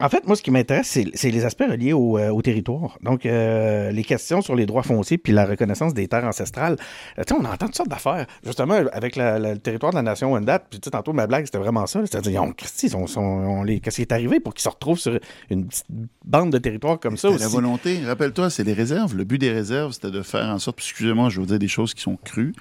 en 0.00 0.08
fait, 0.08 0.26
moi, 0.26 0.34
ce 0.34 0.42
qui 0.42 0.50
m'intéresse, 0.50 0.98
c'est 1.14 1.30
les 1.30 1.44
aspects 1.44 1.62
reliés 1.70 1.92
au, 1.92 2.18
euh, 2.18 2.28
au 2.30 2.42
territoire. 2.42 2.98
Donc, 3.00 3.24
euh, 3.26 3.92
les 3.92 4.02
questions 4.02 4.40
sur 4.42 4.56
les 4.56 4.66
droits 4.66 4.82
fonciers 4.82 5.18
puis 5.18 5.32
la 5.32 5.46
reconnaissance 5.46 5.94
des 5.94 6.08
terres 6.08 6.24
ancestrales. 6.24 6.76
Euh, 7.18 7.22
tu 7.24 7.32
sais, 7.32 7.40
on 7.40 7.44
entend 7.44 7.66
toutes 7.66 7.76
sortes 7.76 7.88
d'affaires. 7.88 8.26
Justement, 8.44 8.74
avec 8.92 9.14
la- 9.14 9.38
la- 9.38 9.52
le 9.54 9.60
territoire 9.60 9.92
de 9.92 9.96
la 9.96 10.02
nation 10.02 10.32
Wendat, 10.32 10.58
puis 10.58 10.80
tu 10.80 10.86
sais, 10.86 10.90
tantôt, 10.90 11.12
ma 11.12 11.28
blague, 11.28 11.44
c'était 11.44 11.58
vraiment 11.58 11.86
ça. 11.86 12.00
C'est-à-dire, 12.06 12.42
on, 12.42 12.52
on- 12.94 13.20
on- 13.20 13.20
on 13.60 13.62
les- 13.62 13.78
qu'est-ce 13.78 13.96
qui 13.96 14.02
est 14.02 14.12
arrivé 14.12 14.40
pour 14.40 14.52
qu'ils 14.52 14.64
se 14.64 14.68
retrouvent 14.68 14.98
sur 14.98 15.16
une 15.48 15.66
petite 15.68 15.86
bande 16.24 16.50
de 16.50 16.58
territoire 16.58 16.98
comme 16.98 17.16
ça 17.16 17.28
C'était 17.28 17.40
la 17.42 17.46
aussi? 17.46 17.54
volonté. 17.54 17.98
Rappelle-toi, 18.04 18.50
c'est 18.50 18.64
les 18.64 18.72
réserves. 18.72 19.14
Le 19.16 19.22
but 19.24 19.38
des 19.38 19.52
réserves, 19.52 19.92
c'était 19.92 20.10
de 20.10 20.22
faire 20.22 20.46
en 20.46 20.58
sorte, 20.58 20.78
excusez-moi, 20.80 21.28
je 21.28 21.36
vais 21.36 21.42
vous 21.42 21.48
dire 21.48 21.58
des 21.60 21.68
choses 21.68 21.94
qui 21.94 22.02
sont 22.02 22.16
crues, 22.24 22.52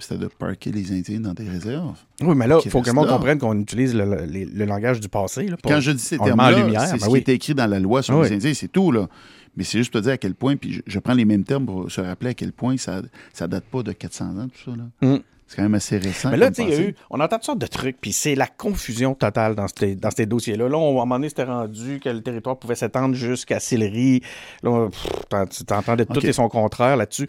c'était 0.00 0.18
de 0.18 0.26
parquer 0.28 0.72
les 0.72 0.92
Indiens 0.92 1.20
dans 1.20 1.34
des 1.34 1.48
réserves. 1.48 1.96
Oui, 2.22 2.34
mais 2.34 2.46
là, 2.46 2.58
il 2.64 2.70
faut 2.70 2.80
que 2.82 2.86
le 2.88 2.92
monde 2.92 3.08
comprenne 3.08 3.38
qu'on 3.38 3.58
utilise 3.60 3.94
le, 3.94 4.04
le- 4.04 4.24
les- 4.24 4.44
le 4.44 4.64
langage 4.64 5.00
du 5.00 5.08
passé. 5.08 5.46
là, 5.46 5.56
pour- 5.56 5.70
Quand 5.70 5.80
je 5.80 5.90
dis 5.92 6.02
ces 6.02 6.18
termes-là, 6.18 6.52
lumière, 6.64 6.82
c'est 6.86 6.92
ben 6.92 6.98
ce 7.00 7.04
qui 7.06 7.10
oui. 7.10 7.24
écrit 7.26 7.54
dans 7.54 7.66
la 7.66 7.78
loi 7.80 8.02
sur 8.02 8.20
Ah 8.20 8.24
les. 8.28 8.32
Indiens, 8.34 8.54
c'est 8.54 8.68
tout, 8.68 8.92
là. 8.92 9.08
Mais 9.56 9.64
c'est 9.64 9.78
juste 9.78 9.90
pour 9.92 10.00
te 10.00 10.04
dire 10.04 10.14
à 10.14 10.18
quel 10.18 10.34
point, 10.34 10.56
puis 10.56 10.74
je, 10.74 10.80
je 10.86 10.98
prends 11.00 11.14
les 11.14 11.24
mêmes 11.24 11.44
termes 11.44 11.66
pour 11.66 11.90
se 11.90 12.00
rappeler 12.00 12.30
à 12.30 12.34
quel 12.34 12.52
point 12.52 12.76
ça, 12.76 13.02
ça 13.32 13.48
date 13.48 13.64
pas 13.64 13.82
de 13.82 13.92
400 13.92 14.24
ans, 14.38 14.48
tout 14.48 14.70
ça, 14.70 14.76
là. 14.76 14.84
Mm. 15.16 15.20
C'est 15.48 15.56
quand 15.56 15.62
même 15.64 15.74
assez 15.74 15.98
récent. 15.98 16.30
Mais 16.30 16.36
là, 16.36 16.48
tu 16.52 16.62
sais, 16.62 16.94
on 17.10 17.18
entend 17.18 17.34
toutes 17.34 17.44
sortes 17.46 17.58
de 17.58 17.66
trucs, 17.66 18.00
puis 18.00 18.12
c'est 18.12 18.36
la 18.36 18.46
confusion 18.46 19.14
totale 19.16 19.56
dans 19.56 19.66
ces, 19.66 19.96
dans 19.96 20.12
ces 20.12 20.24
dossiers-là. 20.24 20.68
Là, 20.68 20.78
on, 20.78 20.90
à 20.90 21.02
un 21.02 21.04
moment 21.04 21.16
donné, 21.16 21.28
c'était 21.28 21.42
rendu 21.42 21.98
que 21.98 22.08
le 22.08 22.20
territoire 22.22 22.56
pouvait 22.56 22.76
s'étendre 22.76 23.16
jusqu'à 23.16 23.58
Sillery. 23.58 24.22
Là, 24.62 24.70
on- 24.70 24.90
pff, 24.90 25.08
t'en- 25.28 25.46
tu 25.46 25.64
t'entendais 25.64 26.06
tout 26.06 26.24
et 26.24 26.32
son 26.32 26.48
contraire 26.48 26.96
là-dessus. 26.96 27.26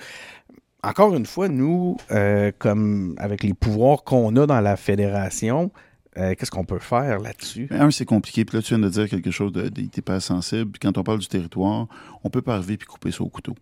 Encore 0.84 1.15
une 1.15 1.25
fois, 1.27 1.47
nous, 1.47 1.97
euh, 2.11 2.51
comme 2.57 3.13
avec 3.19 3.43
les 3.43 3.53
pouvoirs 3.53 4.03
qu'on 4.03 4.36
a 4.36 4.47
dans 4.47 4.61
la 4.61 4.75
fédération, 4.77 5.71
euh, 6.17 6.34
qu'est-ce 6.36 6.49
qu'on 6.51 6.65
peut 6.65 6.79
faire 6.79 7.19
là-dessus? 7.19 7.67
Mais 7.69 7.77
un, 7.79 7.91
c'est 7.91 8.05
compliqué. 8.05 8.45
Puis 8.45 8.57
là, 8.57 8.63
tu 8.63 8.69
viens 8.75 8.84
de 8.84 8.89
dire 8.89 9.07
quelque 9.07 9.29
chose 9.32 9.51
de- 9.51 9.69
d'hyper 9.69 10.21
sensible. 10.21 10.71
Puis 10.71 10.79
quand 10.79 10.97
on 10.97 11.03
parle 11.03 11.19
du 11.19 11.27
territoire, 11.27 11.88
on 12.23 12.29
peut 12.29 12.41
pas 12.41 12.55
arriver 12.55 12.77
puis 12.77 12.88
couper 12.88 13.11
ça 13.11 13.21
au 13.23 13.29
couteau. 13.29 13.55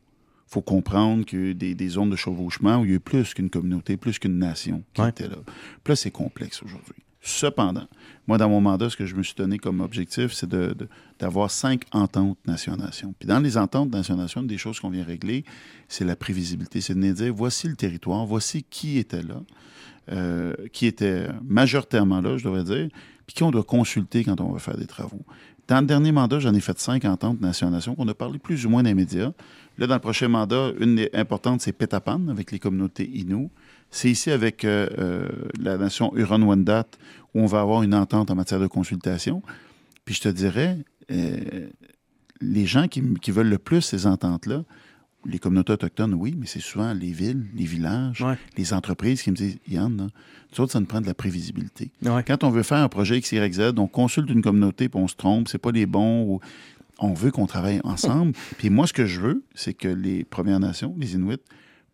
faut 0.51 0.61
comprendre 0.63 1.25
que 1.25 1.51
des, 1.51 1.75
des 1.75 1.89
zones 1.89 2.09
de 2.09 2.15
chevauchement 2.15 2.77
où 2.79 2.83
il 2.85 2.89
y 2.89 2.93
a 2.93 2.95
eu 2.95 2.99
plus 2.99 3.35
qu'une 3.35 3.51
communauté, 3.51 3.97
plus 3.97 4.17
qu'une 4.17 4.39
nation 4.39 4.81
qui 4.95 5.01
Ouais. 5.01 5.09
était 5.09 5.27
là. 5.27 5.35
Puis 5.83 5.91
là, 5.91 5.95
c'est 5.95 6.09
complexe 6.09 6.63
aujourd'hui. 6.63 6.95
Cependant, 7.21 7.87
moi, 8.27 8.37
dans 8.37 8.47
mon 8.47 8.61
mandat, 8.61 8.89
ce 8.89 8.95
que 8.95 9.05
je 9.05 9.15
me 9.15 9.23
suis 9.23 9.35
donné 9.35 9.57
comme 9.57 9.81
objectif, 9.81 10.31
c'est 10.33 10.49
d'avoir 11.19 11.51
cinq 11.51 11.83
ententes 11.91 12.37
nation-nation. 12.45 13.13
Puis 13.17 13.27
dans 13.27 13.39
les 13.39 13.57
ententes 13.57 13.91
nation-nation, 13.91 14.43
des 14.43 14.57
choses 14.57 14.79
qu'on 14.79 14.89
vient 14.89 15.03
régler, 15.03 15.43
c'est 15.87 16.05
la 16.05 16.15
prévisibilité. 16.15 16.79
C'est 16.79 16.93
de 16.93 17.11
dire, 17.11 17.33
voici 17.33 17.67
le 17.67 17.75
territoire, 17.75 18.25
voici 18.25 18.63
qui 18.63 18.97
était 18.97 19.23
là, 19.23 19.41
euh, 20.11 20.53
qui 20.71 20.85
était 20.85 21.27
majoritairement 21.43 22.21
là, 22.21 22.37
je 22.37 22.43
devrais 22.45 22.63
dire, 22.63 22.87
puis 23.27 23.35
qui 23.35 23.43
on 23.43 23.51
doit 23.51 23.63
consulter 23.63 24.23
quand 24.23 24.39
on 24.41 24.51
va 24.51 24.59
faire 24.59 24.77
des 24.77 24.87
travaux. 24.87 25.25
Dans 25.67 25.81
le 25.81 25.85
dernier 25.85 26.11
mandat, 26.11 26.39
j'en 26.39 26.53
ai 26.55 26.61
fait 26.61 26.79
cinq 26.79 27.05
ententes 27.05 27.41
nation 27.41 27.67
à 27.67 27.69
nation. 27.69 27.93
On 27.99 28.07
a 28.07 28.13
parlé 28.15 28.39
plus 28.39 28.65
ou 28.65 28.69
moins 28.69 28.81
médias. 28.81 29.31
Là, 29.77 29.85
dans 29.85 29.93
le 29.93 29.99
prochain 29.99 30.27
mandat, 30.27 30.71
une 30.79 30.95
des 30.95 31.09
importantes, 31.13 31.61
c'est 31.61 31.73
Petapan 31.73 32.27
avec 32.27 32.51
les 32.51 32.57
communautés 32.57 33.07
Innu. 33.13 33.49
C'est 33.91 34.09
ici 34.09 34.31
avec 34.31 34.65
euh, 34.65 34.87
euh, 34.97 35.27
la 35.59 35.77
nation 35.77 36.15
Huron-Wendat 36.15 36.85
où 37.33 37.41
on 37.41 37.45
va 37.45 37.61
avoir 37.61 37.83
une 37.83 37.93
entente 37.95 38.31
en 38.31 38.35
matière 38.35 38.59
de 38.59 38.67
consultation. 38.67 39.41
Puis 40.05 40.15
je 40.15 40.21
te 40.21 40.29
dirais, 40.29 40.77
euh, 41.11 41.67
les 42.41 42.65
gens 42.65 42.87
qui, 42.87 43.03
qui 43.21 43.31
veulent 43.31 43.49
le 43.49 43.57
plus 43.57 43.81
ces 43.81 44.07
ententes-là, 44.07 44.63
les 45.25 45.39
communautés 45.39 45.73
autochtones, 45.73 46.13
oui, 46.13 46.35
mais 46.37 46.45
c'est 46.45 46.61
souvent 46.61 46.93
les 46.93 47.11
villes, 47.11 47.45
les 47.53 47.65
villages, 47.65 48.21
Ouais. 48.21 48.37
les 48.57 48.73
entreprises 48.73 49.21
qui 49.21 49.31
me 49.31 49.35
disent 49.35 49.57
Yann, 49.67 50.09
nous 50.51 50.61
autres, 50.63 50.71
ça 50.71 50.79
nous 50.79 50.85
prend 50.85 51.01
de 51.01 51.07
la 51.07 51.13
prévisibilité. 51.13 51.91
Ouais. 52.03 52.23
Quand 52.23 52.43
on 52.43 52.49
veut 52.49 52.63
faire 52.63 52.77
un 52.77 52.87
projet 52.89 53.19
XYZ, 53.19 53.73
on 53.77 53.87
consulte 53.87 54.29
une 54.29 54.41
communauté 54.41 54.87
puis 54.87 54.99
on 54.99 55.07
se 55.07 55.15
trompe, 55.15 55.47
c'est 55.49 55.57
pas 55.57 55.71
les 55.71 55.85
bons. 55.85 56.23
Ou... 56.23 56.39
On 56.99 57.13
veut 57.13 57.31
qu'on 57.31 57.47
travaille 57.47 57.81
ensemble. 57.83 58.33
puis 58.57 58.69
moi, 58.69 58.87
ce 58.87 58.93
que 58.93 59.05
je 59.05 59.19
veux, 59.19 59.43
c'est 59.55 59.73
que 59.73 59.87
les 59.87 60.23
Premières 60.23 60.59
Nations, 60.59 60.95
les 60.97 61.15
Inuits, 61.15 61.39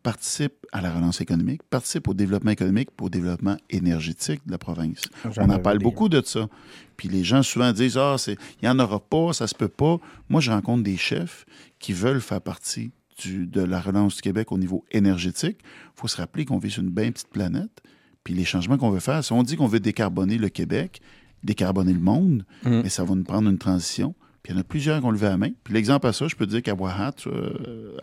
participent 0.05 0.67
à 0.71 0.81
la 0.81 0.93
relance 0.93 1.19
économique, 1.19 1.61
participent 1.69 2.07
au 2.07 2.13
développement 2.13 2.51
économique, 2.51 2.89
au 3.01 3.09
développement 3.09 3.57
énergétique 3.71 4.41
de 4.45 4.51
la 4.51 4.59
province. 4.59 5.01
J'en 5.31 5.45
On 5.47 5.49
en 5.49 5.57
parle 5.59 5.79
beaucoup 5.79 6.09
de 6.09 6.21
ça. 6.23 6.47
Puis 6.95 7.07
les 7.09 7.23
gens 7.23 7.41
souvent 7.41 7.71
disent 7.73 7.97
Ah, 7.97 8.15
il 8.27 8.37
n'y 8.61 8.69
en 8.69 8.77
aura 8.77 8.99
pas, 8.99 9.33
ça 9.33 9.47
se 9.47 9.55
peut 9.55 9.67
pas. 9.67 9.97
Moi, 10.29 10.41
je 10.41 10.51
rencontre 10.51 10.83
des 10.83 10.95
chefs 10.95 11.45
qui 11.79 11.91
veulent 11.93 12.21
faire 12.21 12.39
partie 12.41 12.91
du- 13.21 13.47
de 13.47 13.61
la 13.61 13.79
relance 13.81 14.17
du 14.17 14.21
Québec 14.21 14.51
au 14.51 14.59
niveau 14.59 14.85
énergétique. 14.91 15.57
Il 15.63 15.99
faut 16.01 16.07
se 16.07 16.17
rappeler 16.17 16.45
qu'on 16.45 16.59
vit 16.59 16.69
sur 16.69 16.83
une 16.83 16.91
bien 16.91 17.11
petite 17.11 17.29
planète. 17.29 17.81
Puis 18.23 18.35
les 18.35 18.45
changements 18.45 18.77
qu'on 18.77 18.91
veut 18.91 18.99
faire, 18.99 19.23
si 19.23 19.31
on 19.33 19.41
dit 19.41 19.55
qu'on 19.55 19.67
veut 19.67 19.79
décarboner 19.79 20.37
le 20.37 20.49
Québec, 20.49 21.01
décarboner 21.43 21.93
le 21.93 21.99
monde, 21.99 22.45
Mm. 22.63 22.81
mais 22.83 22.89
ça 22.89 23.03
va 23.03 23.15
nous 23.15 23.23
prendre 23.23 23.49
une 23.49 23.57
transition. 23.57 24.13
Puis 24.43 24.53
il 24.53 24.55
y 24.55 24.59
en 24.59 24.61
a 24.61 24.63
plusieurs 24.63 24.99
qui 24.99 25.05
ont 25.07 25.11
levé 25.11 25.25
la 25.27 25.37
main. 25.37 25.49
Puis 25.63 25.73
l'exemple 25.73 26.05
à 26.05 26.13
ça, 26.13 26.27
je 26.27 26.35
peux 26.35 26.45
te 26.45 26.51
dire 26.51 26.61
qu'à 26.61 26.75
Wahat, 26.75 27.15
euh, 27.25 27.97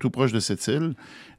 tout 0.00 0.10
proche 0.10 0.32
de 0.32 0.40
cette 0.40 0.66
île, 0.66 0.94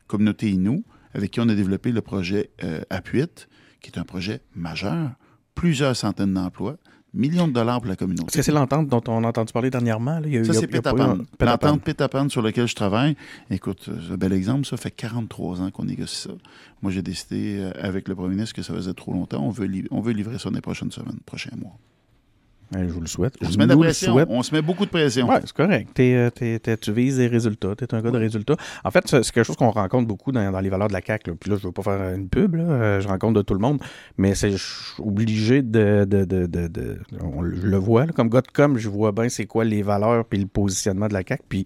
communauté 0.07 0.49
Innu, 0.51 0.83
avec 1.13 1.31
qui 1.31 1.39
on 1.39 1.49
a 1.49 1.55
développé 1.55 1.91
le 1.91 2.01
projet 2.01 2.49
euh, 2.63 2.81
Apuit, 2.89 3.47
qui 3.81 3.91
est 3.91 3.97
un 3.99 4.03
projet 4.03 4.41
majeur, 4.55 5.11
plusieurs 5.55 5.95
centaines 5.95 6.33
d'emplois, 6.33 6.77
millions 7.13 7.47
de 7.47 7.53
dollars 7.53 7.79
pour 7.79 7.89
la 7.89 7.95
communauté. 7.95 8.27
Est-ce 8.27 8.37
que 8.37 8.41
c'est 8.43 8.51
l'entente 8.51 8.87
dont 8.87 9.01
on 9.07 9.23
a 9.23 9.27
entendu 9.27 9.51
parler 9.53 9.69
dernièrement? 9.69 10.19
là? 10.19 10.27
Il 10.27 10.33
y 10.33 10.37
a 10.37 10.41
eu- 10.41 10.45
Ça, 10.45 10.53
c'est 10.53 10.67
Pétapan. 10.67 11.17
L'entente 11.39 11.81
Pétapan 11.83 12.29
sur 12.29 12.41
laquelle 12.41 12.67
je 12.67 12.75
travaille, 12.75 13.15
écoute, 13.49 13.89
c'est 14.05 14.13
un 14.13 14.17
bel 14.17 14.33
exemple, 14.33 14.65
ça 14.65 14.77
fait 14.77 14.91
43 14.91 15.61
ans 15.61 15.71
qu'on 15.71 15.85
négocie 15.85 16.15
ça. 16.23 16.31
Moi, 16.81 16.91
j'ai 16.91 17.01
décidé 17.01 17.57
euh, 17.59 17.71
avec 17.81 18.07
le 18.07 18.15
premier 18.15 18.35
ministre 18.35 18.53
que 18.55 18.61
ça 18.61 18.73
faisait 18.73 18.93
trop 18.93 19.13
longtemps. 19.13 19.43
On 19.43 19.49
veut, 19.49 19.67
on 19.91 20.01
veut 20.01 20.13
livrer 20.13 20.37
ça 20.37 20.49
dans 20.49 20.55
les 20.55 20.61
prochaines 20.61 20.91
semaines, 20.91 21.17
prochains 21.25 21.55
mois. 21.57 21.77
Ouais, 22.75 22.83
je 22.87 22.93
vous 22.93 22.99
le 22.99 23.07
souhaite. 23.07 23.33
On 23.41 23.45
Je 23.47 23.51
se 23.53 23.57
met 23.57 23.65
de 23.65 23.69
la 23.69 23.77
pression. 23.77 24.11
souhaite. 24.13 24.27
On 24.29 24.43
se 24.43 24.53
met 24.53 24.61
beaucoup 24.61 24.85
de 24.85 24.89
pression. 24.89 25.27
C'est 25.41 25.53
correct. 25.53 25.89
T'es, 25.93 26.13
euh, 26.15 26.29
t'es- 26.29 26.59
t'es- 26.59 26.75
tu 26.77 26.91
vises 26.91 27.17
des 27.17 27.27
résultats. 27.27 27.75
Tu 27.77 27.85
es 27.85 27.95
un 27.95 28.01
gars 28.01 28.11
de 28.11 28.17
résultats. 28.17 28.55
En 28.83 28.91
fait, 28.91 29.07
c'est 29.07 29.21
quelque 29.31 29.43
chose 29.45 29.55
qu'on 29.55 29.69
rencontre 29.71 30.07
beaucoup 30.07 30.31
dans, 30.33 30.51
dans 30.51 30.59
les 30.59 30.69
valeurs 30.69 30.89
de 30.89 30.93
la 30.93 31.01
CAQ. 31.01 31.29
là. 31.31 31.35
Puis 31.39 31.49
là, 31.49 31.57
je 31.61 31.65
veux 31.67 31.71
pas 31.71 31.83
faire 31.83 32.13
une 32.13 32.27
pub. 32.27 32.55
Là. 32.55 32.63
Euh, 32.63 33.01
Je 33.01 33.07
rencontre 33.07 33.35
de 33.35 33.41
tout 33.41 33.53
le 33.53 33.59
monde. 33.61 33.79
Mais 34.17 34.35
c'est 34.35 34.55
obligé 34.99 35.61
de. 35.61 36.05
de, 36.05 36.25
de, 36.25 36.45
de, 36.45 36.67
de- 36.67 36.99
on 37.21 37.41
le- 37.41 37.55
je 37.55 37.67
le 37.67 37.77
vois. 37.77 38.05
là. 38.05 38.11
Comme 38.11 38.29
gars 38.29 38.41
de 38.41 38.47
com, 38.53 38.77
je 38.77 38.89
vois 38.89 39.11
bien 39.11 39.29
c'est 39.29 39.45
quoi 39.45 39.63
les 39.63 39.81
valeurs 39.81 40.25
puis 40.25 40.39
le 40.39 40.47
positionnement 40.47 41.07
de 41.07 41.13
la 41.13 41.21
CAQ. 41.27 41.43
Puis 41.47 41.63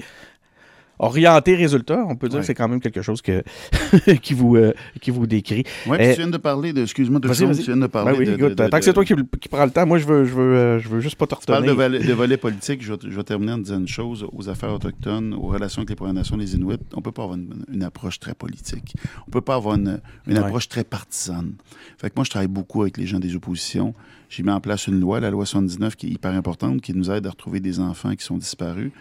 orienté 1.02 1.56
résultat, 1.56 2.06
on 2.08 2.16
peut 2.16 2.30
dire 2.30 2.40
que 2.40 2.46
c'est 2.46 2.54
quand 2.56 2.68
même 2.68 2.80
quelque 2.80 3.02
chose 3.02 3.22
que, 3.22 3.44
qui, 4.22 4.34
vous, 4.34 4.56
euh, 4.56 4.74
qui 5.02 5.12
vous 5.12 5.26
décrit. 5.28 5.64
Eh, 5.88 5.90
puis 5.90 5.98
tu 6.12 6.16
viens 6.18 6.28
de 6.30 6.38
parler 6.38 6.74
de. 6.74 6.84
Excuse-moi 6.84 7.20
de 7.20 7.28
Vas-y, 7.28 7.58
tu 7.58 7.64
viens 7.64 7.78
de 7.78 7.88
parler 7.88 8.12
Ben 8.14 8.20
oui, 8.20 8.26
de, 8.26 8.32
écoute, 8.34 8.50
de- 8.50 8.64
de- 8.64 8.70
tant 8.70 8.78
que 8.78 8.86
c'est 8.86 8.94
toi 8.94 9.04
qui, 9.04 9.16
qui 9.42 9.50
prends 9.50 9.66
le 9.66 9.72
temps, 9.72 9.86
moi, 9.86 9.98
je 9.98 10.06
veux, 10.06 10.26
je 10.26 10.34
veux, 10.34 10.56
euh, 10.56 10.80
je 10.80 10.88
veux 10.90 11.00
juste 11.00 11.16
pas 11.16 11.26
te 11.28 11.36
Tu 11.36 11.46
parles 11.48 11.66
de, 11.66 11.72
volet- 12.14 12.38
politique. 12.38 12.82
Je 12.84 12.94
vais, 12.94 13.00
je 13.04 13.16
vais 13.16 13.24
terminer 13.24 13.54
en 13.54 13.58
disant 13.58 13.80
une 13.80 13.88
chose 13.88 14.26
aux 14.32 14.48
affaires 14.50 14.72
autochtones, 14.74 15.34
aux 15.34 15.48
relations 15.48 15.80
avec 15.82 15.90
les 15.90 15.96
Premières 15.96 16.14
Nations, 16.14 16.38
les 16.38 16.56
Inuits. 16.56 16.78
On 16.94 17.02
peut 17.02 17.12
pas 17.12 17.24
avoir 17.24 17.38
une, 17.38 17.66
une 17.72 17.84
approche 17.84 18.20
très 18.20 18.34
politique. 18.36 18.94
On 19.28 19.32
peut 19.32 19.42
pas 19.42 19.56
avoir 19.56 19.76
une, 19.76 20.00
une 20.28 20.38
approche 20.38 20.70
très 20.70 20.84
partisane. 20.84 21.54
Fait 21.98 22.10
que 22.10 22.14
moi, 22.16 22.24
je 22.26 22.30
travaille 22.30 22.48
beaucoup 22.48 22.82
avec 22.84 22.98
les 22.98 23.06
gens 23.08 23.20
des 23.20 23.36
oppositions. 23.36 23.94
J'ai 24.30 24.44
mis 24.44 24.52
en 24.52 24.62
place 24.62 24.88
une 24.88 25.00
loi, 25.00 25.20
la 25.20 25.30
loi 25.30 25.46
79, 25.46 25.96
qui 25.96 26.08
est 26.08 26.12
hyper 26.12 26.32
importante, 26.34 26.80
qui 26.82 26.94
nous 26.94 27.12
aide 27.12 27.28
à 27.28 27.32
retrouver 27.32 27.60
des 27.60 27.80
enfants 27.80 28.16
qui 28.16 28.24
sont 28.24 28.38
disparus. 28.38 28.92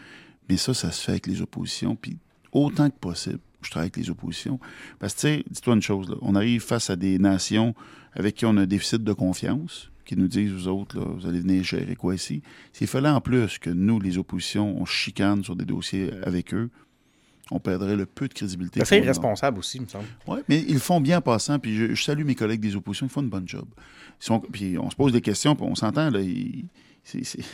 Mais 0.50 0.56
ça, 0.56 0.74
ça 0.74 0.90
se 0.90 1.02
fait 1.02 1.12
avec 1.12 1.26
les 1.26 1.40
oppositions. 1.42 1.96
Puis 1.96 2.18
autant 2.52 2.90
que 2.90 2.96
possible, 2.98 3.38
je 3.62 3.70
travaille 3.70 3.86
avec 3.86 3.96
les 3.96 4.10
oppositions. 4.10 4.58
Parce 4.98 5.14
que, 5.14 5.20
tu 5.20 5.26
sais, 5.28 5.44
dis-toi 5.50 5.74
une 5.74 5.82
chose, 5.82 6.08
là, 6.10 6.16
on 6.22 6.34
arrive 6.34 6.60
face 6.62 6.90
à 6.90 6.96
des 6.96 7.18
nations 7.18 7.74
avec 8.14 8.34
qui 8.34 8.44
on 8.46 8.56
a 8.56 8.62
un 8.62 8.66
déficit 8.66 9.04
de 9.04 9.12
confiance, 9.12 9.90
qui 10.04 10.16
nous 10.16 10.26
disent, 10.26 10.50
vous 10.50 10.66
autres, 10.66 10.98
là, 10.98 11.04
vous 11.06 11.26
allez 11.28 11.38
venir 11.40 11.62
gérer 11.62 11.94
quoi 11.94 12.14
ici. 12.16 12.42
S'il 12.72 12.88
fallait 12.88 13.08
en 13.10 13.20
plus 13.20 13.58
que 13.58 13.70
nous, 13.70 14.00
les 14.00 14.18
oppositions, 14.18 14.80
on 14.80 14.84
chicane 14.84 15.44
sur 15.44 15.54
des 15.54 15.64
dossiers 15.64 16.10
avec 16.24 16.52
eux, 16.52 16.68
on 17.52 17.60
perdrait 17.60 17.94
le 17.96 18.06
peu 18.06 18.26
de 18.26 18.34
crédibilité. 18.34 18.80
C'est 18.84 18.98
irresponsable 18.98 19.58
aussi, 19.58 19.78
il 19.78 19.82
me 19.82 19.86
semble. 19.88 20.06
Oui, 20.26 20.38
mais 20.48 20.64
ils 20.66 20.74
le 20.74 20.80
font 20.80 21.00
bien 21.00 21.18
en 21.18 21.20
passant, 21.20 21.58
puis 21.60 21.76
je, 21.76 21.94
je 21.94 22.02
salue 22.02 22.24
mes 22.24 22.34
collègues 22.34 22.60
des 22.60 22.74
oppositions, 22.76 23.06
ils 23.06 23.10
font 23.10 23.22
une 23.22 23.28
bonne 23.28 23.46
job. 23.48 23.66
Sont- 24.18 24.40
puis 24.40 24.78
on 24.78 24.90
se 24.90 24.96
pose 24.96 25.12
des 25.12 25.20
questions, 25.20 25.54
puis 25.54 25.64
on 25.68 25.74
s'entend, 25.76 26.10
là, 26.10 26.20
ils- 26.20 26.64
c'est- 27.04 27.22
c'est 27.24 27.44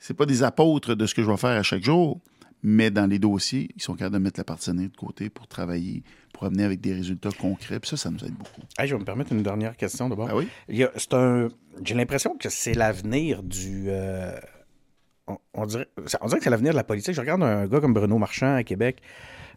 c'est 0.00 0.14
pas 0.14 0.26
des 0.26 0.42
apôtres 0.42 0.96
de 0.96 1.06
ce 1.06 1.14
que 1.14 1.22
je 1.22 1.30
vais 1.30 1.36
faire 1.36 1.50
à 1.50 1.62
chaque 1.62 1.84
jour, 1.84 2.20
mais 2.62 2.90
dans 2.90 3.06
les 3.06 3.18
dossiers, 3.18 3.68
ils 3.76 3.82
sont 3.82 3.94
capables 3.94 4.14
de 4.14 4.18
mettre 4.18 4.40
la 4.40 4.44
partenaire 4.44 4.88
de 4.90 4.96
côté 4.96 5.30
pour 5.30 5.46
travailler, 5.46 6.02
pour 6.34 6.44
amener 6.44 6.64
avec 6.64 6.80
des 6.80 6.92
résultats 6.92 7.30
concrets, 7.30 7.78
puis 7.80 7.88
ça, 7.90 7.96
ça 7.96 8.10
nous 8.10 8.22
aide 8.24 8.34
beaucoup. 8.34 8.62
Hey, 8.78 8.88
je 8.88 8.94
vais 8.94 9.00
me 9.00 9.04
permettre 9.04 9.32
une 9.32 9.42
dernière 9.42 9.76
question 9.76 10.08
d'abord. 10.08 10.28
Ah 10.30 10.36
oui? 10.36 10.48
C'est 10.96 11.14
un. 11.14 11.48
J'ai 11.84 11.94
l'impression 11.94 12.36
que 12.36 12.48
c'est 12.48 12.74
l'avenir 12.74 13.42
du. 13.42 13.84
euh, 13.88 14.38
on, 15.26 15.38
on 15.54 15.66
dirait, 15.66 15.86
on 16.20 16.26
dirait 16.26 16.38
que 16.38 16.44
c'est 16.44 16.50
l'avenir 16.50 16.72
de 16.72 16.76
la 16.76 16.84
politique. 16.84 17.14
Je 17.14 17.20
regarde 17.20 17.42
un 17.42 17.66
gars 17.66 17.80
comme 17.80 17.94
Bruno 17.94 18.18
Marchand 18.18 18.56
à 18.56 18.64
Québec. 18.64 19.00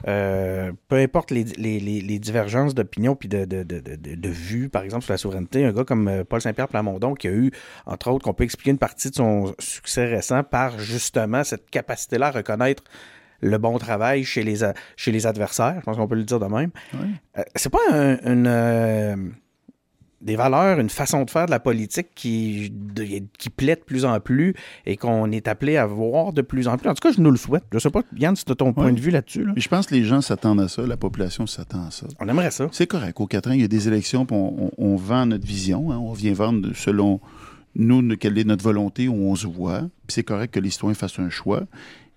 Euh, 0.07 0.71
peu 0.87 0.97
importe 0.97 1.31
les, 1.31 1.43
les- 1.57 1.79
les- 1.79 2.01
les 2.01 2.19
divergences 2.19 2.73
d'opinion 2.75 3.15
puis 3.15 3.29
de, 3.29 3.45
de, 3.45 3.63
de, 3.63 3.79
de, 3.79 3.95
de- 3.95 4.15
de 4.15 4.29
vues, 4.29 4.69
par 4.69 4.83
exemple, 4.83 5.03
sur 5.05 5.13
la 5.13 5.17
souveraineté, 5.17 5.63
un 5.65 5.71
gars 5.71 5.83
comme 5.85 6.07
euh, 6.07 6.23
Paul 6.23 6.41
Saint-Pierre 6.41 6.67
Plamondon 6.67 7.13
qui 7.13 7.27
a 7.27 7.31
eu, 7.31 7.51
entre 7.85 8.09
autres, 8.11 8.23
qu'on 8.25 8.33
peut 8.33 8.43
expliquer 8.43 8.71
une 8.71 8.77
partie 8.77 9.09
de 9.09 9.15
son 9.15 9.53
succès 9.59 10.05
récent 10.05 10.43
par 10.43 10.79
justement 10.79 11.43
cette 11.43 11.69
capacité-là 11.69 12.27
à 12.27 12.31
reconnaître 12.31 12.83
le 13.41 13.57
bon 13.57 13.77
travail 13.77 14.23
chez 14.23 14.43
les, 14.43 14.63
a- 14.63 14.73
chez 14.95 15.11
les 15.11 15.27
adversaires. 15.27 15.75
Je 15.79 15.81
pense 15.85 15.97
qu'on 15.97 16.07
peut 16.07 16.15
le 16.15 16.23
dire 16.23 16.39
de 16.39 16.45
même. 16.45 16.71
Oui. 16.93 17.07
Euh, 17.37 17.43
c'est 17.55 17.69
pas 17.71 17.79
un- 17.91 18.17
une, 18.25 19.33
des 20.23 20.35
valeurs, 20.35 20.79
une 20.79 20.89
façon 20.89 21.23
de 21.25 21.29
faire 21.29 21.45
de 21.45 21.51
la 21.51 21.59
politique 21.59 22.07
qui, 22.15 22.69
de- 22.71 23.23
qui 23.37 23.49
plaît 23.49 23.75
de 23.75 23.81
plus 23.81 24.05
en 24.05 24.19
plus 24.19 24.55
et 24.85 24.97
qu'on 24.97 25.29
est 25.31 25.47
appelé 25.47 25.77
à 25.77 25.85
voir 25.85 26.33
de 26.33 26.41
plus 26.41 26.67
en 26.67 26.77
plus. 26.77 26.89
En 26.89 26.93
tout 26.93 27.07
cas, 27.07 27.13
je 27.15 27.21
nous 27.21 27.29
le 27.31 27.37
souhaite. 27.37 27.63
Je 27.73 27.79
sais 27.79 27.89
pas, 27.89 28.01
Yann, 28.17 28.35
si 28.35 28.45
tu 28.45 28.51
as 28.51 28.55
ton 28.55 28.73
point 28.73 28.91
de 28.93 28.99
vue 28.99 29.11
là-dessus. 29.11 29.43
là. 29.45 29.53
Je 29.55 29.67
pense 29.67 29.85
que 29.87 29.95
les 29.95 30.03
gens 30.03 30.21
s'attendent 30.21 30.61
à 30.61 30.67
ça, 30.67 30.85
la 30.87 30.97
population 30.97 31.45
s'attend 31.45 31.85
à 31.87 31.91
ça. 31.91 32.07
On 32.19 32.27
aimerait 32.27 32.51
ça. 32.51 32.67
C'est 32.71 32.87
correct. 32.87 33.19
Au 33.19 33.27
4 33.27 33.49
ans, 33.49 33.53
il 33.53 33.61
y 33.61 33.65
a 33.65 33.67
des 33.67 33.87
élections, 33.87 34.25
puis 34.25 34.35
on, 34.35 34.65
on- 34.65 34.71
on 34.77 34.95
vend 34.95 35.25
notre 35.25 35.45
vision. 35.45 35.91
hein. 35.91 35.97
On 35.97 36.13
vient 36.13 36.33
vendre 36.33 36.69
selon 36.73 37.19
nous 37.75 38.15
quelle 38.17 38.37
est 38.37 38.43
notre 38.43 38.63
volonté, 38.63 39.07
où 39.07 39.15
on 39.15 39.35
se 39.35 39.47
voit. 39.47 39.81
C'est 40.07 40.23
correct 40.23 40.53
que 40.53 40.59
les 40.59 40.69
citoyens 40.69 40.93
fassent 40.93 41.19
un 41.19 41.29
choix. 41.29 41.63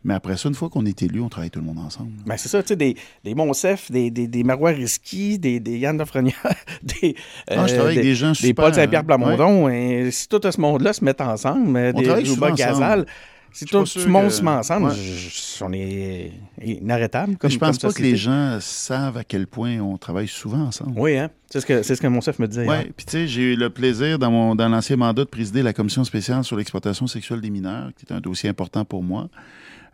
Mais 0.06 0.14
après 0.14 0.36
ça, 0.36 0.48
une 0.48 0.54
fois 0.54 0.68
qu'on 0.70 0.86
est 0.86 1.02
élu, 1.02 1.20
on 1.20 1.28
travaille 1.28 1.50
tout 1.50 1.58
le 1.58 1.66
monde 1.66 1.80
ensemble. 1.80 2.12
Ben, 2.24 2.36
c'est 2.36 2.48
ça, 2.48 2.62
tu 2.62 2.68
sais, 2.68 2.76
des, 2.76 2.96
des 3.24 3.34
Monsef, 3.34 3.90
des, 3.90 4.08
des, 4.12 4.28
des 4.28 4.44
Marois 4.44 4.70
Risky, 4.70 5.36
des, 5.36 5.58
des 5.58 5.78
Yann 5.78 5.98
Lafrenière, 5.98 6.40
des, 6.82 7.16
je 7.50 7.54
euh, 7.54 7.66
travaille 7.66 7.80
avec 7.80 7.96
des, 7.96 8.02
des 8.02 8.14
gens 8.14 8.28
des 8.28 8.34
super, 8.36 8.66
Paul 8.66 8.74
Saint-Pierre 8.74 9.00
hein. 9.00 9.04
Plamondon. 9.04 9.68
Et 9.68 10.12
si 10.12 10.28
tout 10.28 10.40
ce 10.48 10.60
monde-là 10.60 10.92
se 10.92 11.04
met 11.04 11.20
ensemble, 11.20 11.76
euh, 11.76 11.92
On 11.92 12.00
des 12.00 12.10
ensemble. 12.30 12.54
Gazal, 12.54 13.06
si 13.52 13.64
tout 13.64 13.84
ce 13.84 14.06
monde 14.06 14.30
se 14.30 14.42
met 14.44 14.50
ensemble, 14.50 14.90
Ouais. 14.90 14.94
je- 14.94 15.64
on 15.64 15.72
est 15.72 16.30
inarrêtable. 16.62 17.36
Comme, 17.36 17.48
Mais 17.48 17.54
je 17.54 17.58
pense 17.58 17.78
comme 17.78 17.90
pas 17.90 17.96
que 17.98 18.02
les 18.02 18.14
gens 18.16 18.58
savent 18.60 19.16
à 19.16 19.24
quel 19.24 19.46
point 19.48 19.80
on 19.80 19.96
travaille 19.96 20.28
souvent 20.28 20.60
ensemble. 20.60 20.92
Oui, 21.00 21.16
hein? 21.16 21.30
C'est 21.50 21.60
ce 21.60 21.66
que, 21.66 21.82
c'est 21.82 21.96
ce 21.96 22.00
que 22.02 22.06
Monsef 22.06 22.38
me 22.38 22.46
disait. 22.46 22.68
Oui, 22.68 22.92
puis 22.96 23.06
tu 23.06 23.12
sais, 23.12 23.26
j'ai 23.26 23.54
eu 23.54 23.56
le 23.56 23.70
plaisir 23.70 24.18
dans, 24.18 24.30
mon, 24.30 24.54
dans 24.54 24.68
l'ancien 24.68 24.96
mandat 24.96 25.24
de 25.24 25.28
présider 25.28 25.62
la 25.62 25.72
commission 25.72 26.04
spéciale 26.04 26.44
sur 26.44 26.56
l'exploitation 26.56 27.06
sexuelle 27.06 27.40
des 27.40 27.50
mineurs, 27.50 27.90
qui 27.96 28.04
est 28.06 28.14
un 28.14 28.20
dossier 28.20 28.48
important 28.50 28.84
pour 28.84 29.02
moi, 29.02 29.28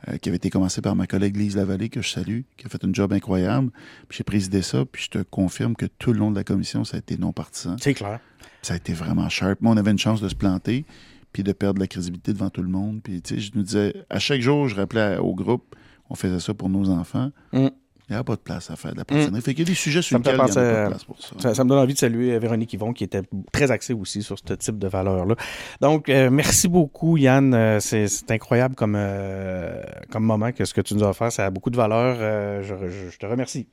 euh, 0.08 0.16
qui 0.18 0.28
avait 0.28 0.36
été 0.36 0.50
commencé 0.50 0.80
par 0.80 0.96
ma 0.96 1.06
collègue 1.06 1.36
Lise 1.36 1.56
Lavallée, 1.56 1.88
que 1.88 2.02
je 2.02 2.08
salue, 2.08 2.40
qui 2.56 2.66
a 2.66 2.68
fait 2.68 2.84
un 2.84 2.92
job 2.92 3.12
incroyable. 3.12 3.70
Puis 4.08 4.18
j'ai 4.18 4.24
présidé 4.24 4.62
ça, 4.62 4.84
puis 4.84 5.04
je 5.04 5.10
te 5.10 5.22
confirme 5.22 5.76
que 5.76 5.86
tout 5.86 6.12
le 6.12 6.18
long 6.18 6.30
de 6.30 6.36
la 6.36 6.44
commission, 6.44 6.84
ça 6.84 6.96
a 6.96 6.98
été 6.98 7.16
non 7.16 7.32
partisan. 7.32 7.76
C'est 7.80 7.94
clair. 7.94 8.20
Ça 8.62 8.74
a 8.74 8.76
été 8.76 8.92
vraiment 8.92 9.28
sharp. 9.28 9.60
Moi, 9.60 9.72
on 9.72 9.76
avait 9.76 9.90
une 9.90 9.98
chance 9.98 10.20
de 10.20 10.28
se 10.28 10.34
planter, 10.34 10.84
puis 11.32 11.42
de 11.42 11.52
perdre 11.52 11.80
la 11.80 11.86
crédibilité 11.86 12.32
devant 12.32 12.50
tout 12.50 12.62
le 12.62 12.68
monde. 12.68 13.00
Puis 13.02 13.22
tu 13.22 13.34
sais, 13.34 13.40
je 13.40 13.52
nous 13.54 13.62
disais, 13.62 13.94
à 14.10 14.18
chaque 14.18 14.40
jour, 14.40 14.68
je 14.68 14.76
rappelais 14.76 15.18
au 15.18 15.34
groupe, 15.34 15.74
on 16.10 16.14
faisait 16.14 16.40
ça 16.40 16.54
pour 16.54 16.68
nos 16.68 16.90
enfants. 16.90 17.30
Mm. 17.52 17.68
Il 18.12 18.16
n'y 18.16 18.18
avait 18.18 18.24
pas 18.24 18.36
de 18.36 18.40
place 18.40 18.70
à 18.70 18.76
faire 18.76 18.92
de 18.92 18.98
la 18.98 19.04
partenariat. 19.06 19.40
Fait 19.40 19.54
qu'il 19.54 19.64
y 19.64 19.68
a 19.68 19.70
des 19.70 19.74
sujets 19.74 20.02
sur 20.02 20.18
lesquels 20.18 20.34
il 20.34 20.36
n'y 20.36 20.40
a 20.42 20.44
penser 20.46 20.54
pas 20.60 20.80
à- 20.80 20.84
de 20.84 20.88
place 20.90 21.04
pour 21.04 21.18
ça. 21.22 21.28
Ça, 21.38 21.54
ça 21.54 21.64
me 21.64 21.68
donne 21.70 21.78
envie 21.78 21.94
de 21.94 21.98
saluer 21.98 22.38
Véronique 22.38 22.72
Yvon, 22.74 22.92
qui 22.92 23.04
était 23.04 23.22
très 23.52 23.70
axée 23.70 23.94
aussi 23.94 24.22
sur 24.22 24.36
ce 24.38 24.52
type 24.54 24.78
de 24.78 24.86
valeurs-là. 24.86 25.34
Donc, 25.80 26.08
euh, 26.10 26.28
merci 26.30 26.68
beaucoup, 26.68 27.16
Yann. 27.16 27.54
Euh, 27.54 27.80
c'est, 27.80 28.06
c'est 28.08 28.30
incroyable 28.30 28.74
comme, 28.74 28.94
euh, 28.96 29.82
comme 30.10 30.24
moment 30.24 30.52
que 30.52 30.64
ce 30.66 30.74
que 30.74 30.80
tu 30.82 30.94
nous 30.94 31.02
as 31.04 31.08
offert. 31.08 31.32
Ça 31.32 31.46
a 31.46 31.50
beaucoup 31.50 31.70
de 31.70 31.76
valeur. 31.76 32.16
Euh, 32.20 32.62
je, 32.62 32.74
je- 32.88 33.10
je 33.10 33.18
te 33.18 33.24
remercie. 33.26 33.66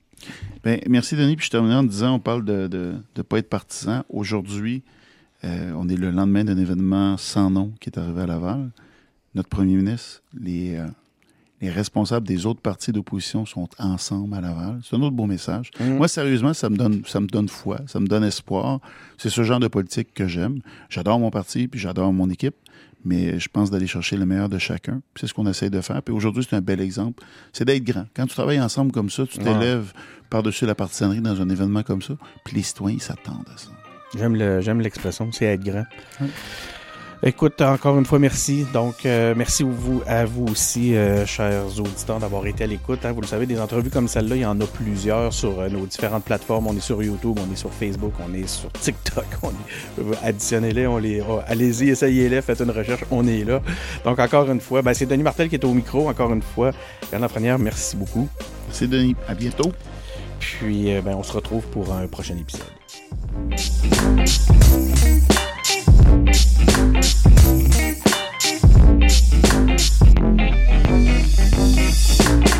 Ben, 0.63 0.79
merci, 0.87 1.15
Denis. 1.17 1.35
Puis 1.35 1.47
je 1.47 1.51
termine 1.51 1.73
en 1.73 1.83
disant, 1.83 2.13
on 2.15 2.19
parle 2.19 2.45
de 2.45 2.53
ne 2.53 2.67
de, 2.67 2.93
de 3.15 3.21
pas 3.21 3.37
être 3.39 3.49
partisan. 3.49 4.03
Aujourd'hui, 4.09 4.83
on 5.43 5.87
est 5.89 5.95
le 5.95 6.11
lendemain 6.11 6.43
d'un 6.43 6.57
événement 6.57 7.15
sans 7.17 7.49
nom 7.49 7.71
qui 7.79 7.89
est 7.89 7.97
arrivé 7.97 8.21
à 8.21 8.25
Laval. 8.27 8.71
notre 9.35 9.47
premier 9.49 9.75
ministre, 9.75 10.21
les, 10.39 10.77
les 11.61 11.69
responsables 11.69 12.25
des 12.27 12.45
autres 12.45 12.61
partis 12.61 12.91
d'opposition 12.91 13.45
sont 13.45 13.67
ensemble 13.79 14.33
à 14.35 14.41
Laval. 14.41 14.79
C'est 14.83 14.95
un 14.95 15.01
autre 15.01 15.15
beau 15.15 15.25
message. 15.25 15.71
Mhm. 15.79 15.97
Moi, 15.97 16.07
sérieusement, 16.07 16.53
ça 16.53 16.69
me, 16.69 16.77
donne, 16.77 17.01
ça 17.05 17.19
me 17.19 17.27
donne 17.27 17.49
foi, 17.49 17.79
ça 17.87 17.99
me 17.99 18.07
donne 18.07 18.23
espoir. 18.23 18.79
C'est 19.17 19.29
ce 19.29 19.43
genre 19.43 19.59
de 19.59 19.67
politique 19.67 20.13
que 20.13 20.27
j'aime. 20.27 20.59
J'adore 20.89 21.19
mon 21.19 21.29
parti, 21.31 21.67
puis 21.67 21.79
j'adore 21.79 22.13
mon 22.13 22.29
équipe, 22.29 22.55
mais 23.03 23.39
je 23.39 23.49
pense 23.49 23.71
d'aller 23.71 23.87
chercher 23.87 24.15
le 24.17 24.25
meilleur 24.25 24.47
de 24.49 24.57
chacun. 24.57 25.01
C'est 25.15 25.27
ce 25.27 25.33
qu'on 25.33 25.47
essaie 25.47 25.69
de 25.69 25.81
faire. 25.81 26.01
Puis 26.01 26.13
aujourd'hui, 26.13 26.45
c'est 26.49 26.55
un 26.55 26.61
bel 26.61 26.79
exemple. 26.81 27.23
C'est 27.53 27.65
d'être 27.65 27.83
grand. 27.83 28.05
Quand 28.15 28.25
tu 28.25 28.33
travailles 28.35 28.61
ensemble 28.61 28.91
comme 28.91 29.09
ça, 29.09 29.25
tu 29.25 29.39
Ouais. 29.39 29.45
t'élèves 29.45 29.91
par-dessus 30.29 30.65
la 30.65 30.75
partisanerie 30.75 31.21
dans 31.21 31.41
un 31.41 31.49
événement 31.49 31.83
comme 31.83 32.01
ça, 32.01 32.13
puis 32.45 32.55
les 32.55 32.63
citoyens 32.63 32.97
ils 32.97 33.01
s'attendent 33.01 33.47
à 33.53 33.57
ça. 33.57 33.69
J'aime 34.17 34.35
le, 34.35 34.61
j'aime 34.61 34.79
l'expression, 34.81 35.29
c'est 35.31 35.45
être 35.45 35.63
grand. 35.63 35.85
Écoute, 37.21 37.61
encore 37.61 37.99
une 37.99 38.05
fois, 38.05 38.17
merci. 38.17 38.65
Donc, 38.71 39.05
euh, 39.05 39.33
merci 39.35 39.63
vous, 39.63 40.01
à 40.07 40.23
vous 40.23 40.45
aussi, 40.45 40.95
euh, 40.95 41.25
chers 41.25 41.65
auditeurs, 41.77 42.17
d'avoir 42.19 42.47
été 42.47 42.63
à 42.63 42.67
l'écoute. 42.67 43.03
hein. 43.03 43.11
Vous 43.11 43.19
le 43.19 43.27
savez, 43.27 43.45
des 43.45 43.59
entrevues 43.59 43.89
comme 43.89 44.07
celle-là, 44.07 44.35
il 44.37 44.41
y 44.43 44.45
en 44.45 44.59
a 44.61 44.65
plusieurs 44.65 45.33
sur 45.33 45.59
euh, 45.59 45.67
nos 45.67 45.85
différentes 45.85 46.23
plateformes. 46.23 46.67
On 46.67 46.77
est 46.77 46.79
sur 46.79 47.03
YouTube, 47.03 47.37
on 47.45 47.51
est 47.51 47.57
sur 47.57 47.73
Facebook, 47.73 48.13
on 48.25 48.33
est 48.33 48.47
sur 48.47 48.71
TikTok. 48.71 49.25
On 49.43 49.49
est, 49.49 50.17
additionnez-les, 50.23 50.87
on 50.87 50.97
les, 50.97 51.21
oh, 51.21 51.39
allez-y, 51.45 51.89
essayez-les, 51.89 52.41
faites 52.41 52.61
une 52.61 52.71
recherche, 52.71 53.03
on 53.11 53.27
est 53.27 53.43
là. 53.43 53.61
Donc, 54.05 54.19
encore 54.19 54.49
une 54.49 54.61
fois, 54.61 54.81
ben, 54.81 54.93
c'est 54.93 55.05
Denis 55.05 55.23
Martel 55.23 55.49
qui 55.49 55.55
est 55.55 55.65
au 55.65 55.73
micro. 55.73 56.07
Encore 56.09 56.31
une 56.31 56.41
fois, 56.41 56.71
Yann 57.11 57.21
Lafrenière, 57.21 57.59
merci 57.59 57.97
beaucoup. 57.97 58.29
C'est 58.71 58.87
Denis. 58.87 59.15
À 59.27 59.33
bientôt. 59.33 59.73
Puis, 60.39 60.89
ben, 61.03 61.15
on 61.15 61.23
se 61.23 61.33
retrouve 61.33 61.63
pour 61.67 61.91
un 61.93 62.07
prochain 62.07 62.35
épisode. 62.37 62.63
Thank 66.01 66.35
you. 72.53 72.58